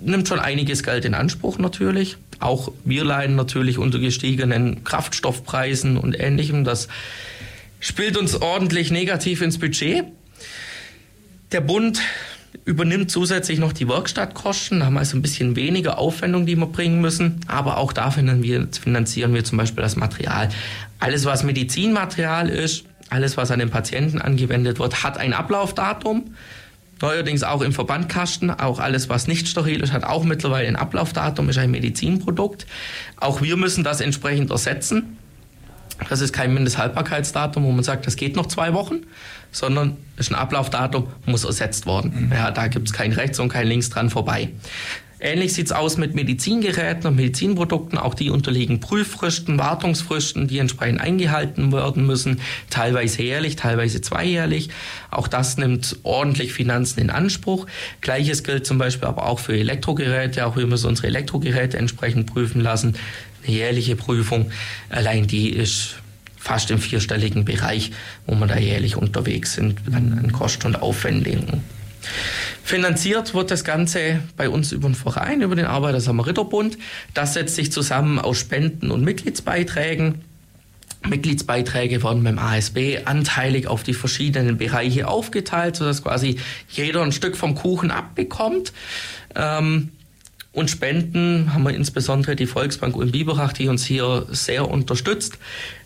nimmt 0.02 0.28
schon 0.28 0.40
einiges 0.40 0.84
Geld 0.84 1.06
in 1.06 1.14
Anspruch 1.14 1.58
natürlich. 1.58 2.18
Auch 2.40 2.72
wir 2.86 3.04
leiden 3.04 3.36
natürlich 3.36 3.78
unter 3.78 4.00
gestiegenen 4.00 4.84
Kraftstoffpreisen 4.84 5.98
und 5.98 6.20
Ähnlichem. 6.20 6.64
Das 6.64 6.88
spielt 7.80 8.18
uns 8.18 8.42
ordentlich 8.42 8.92
negativ 8.92 9.42
ins 9.42 9.60
Budget. 9.60 10.06
Der 11.52 11.62
Bund 11.62 12.00
übernimmt 12.66 13.10
zusätzlich 13.10 13.58
noch 13.58 13.74
die 13.74 13.88
Werkstattkosten, 13.88 14.86
haben 14.86 14.98
also 15.00 15.18
ein 15.18 15.24
bisschen 15.24 15.56
weniger 15.56 15.98
Aufwendung, 15.98 16.46
die 16.46 16.56
wir 16.56 16.68
bringen 16.68 17.02
müssen, 17.02 17.42
aber 17.48 17.78
auch 17.78 17.92
da 17.92 18.12
finanzieren 18.12 19.34
wir 19.34 19.44
zum 19.44 19.58
Beispiel 19.58 19.82
das 19.82 19.96
Material. 19.96 20.50
Alles, 21.00 21.26
was 21.26 21.44
Medizinmaterial 21.44 22.50
ist, 22.50 22.86
alles, 23.10 23.36
was 23.36 23.50
an 23.50 23.58
den 23.58 23.72
Patienten 23.72 24.22
angewendet 24.22 24.78
wird, 24.78 25.04
hat 25.04 25.18
ein 25.18 25.34
Ablaufdatum. 25.34 26.36
Neuerdings 27.02 27.44
auch 27.44 27.62
im 27.62 27.72
Verbandkasten, 27.72 28.52
auch 28.52 28.80
alles, 28.80 29.10
was 29.10 29.28
nicht 29.28 29.48
steril 29.48 29.82
ist, 29.82 29.94
hat 29.94 30.04
auch 30.04 30.24
mittlerweile 30.24 30.68
ein 30.68 30.76
Ablaufdatum, 30.76 31.50
ist 31.50 31.58
ein 31.58 31.72
Medizinprodukt. 31.72 32.68
Auch 33.18 33.42
wir 33.42 33.56
müssen 33.58 33.84
das 33.84 34.02
entsprechend 34.02 34.52
ersetzen. 34.52 35.18
Das 36.08 36.22
ist 36.22 36.34
kein 36.34 36.54
Mindesthaltbarkeitsdatum, 36.54 37.64
wo 37.64 37.72
man 37.72 37.84
sagt, 37.84 38.08
das 38.08 38.16
geht 38.16 38.36
noch 38.36 38.46
zwei 38.48 38.74
Wochen, 38.74 39.02
sondern 39.52 39.98
ist 40.18 40.32
ein 40.32 40.36
Ablaufdatum, 40.36 41.08
muss 41.26 41.44
ersetzt 41.44 41.86
worden. 41.86 42.28
Mhm. 42.28 42.32
Ja, 42.32 42.52
da 42.52 42.68
gibt 42.68 42.88
es 42.88 42.94
kein 42.94 43.12
Rechts 43.12 43.40
und 43.40 43.50
kein 43.50 43.68
Links 43.68 43.90
dran 43.90 44.10
vorbei. 44.10 44.50
Ähnlich 45.22 45.54
sieht 45.54 45.66
es 45.66 45.72
aus 45.74 45.98
mit 45.98 46.16
Medizingeräten 46.16 47.08
und 47.08 47.18
Medizinprodukten. 47.18 47.98
Auch 47.98 48.14
die 48.14 48.30
unterliegen 48.30 48.80
Prüffristen, 48.80 49.60
Wartungsfristen, 49.60 50.48
die 50.48 50.60
entsprechend 50.60 51.02
eingehalten 51.02 51.74
werden 51.74 52.06
müssen, 52.06 52.40
teilweise 52.70 53.24
jährlich, 53.24 53.58
teilweise 53.58 54.00
zweijährlich. 54.00 54.70
Auch 55.12 55.28
das 55.28 55.58
nimmt 55.58 55.98
ordentlich 56.04 56.54
Finanzen 56.54 57.02
in 57.02 57.10
Anspruch. 57.10 57.68
Gleiches 58.00 58.44
gilt 58.44 58.66
zum 58.66 58.78
Beispiel 58.78 59.10
aber 59.10 59.26
auch 59.26 59.40
für 59.40 59.58
Elektrogeräte. 59.58 60.46
Auch 60.46 60.56
wir 60.56 60.68
müssen 60.68 60.88
unsere 60.88 61.08
Elektrogeräte 61.08 61.78
entsprechend 61.78 62.28
prüfen 62.28 62.62
lassen. 62.62 62.96
Jährliche 63.50 63.96
Prüfung, 63.96 64.52
allein 64.90 65.28
die 65.28 65.50
ist 65.50 65.96
fast 66.38 66.72
im 66.72 66.80
vierstelligen 66.80 67.46
Bereich, 67.46 67.92
wo 68.26 68.36
wir 68.36 68.48
da 68.48 68.58
jährlich 68.58 68.96
unterwegs 68.96 69.54
sind 69.54 69.80
an, 69.92 70.18
an 70.24 70.32
Kosten 70.32 70.68
und 70.68 70.82
Aufwendungen. 70.82 71.64
Finanziert 72.64 73.34
wird 73.34 73.52
das 73.52 73.64
Ganze 73.64 74.22
bei 74.38 74.50
uns 74.50 74.72
über 74.72 74.88
den 74.88 74.96
Verein, 74.96 75.42
über 75.42 75.56
den 75.56 75.66
Arbeiter-Samariter-Bund. 75.66 76.78
Das 77.14 77.34
setzt 77.34 77.56
sich 77.56 77.72
zusammen 77.72 78.20
aus 78.20 78.38
Spenden 78.38 78.92
und 78.92 79.04
Mitgliedsbeiträgen. 79.04 80.22
Mitgliedsbeiträge 81.08 82.04
werden 82.04 82.24
beim 82.24 82.38
ASB 82.38 83.00
anteilig 83.06 83.68
auf 83.68 83.84
die 83.84 83.94
verschiedenen 83.94 84.58
Bereiche 84.58 85.08
aufgeteilt, 85.08 85.78
sodass 85.78 86.04
quasi 86.04 86.38
jeder 86.70 87.02
ein 87.04 87.12
Stück 87.12 87.38
vom 87.38 87.56
Kuchen 87.56 87.90
abbekommt. 87.90 88.74
Ähm, 89.36 89.90
und 90.52 90.70
Spenden 90.70 91.54
haben 91.54 91.64
wir 91.64 91.74
insbesondere 91.74 92.36
die 92.36 92.48
Volksbank 92.48 92.96
Ulm-Biberach, 92.96 93.54
die 93.54 93.68
uns 93.68 93.86
hier 93.86 94.26
sehr 94.30 94.68
unterstützt. 94.68 95.38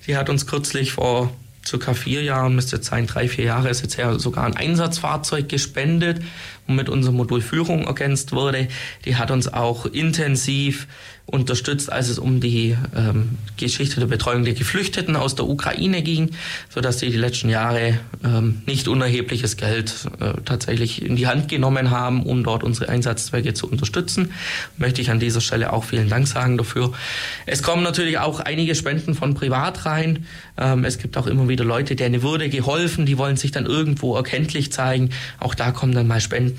Die 0.07 0.15
hat 0.15 0.29
uns 0.29 0.47
kürzlich 0.47 0.93
vor 0.93 1.33
circa 1.65 1.93
vier 1.93 2.23
Jahren, 2.23 2.55
müsste 2.55 2.77
jetzt 2.77 2.87
sein, 2.87 3.07
drei, 3.07 3.27
vier 3.27 3.45
Jahre 3.45 3.69
ist 3.69 3.81
jetzt 3.81 3.97
her, 3.97 4.19
sogar 4.19 4.45
ein 4.45 4.55
Einsatzfahrzeug 4.55 5.49
gespendet, 5.49 6.21
womit 6.67 6.89
unser 6.89 7.11
Modul 7.11 7.41
Führung 7.41 7.85
ergänzt 7.85 8.31
wurde. 8.31 8.67
Die 9.05 9.15
hat 9.15 9.31
uns 9.31 9.51
auch 9.51 9.85
intensiv 9.85 10.87
unterstützt, 11.25 11.91
als 11.91 12.09
es 12.09 12.19
um 12.19 12.41
die 12.41 12.75
ähm, 12.95 13.37
Geschichte 13.55 13.99
der 14.01 14.07
Betreuung 14.07 14.43
der 14.43 14.53
Geflüchteten 14.53 15.15
aus 15.15 15.35
der 15.35 15.47
Ukraine 15.47 16.03
ging, 16.03 16.31
sodass 16.69 16.99
sie 16.99 17.09
die 17.09 17.17
letzten 17.17 17.47
Jahre 17.47 17.97
ähm, 18.25 18.61
nicht 18.65 18.89
unerhebliches 18.89 19.55
Geld 19.55 19.93
äh, 20.19 20.33
tatsächlich 20.43 21.01
in 21.01 21.15
die 21.15 21.25
Hand 21.25 21.47
genommen 21.47 21.91
haben, 21.91 22.23
um 22.23 22.43
dort 22.43 22.63
unsere 22.63 22.89
Einsatzzwecke 22.89 23.53
zu 23.53 23.69
unterstützen. 23.69 24.33
Möchte 24.77 25.01
ich 25.01 25.11
an 25.11 25.19
dieser 25.21 25.39
Stelle 25.39 25.71
auch 25.71 25.85
vielen 25.85 26.09
Dank 26.09 26.27
sagen 26.27 26.57
dafür. 26.57 26.91
Es 27.45 27.63
kommen 27.63 27.83
natürlich 27.83 28.17
auch 28.17 28.41
einige 28.41 28.75
Spenden 28.75 29.15
von 29.15 29.33
privat 29.33 29.85
rein. 29.85 30.25
Ähm, 30.57 30.83
es 30.83 30.97
gibt 30.97 31.17
auch 31.17 31.27
immer 31.27 31.47
wieder 31.47 31.63
Leute, 31.63 31.95
denen 31.95 32.21
wurde 32.21 32.49
geholfen, 32.49 33.05
die 33.05 33.17
wollen 33.17 33.37
sich 33.37 33.51
dann 33.51 33.65
irgendwo 33.65 34.15
erkenntlich 34.15 34.73
zeigen. 34.73 35.09
Auch 35.39 35.55
da 35.55 35.71
kommen 35.71 35.93
dann 35.93 36.07
mal 36.07 36.19
Spenden 36.19 36.52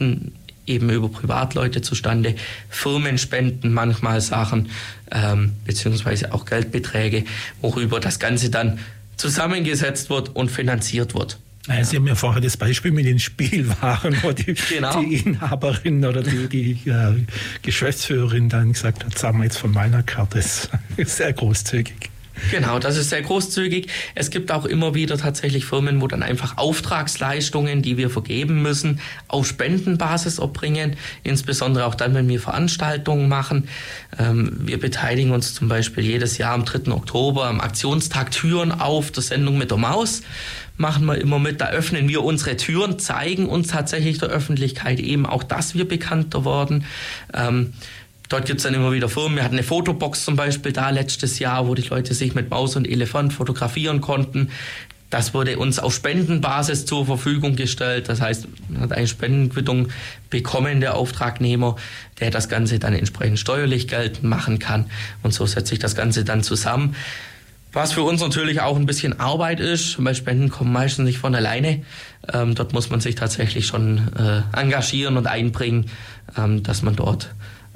eben 0.67 0.91
über 0.91 1.09
Privatleute 1.09 1.83
zustande, 1.83 2.35
Firmen 2.71 3.19
spenden 3.19 3.73
manchmal 3.73 4.21
Sachen, 4.21 4.71
ähm, 5.11 5.53
beziehungsweise 5.65 6.33
auch 6.33 6.47
Geldbeträge, 6.47 7.25
worüber 7.61 8.01
das 8.01 8.19
Ganze 8.19 8.51
dann 8.51 8.79
zusammengesetzt 9.17 10.11
wird 10.11 10.35
und 10.35 10.51
finanziert 10.51 11.15
wird. 11.15 11.39
Ja. 11.67 11.83
Sie 11.83 11.97
haben 11.97 12.07
ja 12.07 12.15
vorher 12.15 12.43
das 12.43 12.59
Beispiel 12.59 12.93
mit 12.93 13.07
den 13.07 13.19
Spielwaren, 13.19 14.17
wo 14.23 14.33
die, 14.33 14.55
genau. 14.55 15.01
die 15.03 15.17
Inhaberin 15.17 16.05
oder 16.05 16.23
die, 16.23 16.49
die 16.49 16.91
äh, 16.91 17.15
Geschäftsführerin 17.63 18.51
dann 18.51 18.73
gesagt 18.73 19.05
hat, 19.05 19.17
sagen 19.17 19.39
wir 19.39 19.45
jetzt 19.45 19.57
von 19.57 19.71
meiner 19.71 20.03
Karte, 20.03 20.39
das 20.39 20.69
ist 20.97 21.17
sehr 21.17 21.33
großzügig. 21.33 22.11
Genau, 22.51 22.79
das 22.79 22.97
ist 22.97 23.11
sehr 23.11 23.23
großzügig. 23.23 23.89
Es 24.15 24.31
gibt 24.31 24.53
auch 24.53 24.65
immer 24.65 24.95
wieder 24.95 25.19
tatsächlich 25.19 25.65
Firmen, 25.65 26.01
wo 26.01 26.07
dann 26.07 26.23
einfach 26.23 26.57
Auftragsleistungen, 26.57 27.83
die 27.83 27.97
wir 27.97 28.11
vergeben 28.11 28.63
müssen, 28.63 29.01
auf 29.29 29.47
Spendenbasis 29.47 30.39
erbringen. 30.39 30.97
Insbesondere 31.23 31.87
auch 31.87 31.95
dann, 31.95 32.15
wenn 32.15 32.29
wir 32.29 32.41
Veranstaltungen 32.41 33.29
machen. 33.29 33.69
Ähm, 34.19 34.53
wir 34.61 34.79
beteiligen 34.79 35.33
uns 35.33 35.55
zum 35.55 35.69
Beispiel 35.69 36.05
jedes 36.05 36.39
Jahr 36.39 36.55
am 36.55 36.65
3. 36.65 36.93
Oktober 36.93 37.47
am 37.47 37.61
Aktionstag 37.61 38.31
Türen 38.31 38.73
auf 38.73 39.11
der 39.11 39.23
Sendung 39.23 39.59
mit 39.59 39.71
der 39.71 39.79
Maus 39.79 40.23
machen 40.77 41.07
wir 41.07 41.21
immer 41.21 41.39
mit. 41.39 41.61
Da 41.61 41.69
öffnen 41.69 42.09
wir 42.09 42.25
unsere 42.25 42.57
Türen, 42.57 42.99
zeigen 42.99 43.47
uns 43.47 43.69
tatsächlich 43.69 44.19
der 44.19 44.29
Öffentlichkeit 44.29 44.99
eben 45.01 45.27
auch, 45.27 45.43
dass 45.43 45.75
wir 45.75 45.87
bekannter 45.87 46.45
worden. 46.45 46.85
Ähm, 47.33 47.73
Dort 48.29 48.47
gibt 48.47 48.59
es 48.59 48.65
dann 48.65 48.75
immer 48.75 48.93
wieder 48.93 49.09
Firmen. 49.09 49.37
Wir 49.37 49.45
hatten 49.45 49.55
eine 49.55 49.63
Fotobox 49.63 50.25
zum 50.25 50.37
Beispiel 50.37 50.73
da 50.73 50.91
letztes 50.91 51.39
Jahr, 51.39 51.69
wo 51.69 51.75
die 51.75 51.83
Leute 51.83 52.15
sich 52.15 52.35
mit 52.35 52.51
Maus 52.51 52.75
und 52.75 52.89
Elefant 52.89 53.33
fotografieren 53.33 54.01
konnten. 54.01 54.51
Das 55.11 55.33
wurde 55.33 55.59
uns 55.59 55.79
auf 55.79 55.95
Spendenbasis 55.95 56.87
zur 56.87 57.07
Verfügung 57.07 57.55
gestellt. 57.55 58.09
Das 58.09 58.21
heißt, 58.21 58.49
man 58.69 58.81
hat 58.81 58.93
eine 58.93 59.07
Spendenquittung 59.07 59.89
bekommen, 60.29 60.81
der 60.81 60.97
Auftragnehmer, 60.97 61.77
der 62.19 62.33
das 62.33 62.49
Ganze 62.49 62.81
dann 62.81 62.95
entsprechend 62.95 63.39
steuerlich 63.39 63.87
geltend 63.87 64.25
machen 64.25 64.59
kann. 64.59 64.87
Und 65.23 65.33
so 65.33 65.47
setzt 65.47 65.69
sich 65.69 65.79
das 65.79 65.95
Ganze 65.95 66.25
dann 66.25 66.43
zusammen. 66.43 66.97
Was 67.73 67.93
für 67.93 68.03
uns 68.03 68.21
natürlich 68.23 68.61
auch 68.61 68.77
ein 68.77 68.87
bisschen 68.87 69.21
Arbeit 69.21 69.61
ist, 69.61 70.03
weil 70.03 70.15
Spenden 70.15 70.49
kommen 70.49 70.73
meistens 70.73 71.05
nicht 71.05 71.19
von 71.19 71.35
alleine. 71.35 71.83
Ähm, 72.33 72.55
dort 72.55 72.73
muss 72.73 72.91
man 72.91 73.01
sich 73.01 73.15
tatsächlich 73.15 73.67
schon 73.67 73.99
äh, 74.17 74.43
engagieren 74.59 75.17
und 75.17 75.27
einbringen, 75.27 75.87
ähm, 76.37 76.63
dass 76.63 76.83
man 76.83 76.97
dort 76.97 77.31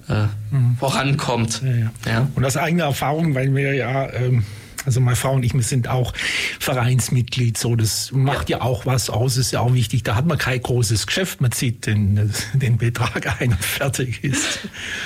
äh, 0.09 0.27
mhm. 0.51 0.77
vorankommt. 0.79 1.63
Ja, 1.63 1.71
ja. 1.71 1.91
Ja. 2.07 2.29
Und 2.35 2.45
aus 2.45 2.57
eigener 2.57 2.85
Erfahrung, 2.85 3.35
weil 3.35 3.55
wir 3.55 3.75
ja, 3.75 4.11
ähm, 4.13 4.45
also 4.85 5.01
meine 5.01 5.17
Frau 5.17 5.35
und 5.35 5.43
ich, 5.43 5.55
wir 5.55 5.63
sind 5.63 5.89
auch 5.89 6.13
Vereinsmitglied, 6.61 7.59
so 7.59 7.77
das 7.77 8.13
macht 8.13 8.49
ja, 8.49 8.63
auch 8.63 8.87
was 8.87 9.11
aus, 9.11 9.37
ist 9.37 9.51
ja 9.51 9.61
auch 9.61 9.75
wichtig. 9.75 10.03
Da 10.03 10.15
hat 10.15 10.27
man 10.27 10.39
kein 10.39 10.63
großes 10.63 11.07
Geschäft, 11.07 11.41
man 11.41 11.53
zieht 11.53 11.87
den, 11.87 12.33
den 12.55 12.79
Betrag 12.79 13.41
ein 13.41 13.51
und 13.51 13.65
fertig 13.65 14.25
ist. 14.25 14.61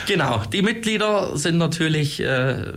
Genau, 0.07 0.43
die 0.53 0.63
Mitglieder 0.63 1.37
sind 1.37 1.59
natürlich 1.59 2.21
äh, 2.21 2.75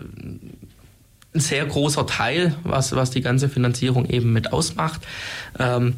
ein 1.35 1.39
sehr 1.39 1.65
großer 1.65 2.07
Teil, 2.07 2.55
was, 2.63 2.95
was 2.95 3.11
die 3.11 3.21
ganze 3.21 3.49
Finanzierung 3.49 4.05
eben 4.05 4.33
mit 4.33 4.53
ausmacht. 4.53 5.01
Ähm, 5.59 5.95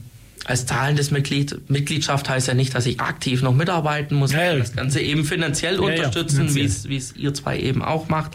als 0.48 0.66
zahlendes 0.66 1.12
Mitglied, 1.12 1.70
Mitgliedschaft 1.70 2.30
heißt 2.30 2.48
ja 2.48 2.54
nicht, 2.54 2.74
dass 2.74 2.86
ich 2.86 3.00
aktiv 3.00 3.42
noch 3.42 3.54
mitarbeiten 3.54 4.16
muss. 4.16 4.32
Ja, 4.32 4.46
ja. 4.46 4.56
Das 4.56 4.74
Ganze 4.74 5.02
eben 5.02 5.26
finanziell 5.26 5.76
ja, 5.76 5.82
unterstützen, 5.82 6.56
wie 6.56 6.96
es 6.96 7.16
ihr 7.16 7.34
zwei 7.34 7.60
eben 7.60 7.84
auch 7.84 8.08
macht. 8.08 8.32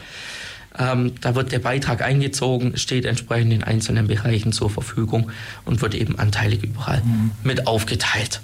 Ähm, 0.78 1.12
da 1.20 1.34
wird 1.34 1.52
der 1.52 1.58
Beitrag 1.58 2.02
eingezogen, 2.02 2.76
steht 2.76 3.04
entsprechend 3.04 3.52
in 3.52 3.62
einzelnen 3.62 4.06
Bereichen 4.06 4.52
zur 4.52 4.70
Verfügung 4.70 5.30
und 5.64 5.82
wird 5.82 5.94
eben 5.94 6.18
anteilig 6.18 6.62
überall 6.62 7.02
mhm. 7.02 7.32
mit 7.44 7.66
aufgeteilt. 7.66 8.40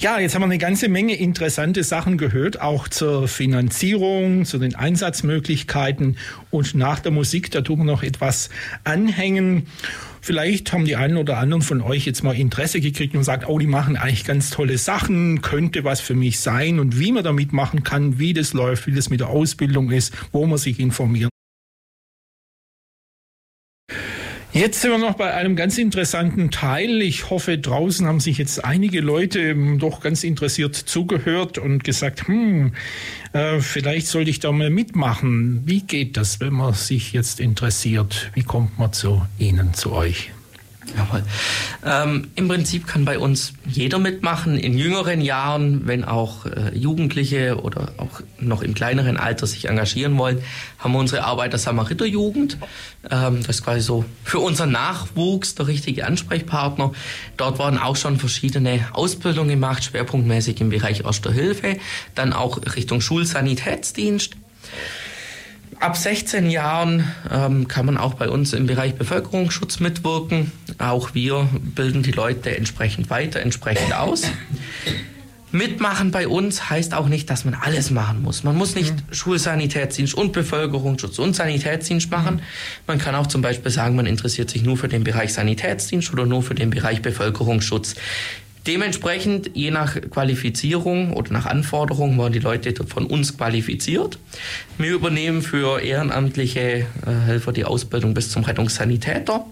Ja, 0.00 0.18
jetzt 0.18 0.34
haben 0.34 0.42
wir 0.42 0.46
eine 0.46 0.58
ganze 0.58 0.88
Menge 0.88 1.14
interessante 1.14 1.84
Sachen 1.84 2.18
gehört, 2.18 2.60
auch 2.60 2.88
zur 2.88 3.28
Finanzierung, 3.28 4.44
zu 4.44 4.58
den 4.58 4.74
Einsatzmöglichkeiten 4.74 6.16
und 6.50 6.74
nach 6.74 6.98
der 7.00 7.12
Musik, 7.12 7.50
da 7.50 7.60
tun 7.60 7.78
wir 7.78 7.84
noch 7.84 8.02
etwas 8.02 8.50
anhängen. 8.84 9.66
Vielleicht 10.20 10.72
haben 10.72 10.84
die 10.84 10.96
einen 10.96 11.16
oder 11.16 11.38
anderen 11.38 11.62
von 11.62 11.80
euch 11.80 12.06
jetzt 12.06 12.22
mal 12.22 12.34
Interesse 12.34 12.80
gekriegt 12.80 13.14
und 13.14 13.24
sagt, 13.24 13.48
oh, 13.48 13.58
die 13.58 13.66
machen 13.66 13.96
eigentlich 13.96 14.24
ganz 14.24 14.50
tolle 14.50 14.78
Sachen, 14.78 15.42
könnte 15.42 15.84
was 15.84 16.00
für 16.00 16.14
mich 16.14 16.40
sein 16.40 16.78
und 16.80 16.98
wie 16.98 17.12
man 17.12 17.24
damit 17.24 17.52
machen 17.52 17.82
kann, 17.82 18.18
wie 18.18 18.32
das 18.32 18.52
läuft, 18.52 18.86
wie 18.86 18.94
das 18.94 19.10
mit 19.10 19.20
der 19.20 19.28
Ausbildung 19.28 19.90
ist, 19.90 20.12
wo 20.32 20.46
man 20.46 20.58
sich 20.58 20.80
informieren 20.80 21.30
Jetzt 24.58 24.80
sind 24.80 24.90
wir 24.90 24.98
noch 24.98 25.14
bei 25.14 25.32
einem 25.34 25.54
ganz 25.54 25.78
interessanten 25.78 26.50
Teil. 26.50 27.00
Ich 27.00 27.30
hoffe, 27.30 27.58
draußen 27.58 28.04
haben 28.08 28.18
sich 28.18 28.38
jetzt 28.38 28.64
einige 28.64 29.00
Leute 29.00 29.54
doch 29.78 30.00
ganz 30.00 30.24
interessiert 30.24 30.74
zugehört 30.74 31.58
und 31.58 31.84
gesagt, 31.84 32.26
hm, 32.26 32.72
äh, 33.34 33.60
vielleicht 33.60 34.08
sollte 34.08 34.30
ich 34.30 34.40
da 34.40 34.50
mal 34.50 34.70
mitmachen. 34.70 35.62
Wie 35.64 35.82
geht 35.82 36.16
das, 36.16 36.40
wenn 36.40 36.54
man 36.54 36.74
sich 36.74 37.12
jetzt 37.12 37.38
interessiert? 37.38 38.32
Wie 38.34 38.42
kommt 38.42 38.80
man 38.80 38.92
zu 38.92 39.22
Ihnen, 39.38 39.74
zu 39.74 39.92
euch? 39.92 40.32
Jawohl. 40.96 41.22
Ähm, 41.84 42.28
Im 42.34 42.48
Prinzip 42.48 42.86
kann 42.86 43.04
bei 43.04 43.18
uns 43.18 43.52
jeder 43.66 43.98
mitmachen. 43.98 44.56
In 44.58 44.76
jüngeren 44.76 45.20
Jahren, 45.20 45.86
wenn 45.86 46.04
auch 46.04 46.46
äh, 46.46 46.76
Jugendliche 46.76 47.60
oder 47.60 47.92
auch 47.98 48.20
noch 48.40 48.62
im 48.62 48.74
kleineren 48.74 49.16
Alter 49.16 49.46
sich 49.46 49.68
engagieren 49.68 50.16
wollen, 50.16 50.42
haben 50.78 50.92
wir 50.92 50.98
unsere 50.98 51.24
Arbeiter-Samariter-Jugend. 51.24 52.58
Ähm, 53.10 53.42
das 53.42 53.56
ist 53.56 53.64
quasi 53.64 53.80
so 53.80 54.04
für 54.24 54.38
unseren 54.38 54.72
Nachwuchs 54.72 55.54
der 55.54 55.66
richtige 55.66 56.06
Ansprechpartner. 56.06 56.92
Dort 57.36 57.58
wurden 57.58 57.78
auch 57.78 57.96
schon 57.96 58.18
verschiedene 58.18 58.88
Ausbildungen 58.92 59.50
gemacht, 59.50 59.84
schwerpunktmäßig 59.84 60.60
im 60.60 60.70
Bereich 60.70 61.04
Erster 61.04 61.32
Hilfe, 61.32 61.76
dann 62.14 62.32
auch 62.32 62.58
Richtung 62.76 63.00
Schulsanitätsdienst. 63.00 64.36
Ab 65.80 65.96
16 65.96 66.50
Jahren 66.50 67.04
ähm, 67.30 67.68
kann 67.68 67.86
man 67.86 67.98
auch 67.98 68.14
bei 68.14 68.28
uns 68.28 68.52
im 68.52 68.66
Bereich 68.66 68.96
Bevölkerungsschutz 68.96 69.78
mitwirken. 69.78 70.50
Auch 70.78 71.14
wir 71.14 71.48
bilden 71.74 72.02
die 72.02 72.10
Leute 72.10 72.56
entsprechend 72.56 73.10
weiter, 73.10 73.40
entsprechend 73.40 73.94
aus. 73.94 74.24
Mitmachen 75.52 76.10
bei 76.10 76.28
uns 76.28 76.68
heißt 76.68 76.94
auch 76.94 77.08
nicht, 77.08 77.30
dass 77.30 77.44
man 77.44 77.54
alles 77.54 77.90
machen 77.90 78.22
muss. 78.22 78.44
Man 78.44 78.56
muss 78.56 78.74
nicht 78.74 78.94
mhm. 78.94 79.14
Schulsanitätsdienst 79.14 80.14
und 80.14 80.32
Bevölkerungsschutz 80.32 81.18
und 81.18 81.34
Sanitätsdienst 81.34 82.10
machen. 82.10 82.36
Mhm. 82.36 82.40
Man 82.86 82.98
kann 82.98 83.14
auch 83.14 83.28
zum 83.28 83.40
Beispiel 83.40 83.70
sagen, 83.70 83.96
man 83.96 84.06
interessiert 84.06 84.50
sich 84.50 84.62
nur 84.62 84.76
für 84.76 84.88
den 84.88 85.04
Bereich 85.04 85.32
Sanitätsdienst 85.32 86.12
oder 86.12 86.26
nur 86.26 86.42
für 86.42 86.54
den 86.54 86.70
Bereich 86.70 87.02
Bevölkerungsschutz. 87.02 87.94
Dementsprechend, 88.66 89.50
je 89.54 89.70
nach 89.70 90.00
Qualifizierung 90.10 91.12
oder 91.12 91.32
nach 91.32 91.46
Anforderungen, 91.46 92.18
waren 92.18 92.32
die 92.32 92.38
Leute 92.38 92.74
von 92.86 93.06
uns 93.06 93.36
qualifiziert. 93.36 94.18
Wir 94.76 94.92
übernehmen 94.94 95.42
für 95.42 95.80
ehrenamtliche 95.80 96.60
äh, 96.60 96.84
Helfer 97.26 97.52
die 97.52 97.64
Ausbildung 97.64 98.14
bis 98.14 98.30
zum 98.30 98.44
Rettungssanitäter. 98.44 99.46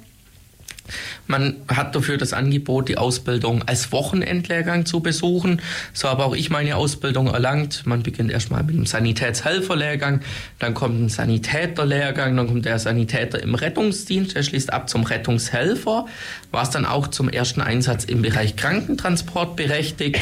Man 1.27 1.57
hat 1.69 1.95
dafür 1.95 2.19
das 2.19 2.33
Angebot, 2.33 2.89
die 2.89 2.99
Ausbildung 2.99 3.63
als 3.67 3.93
Wochenendlehrgang 3.93 4.87
zu 4.87 5.01
besuchen. 5.01 5.61
So 5.93 6.09
habe 6.09 6.25
auch 6.25 6.35
ich 6.35 6.51
meine 6.51 6.77
Ausbildung 6.77 7.29
erlangt. 7.29 7.87
Man 7.87 8.03
beginnt 8.03 8.31
erstmal 8.31 8.63
mit 8.63 8.77
einem 8.77 8.87
Sanitätshelferlehrgang, 8.87 10.21
dann 10.59 10.75
kommt 10.75 11.01
ein 11.01 11.09
Sanitäterlehrgang, 11.09 12.37
dann 12.37 12.47
kommt 12.47 12.65
der 12.65 12.79
Sanitäter 12.79 13.43
im 13.43 13.55
Rettungsdienst, 13.55 14.37
der 14.37 14.43
schließt 14.43 14.73
ab 14.73 14.89
zum 14.89 15.05
Rettungshelfer, 15.05 16.07
war 16.51 16.63
es 16.63 16.71
dann 16.71 16.87
auch 16.87 17.09
zum 17.09 17.29
ersten 17.29 17.61
Einsatz 17.61 18.05
im 18.05 18.23
Bereich 18.23 18.57
Krankentransport 18.57 19.57
berechtigt. 19.57 20.21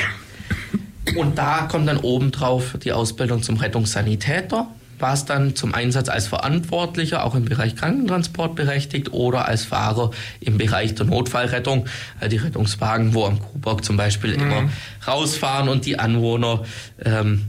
Und 1.16 1.38
da 1.38 1.68
kommt 1.70 1.86
dann 1.86 1.98
obendrauf 1.98 2.76
die 2.82 2.92
Ausbildung 2.92 3.42
zum 3.42 3.56
Rettungssanitäter 3.56 4.68
war 4.98 5.14
es 5.14 5.24
dann 5.24 5.54
zum 5.56 5.74
Einsatz 5.74 6.08
als 6.08 6.26
Verantwortlicher, 6.26 7.24
auch 7.24 7.34
im 7.34 7.44
Bereich 7.44 7.76
Krankentransport 7.76 8.54
berechtigt 8.54 9.12
oder 9.12 9.46
als 9.46 9.64
Fahrer 9.64 10.10
im 10.40 10.58
Bereich 10.58 10.94
der 10.94 11.06
Notfallrettung. 11.06 11.86
Äh, 12.20 12.28
die 12.28 12.36
Rettungswagen, 12.36 13.14
wo 13.14 13.24
am 13.24 13.38
Kuhbock 13.38 13.84
zum 13.84 13.96
Beispiel 13.96 14.36
mhm. 14.36 14.42
immer 14.42 14.68
rausfahren 15.06 15.68
und 15.68 15.86
die 15.86 15.98
Anwohner 15.98 16.64
ähm, 17.04 17.46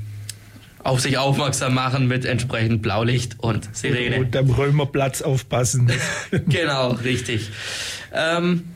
auf 0.83 1.01
sich 1.01 1.17
aufmerksam 1.17 1.73
machen 1.73 2.07
mit 2.07 2.25
entsprechend 2.25 2.83
Blaulicht 2.83 3.39
und 3.39 3.75
Sirene. 3.75 4.17
Und 4.17 4.35
am 4.35 4.51
Römerplatz 4.51 5.23
aufpassen. 5.23 5.91
genau, 6.47 6.91
richtig. 6.91 7.49
Ähm, 8.13 8.74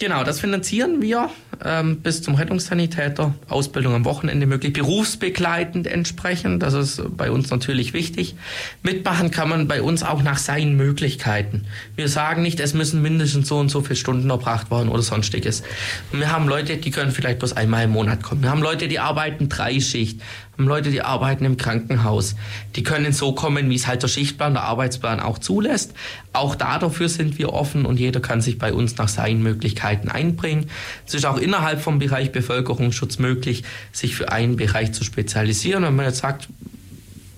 Genau, 0.00 0.24
das 0.24 0.40
finanzieren 0.40 1.00
wir 1.00 1.30
ähm, 1.64 2.00
bis 2.00 2.20
zum 2.20 2.34
Rettungssanitäter, 2.34 3.32
Ausbildung 3.48 3.94
am 3.94 4.04
Wochenende 4.04 4.44
möglich, 4.44 4.72
berufsbegleitend 4.72 5.86
entsprechend, 5.86 6.64
das 6.64 6.74
ist 6.74 7.16
bei 7.16 7.30
uns 7.30 7.50
natürlich 7.50 7.92
wichtig. 7.92 8.34
Mitmachen 8.82 9.30
kann 9.30 9.48
man 9.48 9.68
bei 9.68 9.82
uns 9.82 10.02
auch 10.02 10.22
nach 10.22 10.38
seinen 10.38 10.76
Möglichkeiten. 10.76 11.66
Wir 11.94 12.08
sagen 12.08 12.42
nicht, 12.42 12.58
es 12.58 12.74
müssen 12.74 13.02
mindestens 13.02 13.46
so 13.46 13.58
und 13.58 13.68
so 13.68 13.82
viele 13.82 13.94
Stunden 13.94 14.30
erbracht 14.30 14.70
werden 14.72 14.88
oder 14.88 15.02
sonstiges. 15.02 15.62
wir 16.10 16.32
haben 16.32 16.48
Leute, 16.48 16.76
die 16.76 16.90
können 16.90 17.12
vielleicht 17.12 17.38
bloß 17.38 17.52
einmal 17.52 17.84
im 17.84 17.90
Monat 17.90 18.22
kommen. 18.22 18.42
Wir 18.42 18.50
haben 18.50 18.62
Leute, 18.62 18.88
die 18.88 18.98
arbeiten 18.98 19.48
Dreischicht 19.48 20.20
haben 20.56 20.68
Leute, 20.68 20.90
die 20.90 21.02
arbeiten 21.02 21.44
im 21.44 21.56
Krankenhaus. 21.56 22.36
Die 22.76 22.82
können 22.82 23.12
so 23.12 23.32
kommen, 23.32 23.70
wie 23.70 23.74
es 23.74 23.86
halt 23.86 24.02
der 24.02 24.08
Schichtplan, 24.08 24.54
der 24.54 24.62
Arbeitsplan 24.62 25.20
auch 25.20 25.38
zulässt. 25.38 25.94
Auch 26.32 26.54
da 26.54 26.78
dafür 26.78 27.08
sind 27.08 27.38
wir 27.38 27.52
offen 27.52 27.86
und 27.86 27.98
jeder 27.98 28.20
kann 28.20 28.40
sich 28.40 28.58
bei 28.58 28.72
uns 28.72 28.96
nach 28.96 29.08
seinen 29.08 29.42
Möglichkeiten 29.42 30.08
einbringen. 30.08 30.70
Es 31.06 31.14
ist 31.14 31.26
auch 31.26 31.38
innerhalb 31.38 31.80
vom 31.80 31.98
Bereich 31.98 32.32
Bevölkerungsschutz 32.32 33.18
möglich, 33.18 33.64
sich 33.92 34.14
für 34.14 34.30
einen 34.30 34.56
Bereich 34.56 34.92
zu 34.92 35.04
spezialisieren. 35.04 35.82
Wenn 35.84 35.96
man 35.96 36.06
jetzt 36.06 36.18
sagt, 36.18 36.48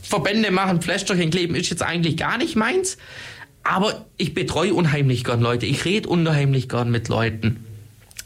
Verbände 0.03 0.51
machen 0.53 0.81
Fläschchen 0.83 1.31
kleben 1.31 1.57
ist 1.57 1.71
jetzt 1.71 1.83
eigentlich 1.83 2.17
gar 2.17 2.39
nicht 2.39 2.55
meins. 2.55 2.97
Aber 3.65 4.07
ich 4.17 4.33
betreue 4.33 4.73
unheimlich 4.73 5.25
gern 5.25 5.41
Leute. 5.41 5.67
Ich 5.67 5.85
rede 5.85 6.09
unheimlich 6.09 6.69
gern 6.69 6.91
mit 6.91 7.09
Leuten. 7.09 7.66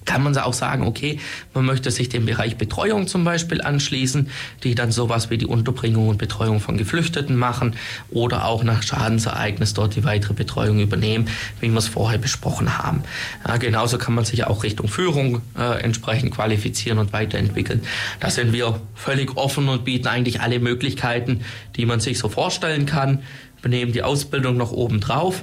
Kann 0.05 0.23
man 0.23 0.37
auch 0.39 0.55
sagen, 0.55 0.87
okay, 0.87 1.19
man 1.55 1.65
möchte 1.65 1.91
sich 1.91 2.09
dem 2.09 2.27
Bereich 2.27 2.57
Betreuung 2.57 3.07
zum 3.07 3.25
Beispiel 3.25 3.61
anschließen, 3.61 4.31
die 4.65 4.75
dann 4.75 4.93
sowas 4.93 5.31
wie 5.31 5.39
die 5.39 5.47
Unterbringung 5.47 6.09
und 6.09 6.19
Betreuung 6.19 6.61
von 6.61 6.77
Geflüchteten 6.77 7.37
machen 7.37 7.77
oder 8.11 8.47
auch 8.47 8.63
nach 8.63 8.83
Schadensereignis 8.83 9.75
dort 9.75 9.97
die 9.97 10.05
weitere 10.05 10.35
Betreuung 10.35 10.81
übernehmen, 10.81 11.29
wie 11.61 11.69
wir 11.69 11.79
es 11.79 11.89
vorher 11.89 12.19
besprochen 12.19 12.79
haben. 12.79 13.03
Ja, 13.47 13.57
genauso 13.59 13.99
kann 13.99 14.15
man 14.15 14.25
sich 14.25 14.45
auch 14.45 14.63
Richtung 14.63 14.89
Führung 14.89 15.43
äh, 15.59 15.83
entsprechend 15.83 16.35
qualifizieren 16.35 16.99
und 16.99 17.13
weiterentwickeln. 17.13 17.83
Da 18.21 18.31
sind 18.31 18.53
wir 18.53 18.81
völlig 18.95 19.37
offen 19.37 19.69
und 19.69 19.85
bieten 19.85 20.09
eigentlich 20.09 20.41
alle 20.41 20.61
Möglichkeiten, 20.61 21.43
die 21.77 21.87
man 21.87 22.01
sich 22.01 22.19
so 22.19 22.29
vorstellen 22.29 22.87
kann. 22.87 23.23
Wir 23.63 23.71
nehmen 23.71 23.93
die 23.93 24.03
Ausbildung 24.03 24.57
noch 24.57 24.73
oben 24.73 25.01
drauf. 25.01 25.43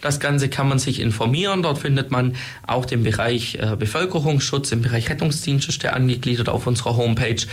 Das 0.00 0.20
Ganze 0.20 0.48
kann 0.48 0.68
man 0.68 0.78
sich 0.78 1.00
informieren. 1.00 1.62
Dort 1.62 1.78
findet 1.78 2.10
man 2.10 2.36
auch 2.66 2.84
den 2.84 3.02
Bereich 3.02 3.56
äh, 3.56 3.76
Bevölkerungsschutz, 3.76 4.72
im 4.72 4.82
Bereich 4.82 5.08
Rettungsdienst 5.10 5.68
ist 5.68 5.82
der 5.82 5.96
angegliedert 5.96 6.48
auf 6.48 6.66
unserer 6.66 6.96
Homepage. 6.96 7.46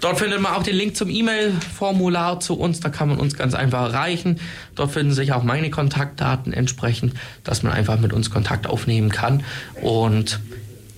Dort 0.00 0.18
findet 0.18 0.40
man 0.40 0.52
auch 0.52 0.62
den 0.62 0.76
Link 0.76 0.96
zum 0.96 1.10
E-Mail-Formular 1.10 2.38
zu 2.38 2.54
uns. 2.54 2.78
Da 2.80 2.88
kann 2.88 3.08
man 3.08 3.18
uns 3.18 3.36
ganz 3.36 3.54
einfach 3.54 3.92
erreichen. 3.92 4.38
Dort 4.76 4.92
finden 4.92 5.12
sich 5.12 5.32
auch 5.32 5.42
meine 5.42 5.70
Kontaktdaten 5.70 6.52
entsprechend, 6.52 7.14
dass 7.42 7.64
man 7.64 7.72
einfach 7.72 7.98
mit 7.98 8.12
uns 8.12 8.30
Kontakt 8.30 8.68
aufnehmen 8.68 9.10
kann. 9.10 9.42
Und 9.82 10.38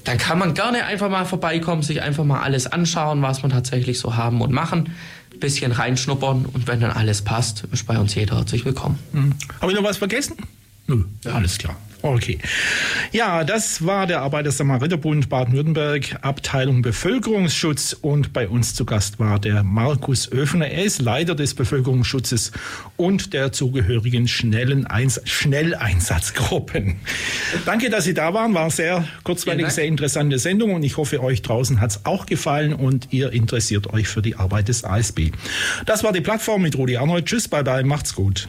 dann 0.05 0.18
kann 0.18 0.39
man 0.39 0.55
gerne 0.55 0.85
einfach 0.85 1.09
mal 1.09 1.24
vorbeikommen, 1.24 1.83
sich 1.83 2.03
einfach 2.03 2.24
mal 2.24 2.43
alles 2.43 2.66
anschauen, 2.66 3.22
was 3.22 3.43
man 3.43 3.53
tatsächlich 3.53 3.99
so 3.99 4.16
haben 4.16 4.43
und 4.43 4.53
machen 4.53 4.95
bisschen 5.41 5.72
reinschnuppern 5.72 6.47
und 6.47 6.66
wenn 6.66 6.80
dann 6.80 6.91
alles 6.91 7.22
passt, 7.22 7.64
ist 7.72 7.86
bei 7.86 7.99
uns 7.99 8.14
jeder 8.14 8.36
herzlich 8.36 8.64
willkommen. 8.64 8.99
Mhm. 9.12 9.34
Habe 9.61 9.72
ich 9.72 9.78
noch 9.78 9.84
was 9.84 9.97
vergessen? 9.97 10.36
Nö, 10.86 11.05
ja. 11.24 11.32
alles 11.32 11.59
klar. 11.59 11.76
Okay. 12.03 12.38
Ja, 13.12 13.44
das 13.44 13.84
war 13.84 14.07
der 14.07 14.22
Arbeiter-Samariter-Bund 14.22 15.28
Baden-Württemberg, 15.28 16.18
Abteilung 16.22 16.82
Bevölkerungsschutz. 16.82 17.92
Und 17.92 18.32
bei 18.32 18.48
uns 18.48 18.74
zu 18.74 18.84
Gast 18.84 19.18
war 19.18 19.38
der 19.38 19.62
Markus 19.62 20.30
Öfner. 20.32 20.68
Er 20.68 20.84
ist 20.84 21.03
Leiter 21.03 21.34
des 21.34 21.55
Bevölkerungsschutzes 21.55 22.53
und 22.96 23.34
der 23.34 23.53
zugehörigen 23.53 24.28
schnellen 24.28 24.86
Eins 24.86 25.20
Schnelleinsatzgruppen. 25.24 26.96
Danke, 27.66 27.90
dass 27.90 28.05
Sie 28.05 28.14
da 28.14 28.32
waren. 28.32 28.55
War 28.55 28.70
sehr 28.70 29.07
kurzweilig, 29.24 29.68
sehr 29.68 29.84
interessante 29.84 30.38
Sendung. 30.38 30.74
Und 30.74 30.82
ich 30.82 30.96
hoffe, 30.96 31.22
euch 31.22 31.42
draußen 31.42 31.80
hat 31.80 31.90
es 31.90 32.07
auch 32.07 32.26
gefallen 32.26 32.72
und 32.72 33.12
ihr 33.12 33.32
interessiert 33.32 33.92
euch 33.92 34.09
für 34.09 34.22
die 34.22 34.36
Arbeit 34.36 34.68
des 34.68 34.84
ASB. 34.84 35.30
Das 35.84 36.03
war 36.03 36.12
die 36.12 36.20
Plattform 36.20 36.62
mit 36.62 36.76
Rudi 36.78 36.96
Arnold. 36.96 37.26
Tschüss, 37.26 37.48
bye 37.48 37.62
bye, 37.62 37.84
macht's 37.84 38.14
gut. 38.14 38.48